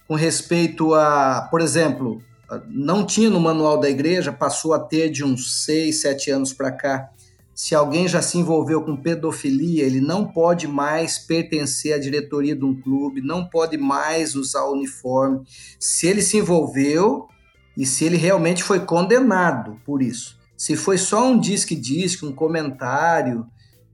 com 0.09 0.17
respeito 0.17 0.95
a, 0.95 1.47
por 1.49 1.61
exemplo, 1.61 2.21
não 2.67 3.07
tinha 3.07 3.31
no 3.31 3.39
manual 3.39 3.79
da 3.79 3.89
igreja, 3.89 4.33
passou 4.33 4.75
a 4.75 4.81
ter 4.81 5.11
de 5.11 5.23
uns 5.23 5.65
6, 5.65 6.01
7 6.01 6.31
anos 6.33 6.53
para 6.53 6.73
cá, 6.73 7.09
se 7.57 7.75
alguém 7.75 8.07
já 8.07 8.21
se 8.21 8.37
envolveu 8.37 8.83
com 8.83 8.95
pedofilia, 8.95 9.83
ele 9.83 9.99
não 9.99 10.27
pode 10.27 10.69
mais 10.69 11.19
pertencer 11.19 11.95
à 11.95 11.99
diretoria 11.99 12.55
de 12.55 12.67
um 12.67 12.79
clube, 12.79 13.23
não 13.23 13.49
pode 13.49 13.79
mais 13.79 14.37
usar 14.37 14.67
o 14.67 14.75
uniforme. 14.75 15.41
Se 15.81 16.07
ele 16.07 16.21
se 16.21 16.37
envolveu 16.37 17.27
e 17.75 17.87
se 17.87 18.05
ele 18.05 18.19
realmente 18.19 18.63
foi 18.63 18.81
condenado 18.81 19.81
por 19.87 20.03
isso. 20.03 20.39
Se 20.55 20.77
foi 20.77 20.99
só 20.99 21.27
um 21.27 21.41
disque-disque, 21.41 22.27
um 22.27 22.33
comentário 22.33 23.47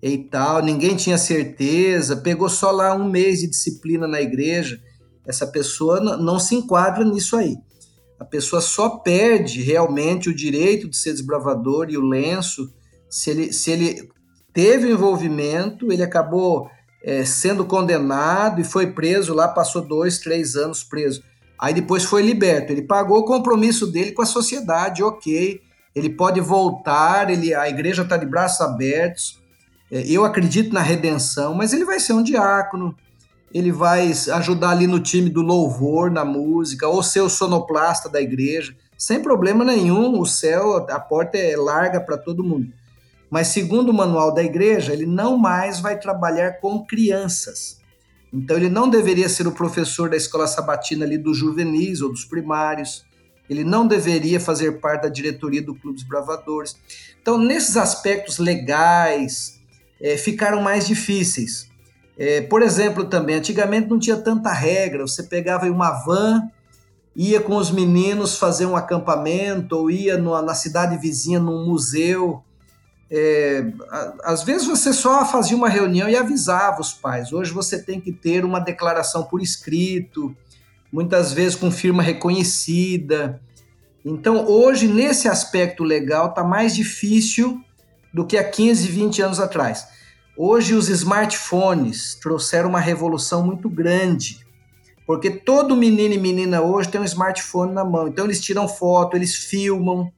e 0.03 0.18
tal, 0.18 0.61
ninguém 0.61 0.96
tinha 0.96 1.16
certeza, 1.16 2.16
pegou 2.16 2.48
só 2.48 2.72
lá 2.72 2.92
um 2.96 3.09
mês 3.09 3.38
de 3.38 3.46
disciplina 3.46 4.09
na 4.09 4.20
igreja, 4.20 4.83
essa 5.25 5.46
pessoa 5.46 6.01
não 6.01 6.40
se 6.40 6.57
enquadra 6.57 7.05
nisso 7.05 7.37
aí. 7.37 7.57
A 8.18 8.25
pessoa 8.25 8.61
só 8.61 8.88
perde 8.88 9.62
realmente 9.62 10.29
o 10.29 10.35
direito 10.35 10.88
de 10.88 10.96
ser 10.96 11.12
desbravador 11.12 11.90
e 11.90 11.96
o 11.96 12.05
lenço 12.05 12.68
se 13.12 13.29
ele, 13.29 13.53
se 13.53 13.70
ele 13.70 14.09
teve 14.55 14.90
envolvimento, 14.90 15.92
ele 15.92 16.03
acabou 16.03 16.70
é, 17.05 17.27
sendo 17.27 17.62
condenado 17.62 18.59
e 18.59 18.64
foi 18.64 18.87
preso 18.87 19.35
lá, 19.35 19.46
passou 19.48 19.83
dois, 19.83 20.18
três 20.18 20.57
anos 20.57 20.83
preso. 20.83 21.22
Aí 21.61 21.75
depois 21.75 22.05
foi 22.05 22.22
liberto. 22.22 22.72
Ele 22.72 22.81
pagou 22.81 23.18
o 23.18 23.25
compromisso 23.27 23.87
dele 23.87 24.12
com 24.12 24.22
a 24.22 24.27
sociedade, 24.27 25.03
ok. 25.03 25.61
Ele 25.94 26.09
pode 26.09 26.40
voltar, 26.40 27.29
ele, 27.29 27.55
a 27.55 27.68
igreja 27.68 28.01
está 28.01 28.16
de 28.16 28.25
braços 28.25 28.62
abertos. 28.62 29.38
É, 29.90 30.11
eu 30.11 30.25
acredito 30.25 30.72
na 30.72 30.81
redenção, 30.81 31.55
mas 31.55 31.75
ele 31.75 31.85
vai 31.85 32.01
ser 32.01 32.14
um 32.14 32.22
diácono, 32.22 32.96
ele 33.53 33.70
vai 33.70 34.11
ajudar 34.33 34.70
ali 34.70 34.87
no 34.87 35.01
time 35.01 35.29
do 35.29 35.42
louvor, 35.42 36.11
na 36.11 36.25
música, 36.25 36.88
ou 36.88 37.03
ser 37.03 37.20
o 37.20 37.29
sonoplasta 37.29 38.09
da 38.09 38.22
igreja, 38.22 38.75
sem 38.96 39.20
problema 39.20 39.66
nenhum. 39.66 40.18
O 40.18 40.25
céu, 40.25 40.87
a 40.88 40.98
porta 40.98 41.37
é 41.37 41.55
larga 41.59 42.01
para 42.01 42.16
todo 42.16 42.42
mundo. 42.42 42.72
Mas, 43.33 43.49
segundo 43.49 43.88
o 43.88 43.95
manual 43.95 44.35
da 44.35 44.45
igreja, 44.45 44.92
ele 44.92 45.07
não 45.07 45.38
mais 45.38 45.81
vai 45.81 45.99
trabalhar 45.99 46.61
com 46.61 46.85
crianças. 46.85 47.81
Então, 48.31 48.59
ele 48.59 48.68
não 48.68 48.90
deveria 48.90 49.27
ser 49.27 49.47
o 49.47 49.53
professor 49.53 50.11
da 50.11 50.18
escola 50.18 50.47
sabatina 50.47 51.07
ali 51.07 51.16
dos 51.16 51.38
juvenis 51.38 52.03
ou 52.03 52.11
dos 52.11 52.27
primários. 52.27 53.07
Ele 53.49 53.64
não 53.64 53.87
deveria 53.87 54.38
fazer 54.38 54.73
parte 54.81 55.05
da 55.05 55.09
diretoria 55.09 55.62
do 55.62 55.75
Clube 55.75 55.95
dos 55.95 56.07
Bravadores. 56.07 56.77
Então, 57.23 57.38
nesses 57.38 57.79
aspectos 57.79 58.37
legais, 58.37 59.59
é, 59.98 60.19
ficaram 60.19 60.61
mais 60.61 60.87
difíceis. 60.87 61.71
É, 62.19 62.42
por 62.42 62.61
exemplo, 62.61 63.07
também, 63.07 63.37
antigamente 63.37 63.88
não 63.88 63.98
tinha 63.98 64.19
tanta 64.19 64.52
regra. 64.52 65.07
Você 65.07 65.23
pegava 65.23 65.65
uma 65.71 66.04
van, 66.04 66.50
ia 67.17 67.40
com 67.40 67.57
os 67.57 67.71
meninos 67.71 68.37
fazer 68.37 68.67
um 68.67 68.77
acampamento, 68.77 69.75
ou 69.75 69.90
ia 69.90 70.19
numa, 70.19 70.42
na 70.42 70.54
cidade 70.54 70.98
vizinha 70.98 71.40
num 71.40 71.65
museu 71.65 72.44
é, 73.15 73.63
às 74.25 74.42
vezes 74.42 74.67
você 74.67 74.90
só 74.90 75.23
fazia 75.27 75.54
uma 75.54 75.69
reunião 75.69 76.08
e 76.08 76.17
avisava 76.17 76.81
os 76.81 76.94
pais. 76.94 77.31
Hoje 77.31 77.52
você 77.52 77.79
tem 77.79 78.00
que 78.00 78.10
ter 78.10 78.42
uma 78.42 78.58
declaração 78.58 79.25
por 79.25 79.42
escrito, 79.42 80.35
muitas 80.90 81.31
vezes 81.31 81.54
com 81.54 81.71
firma 81.71 82.02
reconhecida. 82.02 83.38
Então, 84.02 84.46
hoje, 84.48 84.88
nesse 84.88 85.29
aspecto 85.29 85.85
legal, 85.85 86.31
está 86.31 86.42
mais 86.42 86.75
difícil 86.75 87.60
do 88.15 88.27
que 88.27 88.38
há 88.38 88.44
15, 88.44 88.88
20 88.88 89.21
anos 89.21 89.40
atrás. 89.40 89.87
Hoje, 90.35 90.73
os 90.73 90.88
smartphones 90.88 92.15
trouxeram 92.15 92.71
uma 92.71 92.81
revolução 92.81 93.44
muito 93.44 93.69
grande, 93.69 94.40
porque 95.06 95.29
todo 95.29 95.77
menino 95.77 96.15
e 96.15 96.19
menina 96.19 96.63
hoje 96.63 96.88
tem 96.88 96.98
um 96.98 97.04
smartphone 97.04 97.75
na 97.75 97.85
mão. 97.85 98.08
Então, 98.08 98.25
eles 98.25 98.40
tiram 98.40 98.67
foto, 98.67 99.19
eles 99.19 99.35
filmam. 99.35 100.10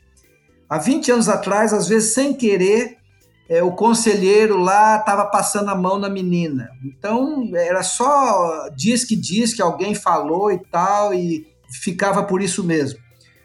Há 0.69 0.79
20 0.79 1.12
anos 1.12 1.29
atrás, 1.29 1.73
às 1.73 1.89
vezes, 1.89 2.15
sem 2.15 2.33
querer, 2.35 2.97
é, 3.49 3.62
o 3.62 3.73
conselheiro 3.73 4.57
lá 4.57 4.97
estava 4.97 5.27
passando 5.27 5.71
a 5.71 5.75
mão 5.75 5.99
na 5.99 6.09
menina. 6.09 6.71
Então, 6.85 7.51
era 7.55 7.83
só 7.83 8.69
diz 8.75 9.05
que 9.05 9.15
diz 9.15 9.53
que 9.53 9.62
alguém 9.62 9.95
falou 9.95 10.51
e 10.51 10.59
tal, 10.59 11.12
e 11.12 11.47
ficava 11.71 12.25
por 12.25 12.41
isso 12.41 12.65
mesmo. 12.65 12.99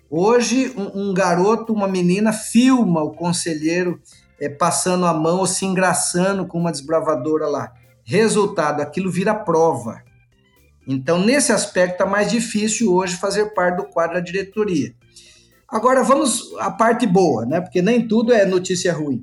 Hoje, 0.10 0.74
um, 0.76 1.10
um 1.10 1.14
garoto, 1.14 1.74
uma 1.74 1.88
menina, 1.88 2.34
filma 2.34 3.04
o 3.04 3.12
conselheiro 3.12 4.02
é, 4.40 4.50
passando 4.50 5.06
a 5.06 5.14
mão 5.14 5.40
ou 5.40 5.48
se 5.48 5.66
engraçando 5.66 6.48
com 6.48 6.58
uma 6.58 6.72
desbravadora 6.72 7.48
lá. 7.48 7.74
Resultado, 8.04 8.82
aquilo 8.82 9.12
vira 9.12 9.36
prova. 9.36 10.02
Então, 10.88 11.20
nesse 11.20 11.52
aspecto, 11.52 11.94
está 11.94 12.06
mais 12.06 12.32
difícil 12.32 12.92
hoje 12.92 13.18
fazer 13.18 13.54
parte 13.54 13.78
do 13.78 13.84
quadro 13.84 14.16
da 14.16 14.20
diretoria. 14.20 14.96
Agora, 15.72 16.04
vamos 16.04 16.54
à 16.60 16.72
parte 16.72 17.06
boa, 17.06 17.46
né? 17.46 17.62
Porque 17.62 17.82
nem 17.82 18.08
tudo 18.08 18.34
é 18.34 18.46
notícia 18.46 18.92
ruim. 18.92 19.22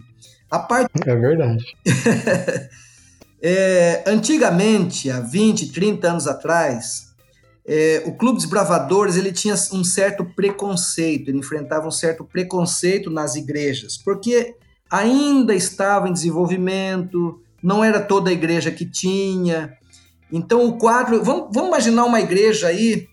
A 0.51 0.59
parte... 0.59 0.91
É 1.05 1.17
verdade. 1.17 1.65
é, 3.43 4.05
antigamente, 4.07 5.11
há 5.11 5.21
20, 5.21 5.73
30 5.73 6.09
anos 6.09 6.27
atrás, 6.29 7.07
é, 7.67 8.05
o 8.07 8.13
Clube 8.13 8.37
dos 8.37 8.45
Bravadores 8.45 9.17
ele 9.17 9.33
tinha 9.33 9.55
um 9.73 9.83
certo 9.83 10.25
preconceito, 10.25 11.29
ele 11.29 11.39
enfrentava 11.39 11.89
um 11.89 11.91
certo 11.91 12.25
preconceito 12.25 13.11
nas 13.11 13.35
igrejas, 13.35 13.97
porque 13.97 14.55
ainda 14.89 15.53
estava 15.53 16.09
em 16.09 16.13
desenvolvimento, 16.13 17.41
não 17.61 17.83
era 17.83 18.01
toda 18.01 18.31
a 18.31 18.33
igreja 18.33 18.71
que 18.71 18.87
tinha. 18.87 19.77
Então 20.31 20.65
o 20.69 20.79
quadro, 20.79 21.23
vamos, 21.25 21.49
vamos 21.53 21.69
imaginar 21.69 22.05
uma 22.05 22.21
igreja 22.21 22.69
aí, 22.69 23.09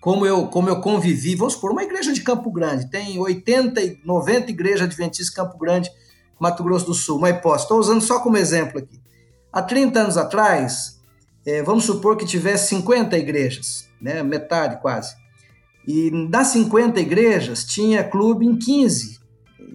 como 0.00 0.24
eu, 0.24 0.46
como 0.46 0.68
eu 0.68 0.80
convivi, 0.80 1.34
vamos 1.34 1.54
supor, 1.54 1.72
uma 1.72 1.82
igreja 1.82 2.12
de 2.12 2.20
Campo 2.20 2.50
Grande, 2.50 2.90
tem 2.90 3.18
80, 3.18 3.98
90 4.04 4.50
igrejas 4.50 4.82
adventistas 4.82 5.34
Campo 5.34 5.58
Grande, 5.58 5.90
Mato 6.38 6.62
Grosso 6.62 6.86
do 6.86 6.94
Sul, 6.94 7.18
uma 7.18 7.30
hipótese, 7.30 7.64
estou 7.64 7.78
usando 7.78 8.00
só 8.00 8.20
como 8.20 8.36
exemplo 8.36 8.78
aqui. 8.78 9.00
Há 9.52 9.62
30 9.62 10.00
anos 10.00 10.16
atrás, 10.16 11.00
é, 11.44 11.62
vamos 11.62 11.84
supor 11.84 12.16
que 12.16 12.24
tivesse 12.24 12.68
50 12.68 13.18
igrejas, 13.18 13.88
né, 14.00 14.22
metade 14.22 14.80
quase. 14.80 15.16
E 15.86 16.10
das 16.28 16.48
50 16.48 17.00
igrejas, 17.00 17.64
tinha 17.64 18.04
clube 18.04 18.46
em 18.46 18.56
15, 18.56 19.18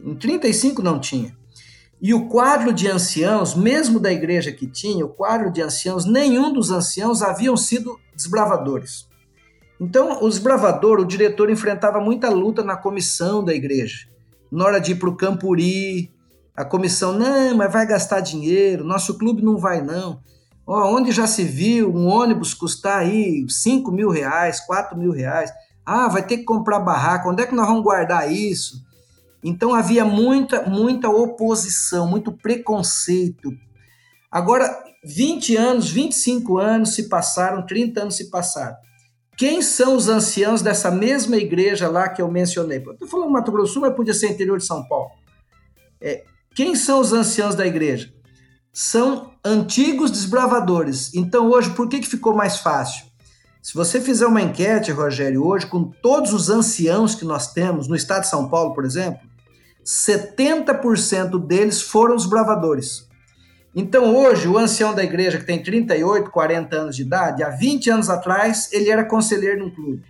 em 0.06 0.16
35 0.16 0.82
não 0.82 1.00
tinha. 1.00 1.36
E 2.02 2.14
o 2.14 2.28
quadro 2.28 2.74
de 2.74 2.88
anciãos, 2.90 3.56
mesmo 3.56 4.00
da 4.00 4.12
igreja 4.12 4.52
que 4.52 4.68
tinha, 4.68 5.06
o 5.06 5.10
quadro 5.10 5.52
de 5.52 5.62
anciãos, 5.62 6.06
nenhum 6.06 6.52
dos 6.54 6.70
anciãos 6.70 7.22
haviam 7.22 7.56
sido 7.58 7.98
desbravadores. 8.16 9.08
Então, 9.80 10.24
o 10.24 10.30
desbravador, 10.30 11.00
o 11.00 11.06
diretor 11.06 11.50
enfrentava 11.50 12.00
muita 12.00 12.30
luta 12.30 12.64
na 12.64 12.78
comissão 12.78 13.44
da 13.44 13.54
igreja. 13.54 14.08
Na 14.52 14.66
hora 14.66 14.80
de 14.80 14.92
ir 14.92 14.96
para 14.96 15.10
o 15.10 15.16
Campuri, 15.16 16.12
a 16.56 16.64
comissão, 16.64 17.14
não, 17.14 17.58
mas 17.58 17.72
vai 17.72 17.86
gastar 17.86 18.20
dinheiro, 18.20 18.84
nosso 18.84 19.18
clube 19.18 19.42
não 19.42 19.58
vai 19.58 19.82
não. 19.82 20.22
Oh, 20.66 20.96
onde 20.96 21.12
já 21.12 21.28
se 21.28 21.44
viu 21.44 21.94
um 21.94 22.08
ônibus 22.08 22.54
custar 22.54 23.00
aí 23.00 23.46
5 23.50 23.92
mil 23.92 24.10
reais, 24.10 24.62
4 24.62 24.98
mil 24.98 25.12
reais? 25.12 25.52
Ah, 25.86 26.08
vai 26.08 26.26
ter 26.26 26.38
que 26.38 26.44
comprar 26.44 26.80
barraca, 26.80 27.28
onde 27.28 27.44
é 27.44 27.46
que 27.46 27.56
nós 27.56 27.68
vamos 27.68 27.84
guardar 27.84 28.32
isso? 28.32 28.82
Então 29.44 29.74
havia 29.74 30.06
muita, 30.06 30.62
muita 30.64 31.10
oposição, 31.10 32.08
muito 32.08 32.32
preconceito. 32.32 33.52
Agora, 34.32 34.74
20 35.04 35.58
anos, 35.58 35.90
25 35.90 36.58
anos 36.58 36.96
se 36.96 37.10
passaram, 37.10 37.66
30 37.66 38.04
anos 38.04 38.16
se 38.16 38.30
passaram. 38.30 38.78
Quem 39.38 39.62
são 39.62 39.96
os 39.96 40.08
anciãos 40.08 40.62
dessa 40.62 40.92
mesma 40.92 41.38
igreja 41.38 41.90
lá 41.90 42.08
que 42.08 42.22
eu 42.22 42.30
mencionei? 42.30 42.78
Estou 42.78 43.08
falando 43.08 43.32
Mato 43.32 43.52
Grosso 43.52 43.80
mas 43.82 43.96
podia 43.96 44.14
ser 44.14 44.30
interior 44.30 44.58
de 44.58 44.66
São 44.66 44.88
Paulo. 44.88 45.12
É, 46.00 46.24
quem 46.56 46.76
são 46.76 47.00
os 47.00 47.14
anciãos 47.14 47.56
da 47.56 47.66
igreja? 47.66 48.14
são 48.74 49.32
antigos 49.46 50.10
desbravadores. 50.10 51.14
Então, 51.14 51.50
hoje, 51.52 51.70
por 51.70 51.88
que, 51.88 52.00
que 52.00 52.08
ficou 52.08 52.36
mais 52.36 52.58
fácil? 52.58 53.06
Se 53.62 53.76
você 53.76 54.02
fizer 54.02 54.26
uma 54.26 54.42
enquete, 54.42 54.92
Rogério, 54.92 55.46
hoje, 55.46 55.68
com 55.68 55.84
todos 55.84 56.34
os 56.34 56.50
anciãos 56.50 57.14
que 57.14 57.24
nós 57.24 57.54
temos, 57.54 57.88
no 57.88 57.96
estado 57.96 58.22
de 58.22 58.30
São 58.30 58.50
Paulo, 58.50 58.74
por 58.74 58.84
exemplo, 58.84 59.22
70% 59.86 61.40
deles 61.46 61.82
foram 61.82 62.16
os 62.16 62.26
bravadores. 62.26 63.08
Então, 63.76 64.16
hoje, 64.16 64.48
o 64.48 64.58
ancião 64.58 64.94
da 64.94 65.04
igreja, 65.04 65.40
que 65.40 65.46
tem 65.46 65.62
38, 65.62 66.30
40 66.30 66.76
anos 66.76 66.96
de 66.96 67.02
idade, 67.02 67.42
há 67.42 67.50
20 67.50 67.90
anos 67.90 68.10
atrás, 68.10 68.70
ele 68.72 68.90
era 68.90 69.04
conselheiro 69.04 69.60
num 69.60 69.72
clube. 69.72 70.04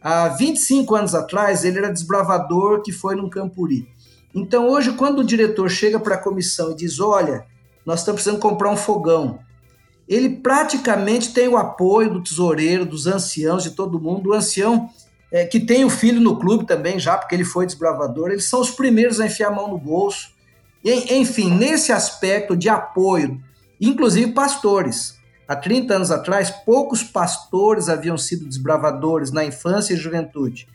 Há 0.00 0.28
25 0.28 0.94
anos 0.94 1.14
atrás, 1.14 1.64
ele 1.64 1.78
era 1.78 1.92
desbravador 1.92 2.82
que 2.82 2.92
foi 2.92 3.14
num 3.14 3.28
campuri. 3.28 3.88
Então, 4.34 4.68
hoje, 4.68 4.92
quando 4.92 5.20
o 5.20 5.24
diretor 5.24 5.70
chega 5.70 6.00
para 6.00 6.14
a 6.14 6.18
comissão 6.18 6.72
e 6.72 6.76
diz: 6.76 6.98
Olha, 6.98 7.46
nós 7.84 8.00
estamos 8.00 8.22
precisando 8.22 8.40
comprar 8.40 8.70
um 8.70 8.76
fogão. 8.76 9.38
Ele 10.08 10.28
praticamente 10.28 11.32
tem 11.32 11.48
o 11.48 11.56
apoio 11.56 12.12
do 12.12 12.22
tesoureiro, 12.22 12.84
dos 12.84 13.06
anciãos, 13.06 13.62
de 13.62 13.70
todo 13.70 14.00
mundo. 14.00 14.30
O 14.30 14.34
ancião 14.34 14.90
é, 15.32 15.44
que 15.46 15.60
tem 15.60 15.84
o 15.84 15.90
filho 15.90 16.20
no 16.20 16.38
clube 16.38 16.66
também, 16.66 16.98
já 16.98 17.16
porque 17.16 17.34
ele 17.34 17.44
foi 17.44 17.64
desbravador, 17.64 18.30
eles 18.30 18.44
são 18.44 18.60
os 18.60 18.70
primeiros 18.70 19.20
a 19.20 19.26
enfiar 19.26 19.48
a 19.48 19.54
mão 19.54 19.68
no 19.68 19.78
bolso. 19.78 20.33
Enfim, 20.84 21.50
nesse 21.50 21.92
aspecto 21.92 22.54
de 22.54 22.68
apoio, 22.68 23.40
inclusive 23.80 24.32
pastores. 24.32 25.18
Há 25.48 25.56
30 25.56 25.94
anos 25.94 26.10
atrás, 26.10 26.50
poucos 26.50 27.02
pastores 27.02 27.88
haviam 27.88 28.18
sido 28.18 28.46
desbravadores 28.46 29.30
na 29.30 29.44
infância 29.44 29.94
e 29.94 29.96
juventude. 29.96 30.68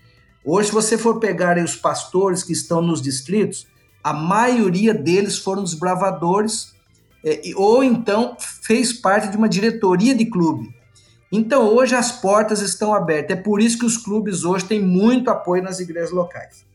Hoje, 0.44 0.70
se 0.70 0.74
você 0.74 0.98
for 0.98 1.20
pegar 1.20 1.58
os 1.58 1.76
pastores 1.76 2.44
que 2.44 2.54
estão 2.54 2.82
nos 2.82 3.02
distritos, 3.02 3.68
a 4.04 4.14
maioria 4.14 4.94
deles 4.94 5.38
foram 5.38 5.64
desbravadores 5.64 6.74
é, 7.24 7.42
ou 7.56 7.84
então 7.84 8.38
fez 8.40 8.94
parte 8.94 9.30
de 9.30 9.38
uma 9.38 9.50
diretoria 9.50 10.16
de 10.16 10.26
clube. 10.26 10.74
Então 11.32 11.68
hoje 11.68 11.96
as 11.96 12.12
portas 12.12 12.62
estão 12.62 12.94
abertas. 12.94 13.38
É 13.38 13.42
por 13.42 13.62
isso 13.62 13.78
que 13.78 13.86
os 13.86 13.98
clubes 13.98 14.44
hoje 14.44 14.66
têm 14.66 14.82
muito 14.82 15.30
apoio 15.30 15.62
nas 15.62 15.80
igrejas 15.80 16.12
locais. 16.12 16.66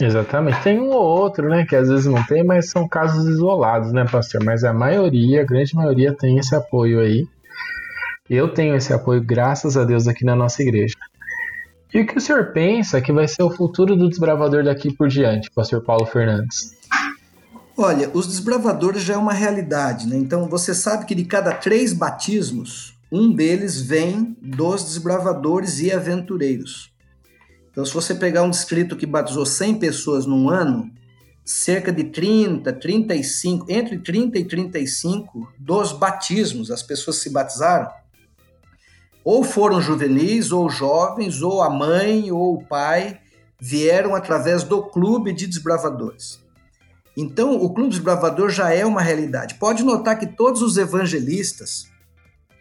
Exatamente. 0.00 0.62
Tem 0.62 0.80
um 0.80 0.88
ou 0.88 1.02
outro, 1.02 1.48
né, 1.48 1.66
que 1.66 1.76
às 1.76 1.88
vezes 1.88 2.06
não 2.06 2.22
tem, 2.24 2.42
mas 2.42 2.70
são 2.70 2.88
casos 2.88 3.26
isolados, 3.26 3.92
né, 3.92 4.06
pastor? 4.10 4.42
Mas 4.42 4.64
a 4.64 4.72
maioria, 4.72 5.42
a 5.42 5.44
grande 5.44 5.74
maioria 5.74 6.14
tem 6.14 6.38
esse 6.38 6.54
apoio 6.54 7.00
aí. 7.00 7.26
Eu 8.28 8.48
tenho 8.48 8.74
esse 8.74 8.92
apoio, 8.92 9.22
graças 9.22 9.76
a 9.76 9.84
Deus, 9.84 10.06
aqui 10.06 10.24
na 10.24 10.34
nossa 10.34 10.62
igreja. 10.62 10.94
E 11.92 12.00
o 12.00 12.06
que 12.06 12.16
o 12.16 12.20
senhor 12.20 12.52
pensa 12.52 13.00
que 13.00 13.12
vai 13.12 13.26
ser 13.26 13.42
o 13.42 13.50
futuro 13.50 13.96
do 13.96 14.08
desbravador 14.08 14.62
daqui 14.64 14.94
por 14.94 15.08
diante, 15.08 15.50
pastor 15.50 15.82
Paulo 15.82 16.06
Fernandes? 16.06 16.78
Olha, 17.76 18.08
os 18.14 18.26
desbravadores 18.26 19.02
já 19.02 19.14
é 19.14 19.16
uma 19.16 19.32
realidade, 19.32 20.06
né? 20.06 20.16
Então 20.16 20.48
você 20.48 20.72
sabe 20.72 21.04
que 21.04 21.14
de 21.14 21.24
cada 21.24 21.52
três 21.52 21.92
batismos, 21.92 22.94
um 23.10 23.32
deles 23.32 23.80
vem 23.80 24.36
dos 24.40 24.84
desbravadores 24.84 25.80
e 25.80 25.90
aventureiros. 25.90 26.89
Então, 27.80 27.86
se 27.86 27.94
você 27.94 28.14
pegar 28.14 28.42
um 28.42 28.50
distrito 28.50 28.94
que 28.94 29.06
batizou 29.06 29.46
100 29.46 29.78
pessoas 29.78 30.26
num 30.26 30.50
ano, 30.50 30.92
cerca 31.42 31.90
de 31.90 32.04
30, 32.04 32.70
35, 32.74 33.64
entre 33.72 33.98
30 33.98 34.38
e 34.38 34.44
35 34.44 35.50
dos 35.58 35.90
batismos, 35.90 36.70
as 36.70 36.82
pessoas 36.82 37.22
se 37.22 37.30
batizaram, 37.30 37.90
ou 39.24 39.42
foram 39.42 39.80
juvenis, 39.80 40.52
ou 40.52 40.68
jovens, 40.68 41.40
ou 41.40 41.62
a 41.62 41.70
mãe, 41.70 42.30
ou 42.30 42.56
o 42.56 42.62
pai, 42.62 43.18
vieram 43.58 44.14
através 44.14 44.62
do 44.62 44.82
clube 44.82 45.32
de 45.32 45.46
desbravadores. 45.46 46.38
Então, 47.16 47.54
o 47.54 47.72
Clube 47.72 47.88
dos 47.88 47.98
Bravadores 47.98 48.54
já 48.54 48.74
é 48.74 48.84
uma 48.84 49.00
realidade. 49.00 49.54
Pode 49.54 49.82
notar 49.82 50.18
que 50.18 50.26
todos 50.26 50.60
os 50.60 50.76
evangelistas, 50.76 51.88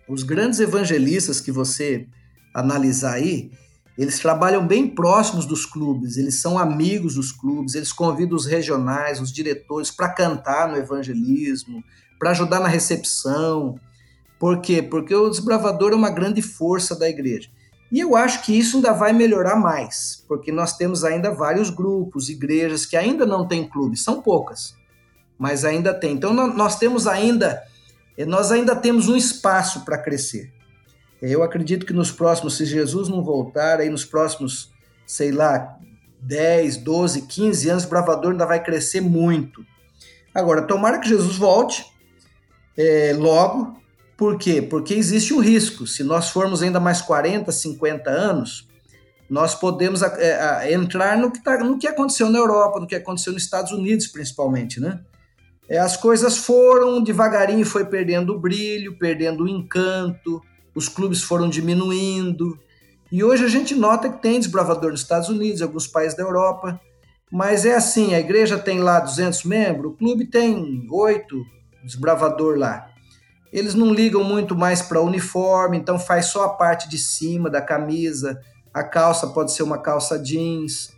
os 0.08 0.24
grandes 0.24 0.62
evangelistas 0.62 1.42
que 1.42 1.52
você 1.52 2.08
analisar 2.54 3.16
aí, 3.16 3.52
eles 4.00 4.18
trabalham 4.18 4.66
bem 4.66 4.88
próximos 4.88 5.46
dos 5.46 5.66
clubes, 5.66 6.16
eles 6.16 6.36
são 6.36 6.58
amigos 6.58 7.16
dos 7.16 7.34
clubes, 7.34 7.76
eles 7.76 7.92
convidam 7.92 8.38
os 8.38 8.46
regionais, 8.46 9.20
os 9.20 9.30
diretores 9.30 9.92
para 9.92 10.08
cantar 10.08 10.70
no 10.70 10.78
evangelismo, 10.78 11.84
para 12.18 12.30
ajudar 12.30 12.62
na 12.62 12.70
recepção. 12.70 13.78
Por 14.40 14.62
quê? 14.62 14.82
Porque 14.82 15.14
o 15.14 15.30
desbravador 15.30 15.92
é 15.92 15.96
uma 15.96 16.10
grande 16.10 16.42
força 16.42 16.96
da 16.96 17.10
igreja. 17.10 17.50
E 17.92 18.00
eu 18.00 18.16
acho 18.16 18.42
que 18.42 18.58
isso 18.58 18.78
ainda 18.78 18.94
vai 18.94 19.12
melhorar 19.12 19.58
mais, 19.58 20.24
porque 20.30 20.50
nós 20.50 20.78
temos 20.78 21.04
ainda 21.04 21.32
vários 21.32 21.70
grupos, 21.70 22.30
igrejas 22.30 22.86
que 22.86 22.96
ainda 22.96 23.26
não 23.26 23.46
têm 23.46 23.68
clube, 23.68 23.98
são 23.98 24.22
poucas, 24.22 24.76
mas 25.38 25.66
ainda 25.66 25.94
tem. 25.94 26.14
Então 26.14 26.34
nós 26.34 26.80
temos 26.80 27.06
ainda, 27.06 27.62
eh, 28.18 28.26
nós 28.26 28.50
ainda 28.50 28.78
temos 28.78 29.10
um 29.10 29.18
espaço 29.18 29.84
para 29.84 29.98
crescer. 29.98 30.54
Eu 31.22 31.44
acredito 31.44 31.86
que 31.86 31.94
nos 31.94 32.12
próximos, 32.12 32.56
se 32.56 32.66
Jesus 32.66 33.10
não 33.10 33.24
voltar, 33.24 33.80
aí 33.80 33.90
nos 33.90 34.06
próximos, 34.06 34.72
sei 35.06 35.32
lá, 35.32 35.78
10, 36.22 36.78
12, 36.78 37.24
15 37.24 37.70
anos, 37.70 37.84
o 37.84 37.90
Bravador 37.90 38.32
ainda 38.32 38.46
vai 38.46 38.64
crescer 38.64 39.02
muito. 39.02 39.66
Agora, 40.34 40.62
tomara 40.62 41.00
que 41.00 41.10
Jesus 41.10 41.36
volte 41.36 41.86
é, 42.78 43.14
logo, 43.18 43.78
por 44.16 44.38
quê? 44.38 44.62
Porque 44.62 44.94
existe 44.94 45.34
um 45.34 45.40
risco. 45.40 45.88
Se 45.88 46.04
nós 46.04 46.30
formos 46.30 46.62
ainda 46.62 46.80
mais 46.80 47.02
40, 47.02 47.52
50 47.52 48.10
anos, 48.10 48.68
nós 49.30 49.56
podemos 49.56 50.02
é, 50.02 50.74
entrar 50.74 51.18
no 51.18 51.32
que, 51.32 51.44
tá, 51.44 51.58
no 51.64 51.78
que 51.78 51.88
aconteceu 51.88 52.30
na 52.30 52.40
Europa, 52.40 52.80
no 52.80 52.88
que 52.88 52.96
aconteceu 52.96 53.32
nos 53.32 53.44
Estados 53.44 53.72
Unidos, 53.72 54.08
principalmente, 54.08 54.80
né? 54.80 55.02
É, 55.70 55.78
as 55.78 55.96
coisas 55.96 56.38
foram 56.38 57.02
devagarinho, 57.04 57.64
foi 57.66 57.86
perdendo 57.86 58.34
o 58.34 58.40
brilho, 58.40 58.98
perdendo 58.98 59.44
o 59.44 59.48
encanto, 59.48 60.42
os 60.76 60.88
clubes 60.88 61.24
foram 61.24 61.50
diminuindo. 61.50 62.58
E 63.12 63.24
hoje 63.24 63.46
a 63.46 63.48
gente 63.48 63.76
nota 63.76 64.10
que 64.10 64.22
tem 64.22 64.40
desbravador 64.40 64.92
nos 64.92 65.02
Estados 65.02 65.30
Unidos, 65.30 65.62
alguns 65.62 65.88
países 65.88 66.16
da 66.16 66.24
Europa, 66.24 66.80
mas 67.32 67.66
é 67.66 67.76
assim, 67.76 68.14
a 68.14 68.20
igreja 68.20 68.58
tem 68.58 68.80
lá 68.80 69.00
200 69.00 69.44
membros, 69.44 69.92
o 69.92 69.96
clube 69.96 70.26
tem 70.26 70.88
oito 70.92 71.44
desbravador 71.84 72.58
lá. 72.58 72.88
Eles 73.52 73.74
não 73.74 73.94
ligam 73.94 74.24
muito 74.24 74.56
mais 74.56 74.82
para 74.82 75.02
uniforme, 75.02 75.78
então 75.78 75.98
faz 75.98 76.28
só 76.28 76.46
a 76.46 76.50
parte 76.50 76.88
de 76.88 76.98
cima 76.98 77.50
da 77.50 77.62
camisa, 77.62 78.40
a 78.74 78.84
calça 78.84 79.28
pode 79.28 79.54
ser 79.54 79.64
uma 79.64 79.80
calça 79.80 80.20
jeans, 80.20 80.94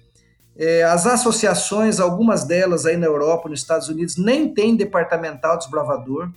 é, 0.57 0.84
as 0.84 1.05
associações, 1.05 1.99
algumas 1.99 2.43
delas 2.43 2.86
aí 2.86 2.97
na 2.97 3.07
Europa, 3.07 3.49
nos 3.49 3.61
Estados 3.61 3.88
Unidos, 3.88 4.17
nem 4.17 4.53
tem 4.53 4.76
departamental 4.76 5.57
desbravador. 5.57 6.30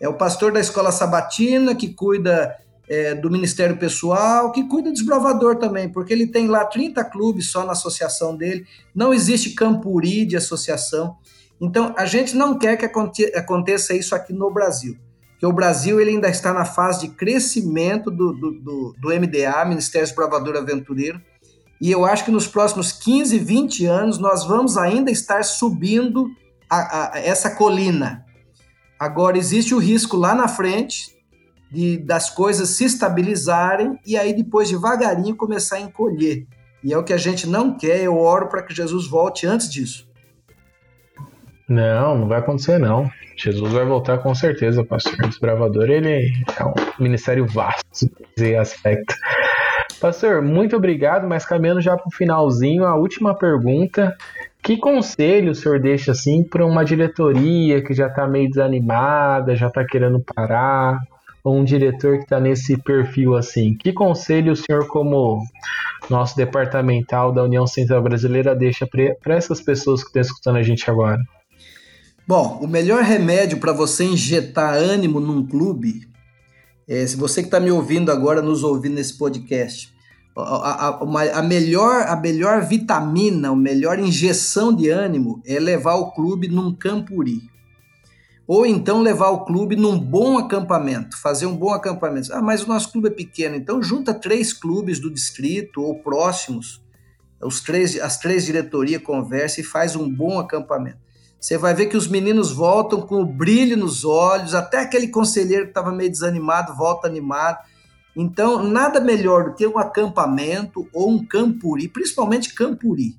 É 0.00 0.08
o 0.08 0.14
pastor 0.14 0.52
da 0.52 0.60
escola 0.60 0.90
sabatina 0.90 1.74
que 1.74 1.94
cuida 1.94 2.56
é, 2.88 3.14
do 3.14 3.30
ministério 3.30 3.76
pessoal, 3.76 4.52
que 4.52 4.68
cuida 4.68 4.90
do 4.90 4.94
desbravador 4.94 5.56
também, 5.56 5.88
porque 5.88 6.12
ele 6.12 6.26
tem 6.26 6.46
lá 6.46 6.64
30 6.64 7.02
clubes 7.04 7.50
só 7.50 7.64
na 7.64 7.72
associação 7.72 8.36
dele, 8.36 8.66
não 8.94 9.12
existe 9.12 9.50
campuri 9.50 10.24
de 10.24 10.36
associação. 10.36 11.16
Então, 11.60 11.94
a 11.96 12.04
gente 12.04 12.36
não 12.36 12.58
quer 12.58 12.76
que 12.76 12.84
aconteça 13.36 13.94
isso 13.94 14.14
aqui 14.14 14.32
no 14.32 14.52
Brasil, 14.52 14.96
porque 15.32 15.46
o 15.46 15.52
Brasil 15.52 16.00
ele 16.00 16.10
ainda 16.10 16.28
está 16.28 16.52
na 16.52 16.64
fase 16.64 17.00
de 17.00 17.14
crescimento 17.14 18.10
do, 18.10 18.32
do, 18.32 18.50
do, 18.52 18.94
do 18.98 19.08
MDA, 19.08 19.64
Ministério 19.64 20.06
Desbravador 20.06 20.56
Aventureiro, 20.56 21.20
e 21.80 21.90
eu 21.90 22.04
acho 22.04 22.24
que 22.24 22.30
nos 22.30 22.46
próximos 22.46 22.92
15, 22.92 23.38
20 23.38 23.86
anos 23.86 24.18
nós 24.18 24.44
vamos 24.44 24.76
ainda 24.76 25.10
estar 25.10 25.42
subindo 25.44 26.30
a, 26.70 27.14
a, 27.14 27.18
essa 27.18 27.50
colina. 27.50 28.24
Agora, 28.98 29.36
existe 29.36 29.74
o 29.74 29.78
risco 29.78 30.16
lá 30.16 30.34
na 30.34 30.48
frente 30.48 31.13
de, 31.74 31.98
das 31.98 32.30
coisas 32.30 32.70
se 32.70 32.84
estabilizarem 32.84 33.98
e 34.06 34.16
aí 34.16 34.32
depois 34.32 34.70
devagarinho 34.70 35.34
começar 35.34 35.76
a 35.76 35.80
encolher. 35.80 36.46
E 36.82 36.92
é 36.92 36.98
o 36.98 37.02
que 37.02 37.12
a 37.12 37.16
gente 37.16 37.48
não 37.48 37.76
quer. 37.76 38.02
Eu 38.02 38.16
oro 38.16 38.48
para 38.48 38.62
que 38.62 38.74
Jesus 38.74 39.08
volte 39.08 39.46
antes 39.46 39.68
disso. 39.68 40.08
Não, 41.68 42.16
não 42.16 42.28
vai 42.28 42.38
acontecer 42.38 42.78
não. 42.78 43.10
Jesus 43.36 43.72
vai 43.72 43.84
voltar 43.84 44.18
com 44.18 44.32
certeza, 44.34 44.84
pastor. 44.84 45.14
O 45.24 45.28
desbravador 45.28 45.90
ele 45.90 46.32
é 46.58 46.64
um 46.64 47.02
ministério 47.02 47.46
vasto 47.46 48.08
em 48.38 48.56
aspecto. 48.56 49.14
Pastor, 50.00 50.42
muito 50.42 50.76
obrigado, 50.76 51.26
mas 51.26 51.44
caminhando 51.44 51.80
já 51.80 51.96
para 51.96 52.06
o 52.06 52.14
finalzinho, 52.14 52.84
a 52.84 52.94
última 52.94 53.34
pergunta. 53.34 54.14
Que 54.62 54.76
conselho 54.76 55.50
o 55.52 55.54
senhor 55.54 55.80
deixa 55.80 56.12
assim 56.12 56.44
para 56.44 56.64
uma 56.64 56.84
diretoria 56.84 57.82
que 57.82 57.92
já 57.92 58.06
está 58.06 58.26
meio 58.26 58.48
desanimada, 58.48 59.56
já 59.56 59.66
está 59.68 59.84
querendo 59.84 60.20
parar, 60.20 61.00
ou 61.44 61.56
um 61.56 61.62
diretor 61.62 62.16
que 62.16 62.24
está 62.24 62.40
nesse 62.40 62.76
perfil 62.78 63.36
assim? 63.36 63.74
Que 63.74 63.92
conselho 63.92 64.52
o 64.52 64.56
senhor, 64.56 64.88
como 64.88 65.40
nosso 66.10 66.34
departamental 66.34 67.30
da 67.30 67.44
União 67.44 67.66
Central 67.66 68.02
Brasileira, 68.02 68.56
deixa 68.56 68.86
para 68.86 69.36
essas 69.36 69.60
pessoas 69.60 70.02
que 70.02 70.08
estão 70.08 70.22
escutando 70.22 70.56
a 70.56 70.62
gente 70.62 70.90
agora? 70.90 71.20
Bom, 72.26 72.58
o 72.62 72.66
melhor 72.66 73.02
remédio 73.02 73.58
para 73.58 73.72
você 73.72 74.04
injetar 74.04 74.74
ânimo 74.74 75.20
num 75.20 75.46
clube 75.46 76.12
é, 76.86 77.06
se 77.06 77.16
você 77.16 77.40
que 77.40 77.48
está 77.48 77.58
me 77.58 77.70
ouvindo 77.70 78.12
agora, 78.12 78.42
nos 78.42 78.62
ouvindo 78.62 78.96
nesse 78.96 79.16
podcast, 79.16 79.92
a, 80.36 80.42
a, 80.42 81.38
a, 81.38 81.42
melhor, 81.42 82.06
a 82.06 82.16
melhor 82.16 82.62
vitamina, 82.66 83.50
a 83.50 83.56
melhor 83.56 83.98
injeção 83.98 84.74
de 84.74 84.90
ânimo 84.90 85.40
é 85.46 85.58
levar 85.58 85.94
o 85.94 86.12
clube 86.12 86.48
num 86.48 86.74
campuri. 86.74 87.42
Ou 88.46 88.66
então 88.66 89.00
levar 89.00 89.30
o 89.30 89.44
clube 89.44 89.74
num 89.74 89.98
bom 89.98 90.36
acampamento, 90.36 91.18
fazer 91.20 91.46
um 91.46 91.56
bom 91.56 91.70
acampamento. 91.70 92.32
Ah, 92.32 92.42
mas 92.42 92.62
o 92.62 92.68
nosso 92.68 92.92
clube 92.92 93.08
é 93.08 93.10
pequeno, 93.10 93.56
então 93.56 93.82
junta 93.82 94.12
três 94.12 94.52
clubes 94.52 94.98
do 94.98 95.10
distrito 95.10 95.80
ou 95.80 96.02
próximos, 96.02 96.82
os 97.42 97.60
três, 97.60 97.98
as 98.00 98.18
três 98.18 98.44
diretorias 98.44 99.02
conversam 99.02 99.62
e 99.62 99.66
faz 99.66 99.96
um 99.96 100.08
bom 100.08 100.38
acampamento. 100.38 100.98
Você 101.44 101.58
vai 101.58 101.74
ver 101.74 101.86
que 101.86 101.96
os 101.96 102.08
meninos 102.08 102.50
voltam 102.50 103.02
com 103.02 103.20
o 103.20 103.26
brilho 103.26 103.76
nos 103.76 104.02
olhos, 104.02 104.54
até 104.54 104.78
aquele 104.78 105.08
conselheiro 105.08 105.64
que 105.64 105.70
estava 105.70 105.92
meio 105.92 106.10
desanimado 106.10 106.74
volta 106.74 107.06
animado. 107.06 107.58
Então, 108.16 108.62
nada 108.62 108.98
melhor 108.98 109.44
do 109.44 109.54
que 109.54 109.66
um 109.66 109.76
acampamento 109.76 110.88
ou 110.90 111.10
um 111.10 111.22
campuri, 111.22 111.86
principalmente 111.88 112.54
campuri. 112.54 113.18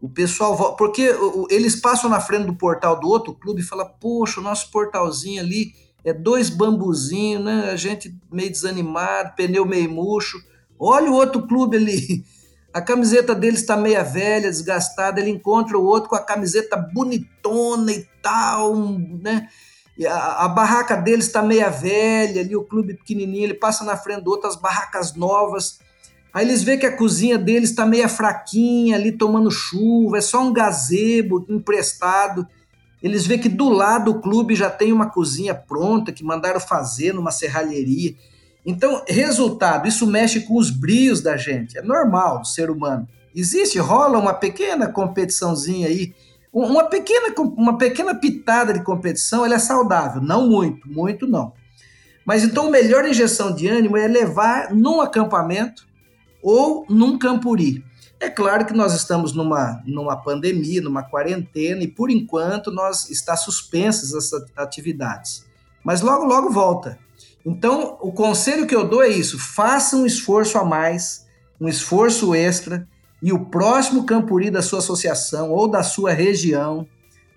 O 0.00 0.08
pessoal, 0.08 0.76
porque 0.76 1.14
eles 1.50 1.76
passam 1.76 2.08
na 2.08 2.20
frente 2.20 2.46
do 2.46 2.54
portal 2.54 2.98
do 2.98 3.08
outro 3.08 3.34
clube 3.34 3.60
e 3.60 3.64
falam: 3.64 3.90
Poxa, 4.00 4.40
o 4.40 4.42
nosso 4.42 4.70
portalzinho 4.70 5.42
ali 5.42 5.74
é 6.04 6.12
dois 6.12 6.48
bambuzinhos, 6.48 7.44
né? 7.44 7.70
A 7.70 7.76
gente 7.76 8.14
meio 8.32 8.50
desanimado, 8.50 9.34
pneu 9.36 9.66
meio 9.66 9.90
murcho. 9.90 10.38
Olha 10.78 11.10
o 11.10 11.14
outro 11.14 11.46
clube 11.46 11.76
ali 11.76 12.24
a 12.72 12.80
camiseta 12.80 13.34
dele 13.34 13.56
está 13.56 13.76
meia 13.76 14.02
velha, 14.02 14.48
desgastada, 14.48 15.20
ele 15.20 15.30
encontra 15.30 15.76
o 15.76 15.84
outro 15.84 16.08
com 16.08 16.16
a 16.16 16.24
camiseta 16.24 16.76
bonitona 16.76 17.92
e 17.92 18.06
tal, 18.22 18.74
né? 18.76 19.48
A, 20.08 20.44
a, 20.46 20.48
barraca 20.48 20.96
dele 20.96 21.20
está 21.20 21.42
meia 21.42 21.68
velha, 21.68 22.40
ali 22.40 22.56
o 22.56 22.64
clube 22.64 22.94
pequenininho, 22.94 23.44
ele 23.44 23.54
passa 23.54 23.84
na 23.84 23.96
frente 23.96 24.22
do 24.22 24.30
outro, 24.30 24.48
as 24.48 24.56
barracas 24.56 25.14
novas. 25.14 25.78
Aí 26.32 26.46
eles 26.46 26.62
veem 26.62 26.78
que 26.78 26.86
a 26.86 26.96
cozinha 26.96 27.36
dele 27.36 27.64
está 27.64 27.84
meia 27.84 28.08
fraquinha, 28.08 28.96
ali 28.96 29.10
tomando 29.10 29.50
chuva, 29.50 30.18
é 30.18 30.20
só 30.20 30.42
um 30.42 30.52
gazebo 30.52 31.44
emprestado. 31.48 32.46
Eles 33.02 33.26
veem 33.26 33.40
que 33.40 33.48
do 33.48 33.68
lado 33.68 34.12
do 34.12 34.20
clube 34.20 34.54
já 34.54 34.70
tem 34.70 34.92
uma 34.92 35.10
cozinha 35.10 35.54
pronta 35.54 36.12
que 36.12 36.22
mandaram 36.22 36.60
fazer 36.60 37.12
numa 37.12 37.30
serralheria. 37.30 38.14
Então, 38.64 39.02
resultado, 39.08 39.88
isso 39.88 40.06
mexe 40.06 40.40
com 40.40 40.56
os 40.56 40.70
brios 40.70 41.20
da 41.20 41.36
gente, 41.36 41.78
é 41.78 41.82
normal 41.82 42.40
do 42.40 42.46
ser 42.46 42.70
humano. 42.70 43.08
Existe, 43.34 43.78
rola 43.78 44.18
uma 44.18 44.34
pequena 44.34 44.86
competiçãozinha 44.86 45.88
aí, 45.88 46.14
uma 46.52 46.84
pequena, 46.84 47.32
uma 47.56 47.78
pequena 47.78 48.14
pitada 48.14 48.72
de 48.72 48.82
competição, 48.82 49.44
ela 49.44 49.54
é 49.54 49.58
saudável, 49.58 50.20
não 50.20 50.48
muito, 50.48 50.88
muito 50.88 51.26
não. 51.26 51.52
Mas 52.24 52.44
então, 52.44 52.66
a 52.66 52.70
melhor 52.70 53.08
injeção 53.08 53.54
de 53.54 53.66
ânimo 53.66 53.96
é 53.96 54.06
levar 54.06 54.74
num 54.74 55.00
acampamento 55.00 55.88
ou 56.42 56.86
num 56.88 57.18
campuri. 57.18 57.84
É 58.18 58.28
claro 58.28 58.66
que 58.66 58.74
nós 58.74 58.94
estamos 58.94 59.32
numa, 59.32 59.82
numa 59.86 60.14
pandemia, 60.14 60.82
numa 60.82 61.02
quarentena, 61.02 61.82
e 61.82 61.88
por 61.88 62.10
enquanto 62.10 62.70
nós 62.70 63.08
está 63.08 63.34
suspensas 63.34 64.12
essas 64.12 64.44
atividades. 64.56 65.46
Mas 65.82 66.02
logo, 66.02 66.26
logo 66.26 66.50
volta. 66.50 66.98
Então, 67.44 67.96
o 68.02 68.12
conselho 68.12 68.66
que 68.66 68.76
eu 68.76 68.86
dou 68.86 69.02
é 69.02 69.08
isso: 69.08 69.38
faça 69.38 69.96
um 69.96 70.04
esforço 70.04 70.58
a 70.58 70.64
mais, 70.64 71.26
um 71.58 71.66
esforço 71.66 72.34
extra, 72.34 72.86
e 73.22 73.32
o 73.32 73.46
próximo 73.46 74.04
campuri 74.04 74.50
da 74.50 74.60
sua 74.60 74.80
associação 74.80 75.50
ou 75.50 75.66
da 75.66 75.82
sua 75.82 76.12
região, 76.12 76.86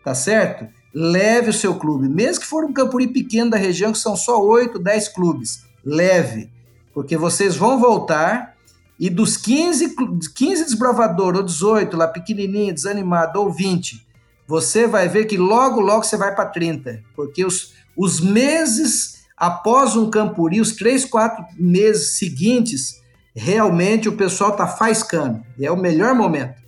tá 0.04 0.14
certo? 0.14 0.68
Leve 0.94 1.50
o 1.50 1.54
seu 1.54 1.76
clube, 1.76 2.08
mesmo 2.08 2.42
que 2.42 2.48
for 2.48 2.66
um 2.66 2.74
campuri 2.74 3.08
pequeno 3.08 3.52
da 3.52 3.58
região, 3.58 3.92
que 3.92 3.98
são 3.98 4.16
só 4.16 4.42
8, 4.42 4.80
10 4.80 5.08
clubes, 5.10 5.64
leve, 5.84 6.52
porque 6.94 7.18
vocês 7.18 7.56
vão 7.56 7.80
voltar 7.80 8.53
e 9.00 9.10
dos 9.10 9.38
15, 9.38 9.96
15 10.34 10.66
desbravador 10.66 11.36
ou 11.36 11.44
18 11.44 11.98
lá 11.98 12.08
pequenininho, 12.08 12.74
desanimado 12.74 13.40
ou 13.40 13.52
20, 13.52 14.06
você 14.48 14.88
vai 14.88 15.08
ver 15.08 15.26
que 15.26 15.38
logo, 15.38 15.80
logo 15.80 16.04
você 16.04 16.18
vai 16.18 16.36
para 16.36 16.46
30, 16.46 17.02
porque 17.16 17.46
os, 17.46 17.74
os 17.98 18.20
meses 18.20 19.24
após 19.38 19.96
um 19.96 20.10
campuri, 20.10 20.62
os 20.62 20.74
três, 20.74 21.06
quatro 21.06 21.44
meses 21.58 22.18
seguintes, 22.18 23.02
realmente 23.36 24.08
o 24.08 24.16
pessoal 24.16 24.52
está 24.52 24.68
faiscando. 24.68 25.44
É 25.60 25.72
o 25.72 25.78
melhor 25.78 26.14
momento. 26.14 26.62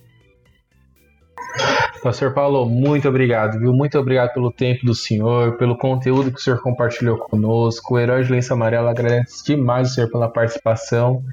Pastor 2.02 2.34
Paulo, 2.34 2.66
muito 2.66 3.08
obrigado, 3.08 3.58
viu? 3.58 3.72
Muito 3.72 3.98
obrigado 3.98 4.32
pelo 4.34 4.52
tempo 4.52 4.84
do 4.84 4.94
senhor, 4.94 5.56
pelo 5.56 5.76
conteúdo 5.76 6.30
que 6.30 6.38
o 6.38 6.42
senhor 6.42 6.60
compartilhou 6.60 7.16
conosco. 7.18 7.94
O 7.94 7.98
Herói 7.98 8.22
de 8.22 8.30
Lença 8.30 8.54
Amarela 8.54 8.90
agradece 8.90 9.44
demais 9.44 9.90
o 9.90 9.94
senhor 9.94 10.10
pela 10.10 10.28
participação 10.28 11.24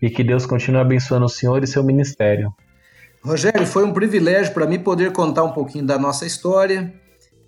e 0.00 0.10
que 0.10 0.24
Deus 0.24 0.46
continue 0.46 0.80
abençoando 0.80 1.26
o 1.26 1.28
senhor 1.28 1.62
e 1.62 1.66
seu 1.66 1.84
ministério. 1.84 2.52
Rogério, 3.22 3.66
foi 3.66 3.84
um 3.84 3.92
privilégio 3.92 4.54
para 4.54 4.66
mim 4.66 4.78
poder 4.78 5.12
contar 5.12 5.44
um 5.44 5.52
pouquinho 5.52 5.84
da 5.84 5.98
nossa 5.98 6.24
história 6.24 6.92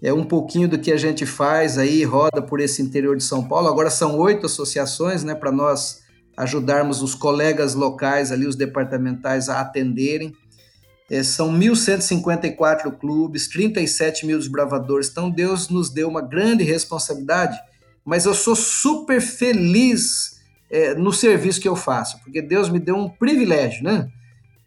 é 0.03 0.13
um 0.13 0.25
pouquinho 0.25 0.69
do 0.69 0.79
que 0.79 0.91
a 0.91 0.97
gente 0.97 1.25
faz 1.25 1.79
aí, 1.79 2.03
roda 2.03 2.43
por 2.43 2.61
esse 2.61 2.83
interior 2.83 3.17
de 3.17 3.23
São 3.23 3.47
Paulo. 3.47 3.69
Agora 3.69 3.89
são 3.89 4.19
oito 4.19 4.47
associações, 4.47 5.23
né, 5.23 5.33
para 5.33 5.53
nós 5.53 6.03
ajudarmos 6.37 7.03
os 7.03 7.15
colegas 7.15 7.75
locais 7.75 8.33
ali, 8.33 8.45
os 8.45 8.57
departamentais, 8.57 9.49
a 9.49 9.61
atenderem. 9.61 10.35
É, 11.09 11.23
são 11.23 11.53
1.154 11.53 12.91
clubes, 12.99 13.47
37 13.47 14.27
mil 14.27 14.39
desbravadores. 14.39 15.09
Então, 15.09 15.31
Deus 15.31 15.69
nos 15.69 15.89
deu 15.89 16.09
uma 16.09 16.23
grande 16.23 16.65
responsabilidade, 16.65 17.57
mas 18.05 18.25
eu 18.25 18.35
sou 18.35 18.57
super 18.57 19.21
feliz 19.21 20.32
é, 20.73 20.95
no 20.95 21.13
serviço 21.13 21.61
que 21.61 21.69
eu 21.69 21.77
faço, 21.77 22.19
porque 22.23 22.41
Deus 22.41 22.71
me 22.71 22.81
deu 22.81 22.97
um 22.97 23.09
privilégio, 23.09 23.85
né? 23.85 24.09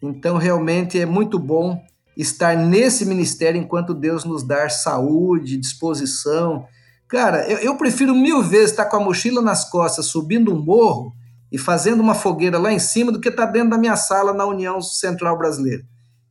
Então, 0.01 0.37
realmente 0.37 0.99
é 0.99 1.05
muito 1.05 1.39
bom 1.39 1.83
estar 2.15 2.55
nesse 2.55 3.05
ministério 3.05 3.59
enquanto 3.59 3.93
Deus 3.93 4.23
nos 4.23 4.43
dar 4.43 4.69
saúde, 4.69 5.57
disposição. 5.57 6.67
Cara, 7.07 7.49
eu, 7.49 7.57
eu 7.57 7.75
prefiro 7.75 8.13
mil 8.13 8.43
vezes 8.43 8.69
estar 8.69 8.85
com 8.85 8.97
a 8.97 8.99
mochila 8.99 9.41
nas 9.41 9.67
costas, 9.67 10.05
subindo 10.05 10.53
um 10.53 10.63
morro 10.63 11.11
e 11.51 11.57
fazendo 11.57 12.01
uma 12.01 12.13
fogueira 12.13 12.59
lá 12.59 12.71
em 12.71 12.79
cima 12.79 13.11
do 13.11 13.19
que 13.19 13.29
estar 13.29 13.47
dentro 13.47 13.71
da 13.71 13.77
minha 13.77 13.95
sala 13.95 14.31
na 14.31 14.45
União 14.45 14.79
Central 14.81 15.37
Brasileira. 15.37 15.83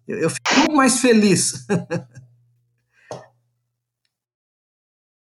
Eu, 0.06 0.18
eu 0.18 0.30
fico 0.30 0.72
mais 0.72 1.00
feliz. 1.00 1.66